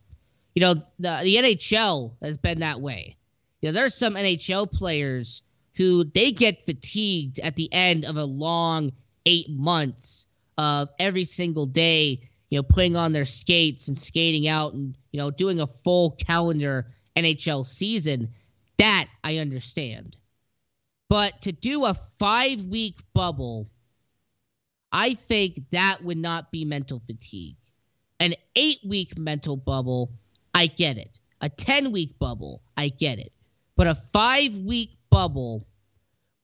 you 0.55 0.61
know, 0.61 0.75
the 0.99 1.21
the 1.23 1.37
NHL 1.37 2.13
has 2.23 2.37
been 2.37 2.61
that 2.61 2.81
way. 2.81 3.17
You 3.61 3.69
know, 3.69 3.73
there's 3.73 3.95
some 3.95 4.15
NHL 4.15 4.71
players 4.71 5.43
who 5.75 6.05
they 6.05 6.33
get 6.33 6.65
fatigued 6.65 7.41
at 7.41 7.57
the 7.57 7.73
end 7.73 8.05
of 8.05 8.17
a 8.17 8.25
long 8.25 8.93
eight 9.27 9.51
months 9.51 10.27
of 10.59 10.89
every 10.99 11.25
single 11.25 11.67
day, 11.67 12.29
you 12.51 12.59
know, 12.59 12.63
putting 12.63 12.97
on 12.97 13.13
their 13.13 13.25
skates 13.25 13.89
and 13.89 13.99
skating 13.99 14.47
out 14.47 14.75
and, 14.75 14.97
you 15.11 15.19
know, 15.19 15.31
doing 15.31 15.61
a 15.61 15.67
full 15.67 16.13
calendar 16.13 16.87
NHL 17.17 17.67
season. 17.67 18.31
That 18.79 19.07
I 19.23 19.39
understand. 19.39 20.17
But 21.09 21.43
to 21.43 21.53
do 21.53 21.85
a 21.85 21.95
five 21.95 22.65
week 22.65 22.99
bubble, 23.13 23.69
I 24.91 25.15
think 25.15 25.71
that 25.71 26.03
would 26.03 26.19
not 26.19 26.51
be 26.51 26.65
mental 26.65 27.03
fatigue. 27.07 27.57
An 28.21 28.35
eight 28.57 28.79
week 28.85 29.19
mental 29.19 29.57
bubble, 29.57 30.13
I 30.55 30.67
get 30.67 30.99
it. 30.99 31.21
A 31.41 31.49
10 31.49 31.93
week 31.93 32.19
bubble, 32.19 32.63
I 32.77 32.89
get 32.89 33.19
it. 33.19 33.33
But 33.77 33.87
a 33.87 33.95
five 33.95 34.57
week 34.59 34.97
bubble 35.11 35.67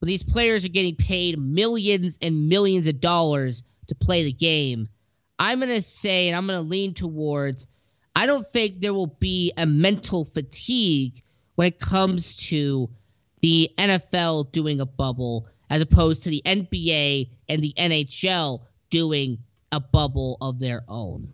when 0.01 0.07
these 0.07 0.23
players 0.23 0.65
are 0.65 0.69
getting 0.69 0.95
paid 0.95 1.39
millions 1.39 2.17
and 2.21 2.49
millions 2.49 2.87
of 2.87 2.99
dollars 2.99 3.63
to 3.87 3.95
play 3.95 4.23
the 4.23 4.33
game, 4.33 4.89
I'm 5.37 5.59
going 5.59 5.73
to 5.73 5.81
say, 5.81 6.27
and 6.27 6.35
I'm 6.35 6.47
going 6.47 6.61
to 6.61 6.67
lean 6.67 6.93
towards, 6.93 7.67
I 8.21 8.27
don't 8.27 8.45
think 8.45 8.81
there 8.81 8.93
will 8.93 9.07
be 9.07 9.51
a 9.57 9.65
mental 9.65 10.25
fatigue 10.25 11.23
when 11.55 11.69
it 11.69 11.79
comes 11.79 12.35
to 12.49 12.87
the 13.41 13.71
NFL 13.79 14.51
doing 14.51 14.79
a 14.79 14.85
bubble 14.85 15.47
as 15.71 15.81
opposed 15.81 16.21
to 16.25 16.29
the 16.29 16.43
NBA 16.45 17.31
and 17.49 17.63
the 17.63 17.73
NHL 17.75 18.61
doing 18.91 19.39
a 19.71 19.79
bubble 19.79 20.37
of 20.39 20.59
their 20.59 20.83
own. 20.87 21.33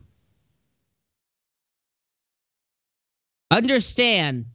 Understand 3.52 4.46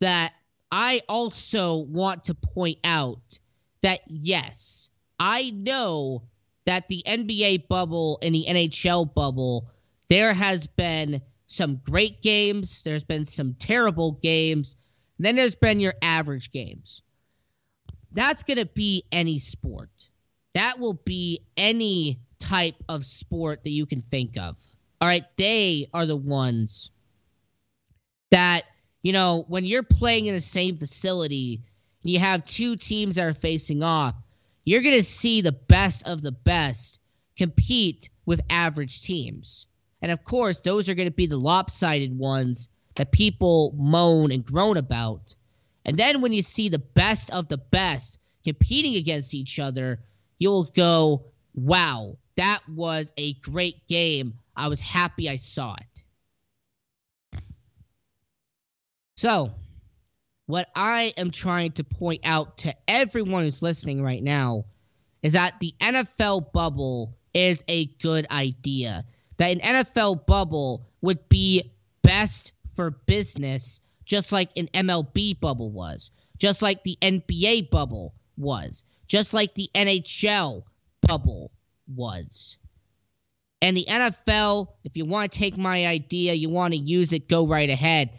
that 0.00 0.32
I 0.72 1.02
also 1.06 1.76
want 1.76 2.24
to 2.24 2.34
point 2.34 2.78
out 2.82 3.40
that 3.82 4.00
yes, 4.06 4.88
I 5.20 5.50
know 5.50 6.22
that 6.64 6.88
the 6.88 7.02
NBA 7.06 7.68
bubble 7.68 8.20
and 8.22 8.34
the 8.34 8.46
NHL 8.48 9.12
bubble, 9.12 9.70
there 10.08 10.32
has 10.32 10.66
been 10.66 11.20
some 11.48 11.80
great 11.84 12.22
games, 12.22 12.82
there's 12.82 13.04
been 13.04 13.24
some 13.24 13.54
terrible 13.54 14.12
games, 14.12 14.76
then 15.18 15.34
there's 15.34 15.56
been 15.56 15.80
your 15.80 15.94
average 16.00 16.52
games. 16.52 17.02
That's 18.12 18.44
going 18.44 18.58
to 18.58 18.66
be 18.66 19.04
any 19.10 19.40
sport. 19.40 20.08
That 20.54 20.78
will 20.78 20.94
be 20.94 21.40
any 21.56 22.20
type 22.38 22.76
of 22.88 23.04
sport 23.04 23.64
that 23.64 23.70
you 23.70 23.86
can 23.86 24.02
think 24.02 24.38
of. 24.38 24.56
All 25.00 25.08
right, 25.08 25.24
they 25.36 25.88
are 25.92 26.06
the 26.06 26.16
ones 26.16 26.90
that 28.30 28.64
you 29.02 29.12
know, 29.12 29.44
when 29.48 29.64
you're 29.64 29.82
playing 29.82 30.26
in 30.26 30.34
the 30.34 30.40
same 30.40 30.76
facility 30.76 31.62
and 32.02 32.12
you 32.12 32.18
have 32.18 32.44
two 32.44 32.76
teams 32.76 33.14
that 33.14 33.24
are 33.24 33.34
facing 33.34 33.82
off, 33.82 34.14
you're 34.64 34.82
going 34.82 34.96
to 34.96 35.04
see 35.04 35.40
the 35.40 35.52
best 35.52 36.06
of 36.06 36.20
the 36.20 36.32
best 36.32 37.00
compete 37.36 38.10
with 38.26 38.40
average 38.50 39.02
teams. 39.02 39.66
And 40.00 40.12
of 40.12 40.24
course, 40.24 40.60
those 40.60 40.88
are 40.88 40.94
going 40.94 41.08
to 41.08 41.14
be 41.14 41.26
the 41.26 41.36
lopsided 41.36 42.16
ones 42.16 42.68
that 42.96 43.12
people 43.12 43.74
moan 43.76 44.30
and 44.32 44.44
groan 44.44 44.76
about. 44.76 45.34
And 45.84 45.98
then 45.98 46.20
when 46.20 46.32
you 46.32 46.42
see 46.42 46.68
the 46.68 46.78
best 46.78 47.30
of 47.30 47.48
the 47.48 47.56
best 47.56 48.18
competing 48.44 48.96
against 48.96 49.34
each 49.34 49.58
other, 49.58 50.00
you'll 50.38 50.64
go, 50.64 51.24
wow, 51.54 52.16
that 52.36 52.60
was 52.68 53.12
a 53.16 53.34
great 53.34 53.86
game. 53.88 54.34
I 54.56 54.68
was 54.68 54.80
happy 54.80 55.28
I 55.28 55.36
saw 55.36 55.74
it. 55.74 57.40
So, 59.16 59.52
what 60.46 60.68
I 60.74 61.12
am 61.16 61.30
trying 61.30 61.72
to 61.72 61.84
point 61.84 62.20
out 62.24 62.58
to 62.58 62.74
everyone 62.86 63.44
who's 63.44 63.62
listening 63.62 64.02
right 64.02 64.22
now 64.22 64.64
is 65.22 65.32
that 65.32 65.58
the 65.60 65.74
NFL 65.80 66.52
bubble 66.52 67.16
is 67.34 67.62
a 67.68 67.86
good 67.86 68.26
idea. 68.30 69.04
That 69.38 69.50
an 69.50 69.60
NFL 69.60 70.26
bubble 70.26 70.86
would 71.00 71.28
be 71.28 71.72
best 72.02 72.52
for 72.74 72.90
business, 72.90 73.80
just 74.04 74.32
like 74.32 74.50
an 74.56 74.68
MLB 74.74 75.38
bubble 75.38 75.70
was, 75.70 76.10
just 76.38 76.62
like 76.62 76.84
the 76.84 76.98
NBA 77.00 77.70
bubble 77.70 78.14
was, 78.36 78.82
just 79.06 79.34
like 79.34 79.54
the 79.54 79.70
NHL 79.74 80.64
bubble 81.00 81.50
was. 81.92 82.58
And 83.60 83.76
the 83.76 83.86
NFL, 83.88 84.68
if 84.84 84.96
you 84.96 85.04
want 85.04 85.32
to 85.32 85.38
take 85.38 85.56
my 85.56 85.86
idea, 85.86 86.34
you 86.34 86.48
want 86.48 86.74
to 86.74 86.78
use 86.78 87.12
it, 87.12 87.28
go 87.28 87.46
right 87.46 87.68
ahead 87.68 88.10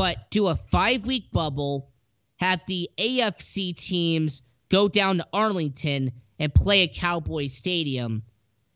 but 0.00 0.30
do 0.30 0.48
a 0.48 0.56
five 0.56 1.04
week 1.04 1.30
bubble, 1.30 1.90
have 2.36 2.62
the 2.66 2.88
AFC 2.98 3.76
teams 3.76 4.40
go 4.70 4.88
down 4.88 5.18
to 5.18 5.26
Arlington 5.30 6.12
and 6.38 6.54
play 6.54 6.84
at 6.84 6.94
Cowboy 6.94 7.48
Stadium, 7.48 8.22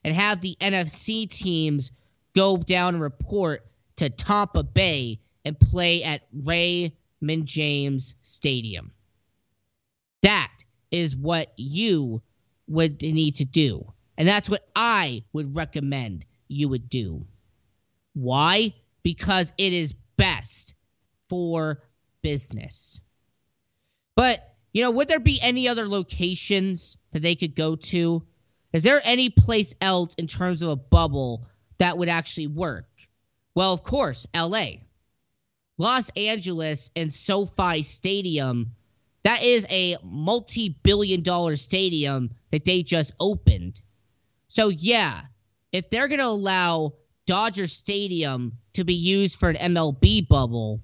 and 0.04 0.14
have 0.14 0.40
the 0.40 0.56
NFC 0.60 1.28
teams 1.28 1.90
go 2.34 2.56
down 2.56 2.94
and 2.94 3.02
report 3.02 3.66
to 3.96 4.10
Tampa 4.10 4.62
Bay 4.62 5.20
and 5.44 5.58
play 5.58 6.04
at 6.04 6.22
Raymond 6.32 7.46
James 7.46 8.14
Stadium. 8.22 8.92
That 10.22 10.52
is 10.90 11.16
what 11.16 11.52
you 11.56 12.22
would 12.68 13.02
need 13.02 13.36
to 13.36 13.44
do. 13.44 13.92
And 14.16 14.28
that's 14.28 14.48
what 14.48 14.66
I 14.76 15.24
would 15.32 15.56
recommend 15.56 16.24
you 16.48 16.68
would 16.68 16.88
do. 16.88 17.26
Why? 18.14 18.74
Because 19.02 19.52
it 19.58 19.72
is 19.72 19.94
best 20.16 20.74
for 21.28 21.82
business. 22.22 23.00
But, 24.14 24.54
you 24.72 24.82
know, 24.82 24.92
would 24.92 25.08
there 25.08 25.20
be 25.20 25.40
any 25.40 25.68
other 25.68 25.88
locations 25.88 26.96
that 27.12 27.22
they 27.22 27.34
could 27.34 27.56
go 27.56 27.76
to? 27.76 28.22
Is 28.74 28.82
there 28.82 29.00
any 29.04 29.30
place 29.30 29.72
else 29.80 30.14
in 30.18 30.26
terms 30.26 30.60
of 30.60 30.68
a 30.68 30.76
bubble 30.76 31.46
that 31.78 31.96
would 31.96 32.08
actually 32.08 32.48
work? 32.48 32.88
Well, 33.54 33.72
of 33.72 33.84
course, 33.84 34.26
LA. 34.34 34.66
Los 35.78 36.10
Angeles 36.16 36.90
and 36.96 37.12
SoFi 37.12 37.82
Stadium, 37.82 38.72
that 39.22 39.44
is 39.44 39.64
a 39.70 39.96
multi 40.02 40.70
billion 40.82 41.22
dollar 41.22 41.54
stadium 41.56 42.30
that 42.50 42.64
they 42.64 42.82
just 42.82 43.12
opened. 43.20 43.80
So, 44.48 44.68
yeah, 44.68 45.22
if 45.70 45.88
they're 45.88 46.08
going 46.08 46.18
to 46.18 46.26
allow 46.26 46.94
Dodger 47.26 47.68
Stadium 47.68 48.58
to 48.72 48.82
be 48.82 48.94
used 48.94 49.38
for 49.38 49.50
an 49.50 49.72
MLB 49.72 50.26
bubble, 50.26 50.80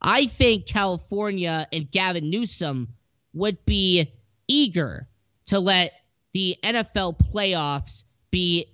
I 0.00 0.26
think 0.26 0.66
California 0.66 1.68
and 1.72 1.88
Gavin 1.88 2.30
Newsom 2.30 2.88
would 3.32 3.64
be 3.64 4.12
eager 4.48 5.06
to 5.46 5.60
let 5.60 5.92
the 6.32 6.56
NFL 6.62 7.18
playoffs 7.32 8.04
be 8.30 8.66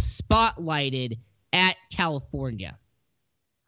spotlighted 0.00 1.18
at 1.52 1.76
California. 1.90 2.78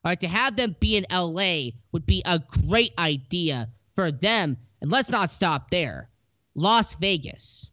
All 0.04 0.10
right, 0.10 0.20
to 0.20 0.28
have 0.28 0.56
them 0.56 0.76
be 0.78 0.96
in 0.96 1.06
LA 1.10 1.70
would 1.92 2.04
be 2.04 2.22
a 2.24 2.38
great 2.38 2.92
idea 2.98 3.70
for 3.94 4.12
them. 4.12 4.58
And 4.80 4.90
let's 4.90 5.08
not 5.08 5.30
stop 5.30 5.70
there. 5.70 6.10
Las 6.54 6.94
Vegas. 6.96 7.70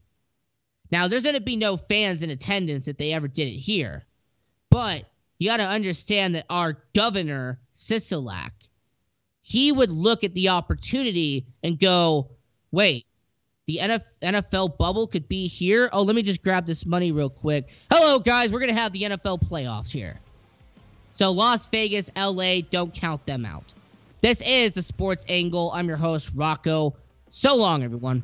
Now, 0.91 1.07
there's 1.07 1.23
going 1.23 1.35
to 1.35 1.41
be 1.41 1.55
no 1.55 1.77
fans 1.77 2.23
in 2.23 2.29
attendance 2.29 2.87
if 2.87 2.97
they 2.97 3.13
ever 3.13 3.27
did 3.27 3.47
it 3.47 3.59
here. 3.59 4.03
But 4.69 5.05
you 5.39 5.49
got 5.49 5.57
to 5.57 5.67
understand 5.67 6.35
that 6.35 6.45
our 6.49 6.77
governor, 6.93 7.59
Sisolak, 7.75 8.51
he 9.41 9.71
would 9.71 9.89
look 9.89 10.23
at 10.23 10.33
the 10.33 10.49
opportunity 10.49 11.47
and 11.63 11.79
go, 11.79 12.31
wait, 12.71 13.05
the 13.79 14.27
NFL 14.27 14.77
bubble 14.77 15.07
could 15.07 15.27
be 15.27 15.47
here. 15.47 15.89
Oh, 15.93 16.01
let 16.01 16.15
me 16.15 16.23
just 16.23 16.43
grab 16.43 16.65
this 16.65 16.85
money 16.85 17.11
real 17.11 17.29
quick. 17.29 17.67
Hello, 17.91 18.19
guys. 18.19 18.51
We're 18.51 18.59
going 18.59 18.73
to 18.73 18.81
have 18.81 18.93
the 18.93 19.03
NFL 19.03 19.43
playoffs 19.49 19.91
here. 19.91 20.19
So, 21.13 21.31
Las 21.31 21.67
Vegas, 21.67 22.09
LA, 22.15 22.61
don't 22.69 22.93
count 22.93 23.25
them 23.25 23.45
out. 23.45 23.65
This 24.21 24.41
is 24.41 24.73
the 24.73 24.83
Sports 24.83 25.25
Angle. 25.27 25.71
I'm 25.73 25.87
your 25.87 25.97
host, 25.97 26.31
Rocco. 26.35 26.95
So 27.31 27.55
long, 27.55 27.83
everyone. 27.83 28.23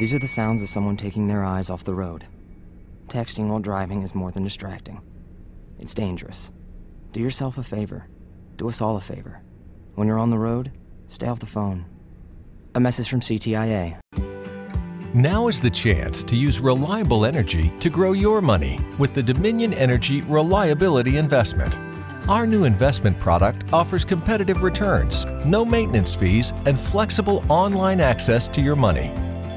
These 0.00 0.14
are 0.14 0.18
the 0.18 0.26
sounds 0.26 0.62
of 0.62 0.70
someone 0.70 0.96
taking 0.96 1.28
their 1.28 1.44
eyes 1.44 1.68
off 1.68 1.84
the 1.84 1.94
road. 1.94 2.24
Texting 3.08 3.48
while 3.48 3.58
driving 3.58 4.00
is 4.00 4.14
more 4.14 4.30
than 4.30 4.44
distracting. 4.44 5.02
It's 5.78 5.92
dangerous. 5.92 6.50
Do 7.12 7.20
yourself 7.20 7.58
a 7.58 7.62
favor. 7.62 8.08
Do 8.56 8.66
us 8.70 8.80
all 8.80 8.96
a 8.96 9.02
favor. 9.02 9.42
When 9.96 10.08
you're 10.08 10.18
on 10.18 10.30
the 10.30 10.38
road, 10.38 10.72
stay 11.08 11.26
off 11.26 11.40
the 11.40 11.44
phone. 11.44 11.84
A 12.74 12.80
message 12.80 13.10
from 13.10 13.20
CTIA. 13.20 13.98
Now 15.12 15.48
is 15.48 15.60
the 15.60 15.68
chance 15.68 16.22
to 16.22 16.34
use 16.34 16.60
reliable 16.60 17.26
energy 17.26 17.70
to 17.80 17.90
grow 17.90 18.12
your 18.12 18.40
money 18.40 18.80
with 18.98 19.12
the 19.12 19.22
Dominion 19.22 19.74
Energy 19.74 20.22
Reliability 20.22 21.18
Investment. 21.18 21.76
Our 22.26 22.46
new 22.46 22.64
investment 22.64 23.20
product 23.20 23.70
offers 23.70 24.06
competitive 24.06 24.62
returns, 24.62 25.26
no 25.44 25.62
maintenance 25.62 26.14
fees, 26.14 26.54
and 26.64 26.80
flexible 26.80 27.44
online 27.50 28.00
access 28.00 28.48
to 28.48 28.62
your 28.62 28.76
money. 28.76 29.12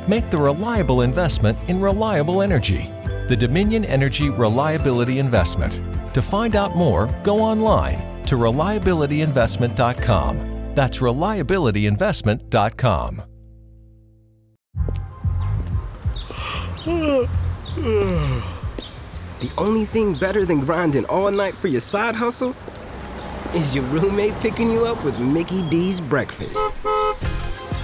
Make 0.07 0.29
the 0.29 0.37
reliable 0.37 1.01
investment 1.01 1.57
in 1.67 1.79
reliable 1.79 2.41
energy. 2.41 2.89
The 3.27 3.37
Dominion 3.37 3.85
Energy 3.85 4.29
Reliability 4.29 5.19
Investment. 5.19 5.81
To 6.13 6.21
find 6.21 6.55
out 6.55 6.75
more, 6.75 7.07
go 7.23 7.39
online 7.39 7.99
to 8.25 8.35
reliabilityinvestment.com. 8.35 10.73
That's 10.75 10.99
reliabilityinvestment.com. 10.99 13.23
the 16.85 17.29
only 19.57 19.85
thing 19.85 20.15
better 20.15 20.43
than 20.45 20.59
grinding 20.59 21.05
all 21.05 21.31
night 21.31 21.53
for 21.53 21.69
your 21.69 21.79
side 21.79 22.15
hustle 22.15 22.53
is 23.53 23.73
your 23.73 23.85
roommate 23.85 24.33
picking 24.41 24.69
you 24.69 24.85
up 24.85 25.01
with 25.05 25.17
Mickey 25.19 25.63
D's 25.69 26.01
breakfast 26.01 26.59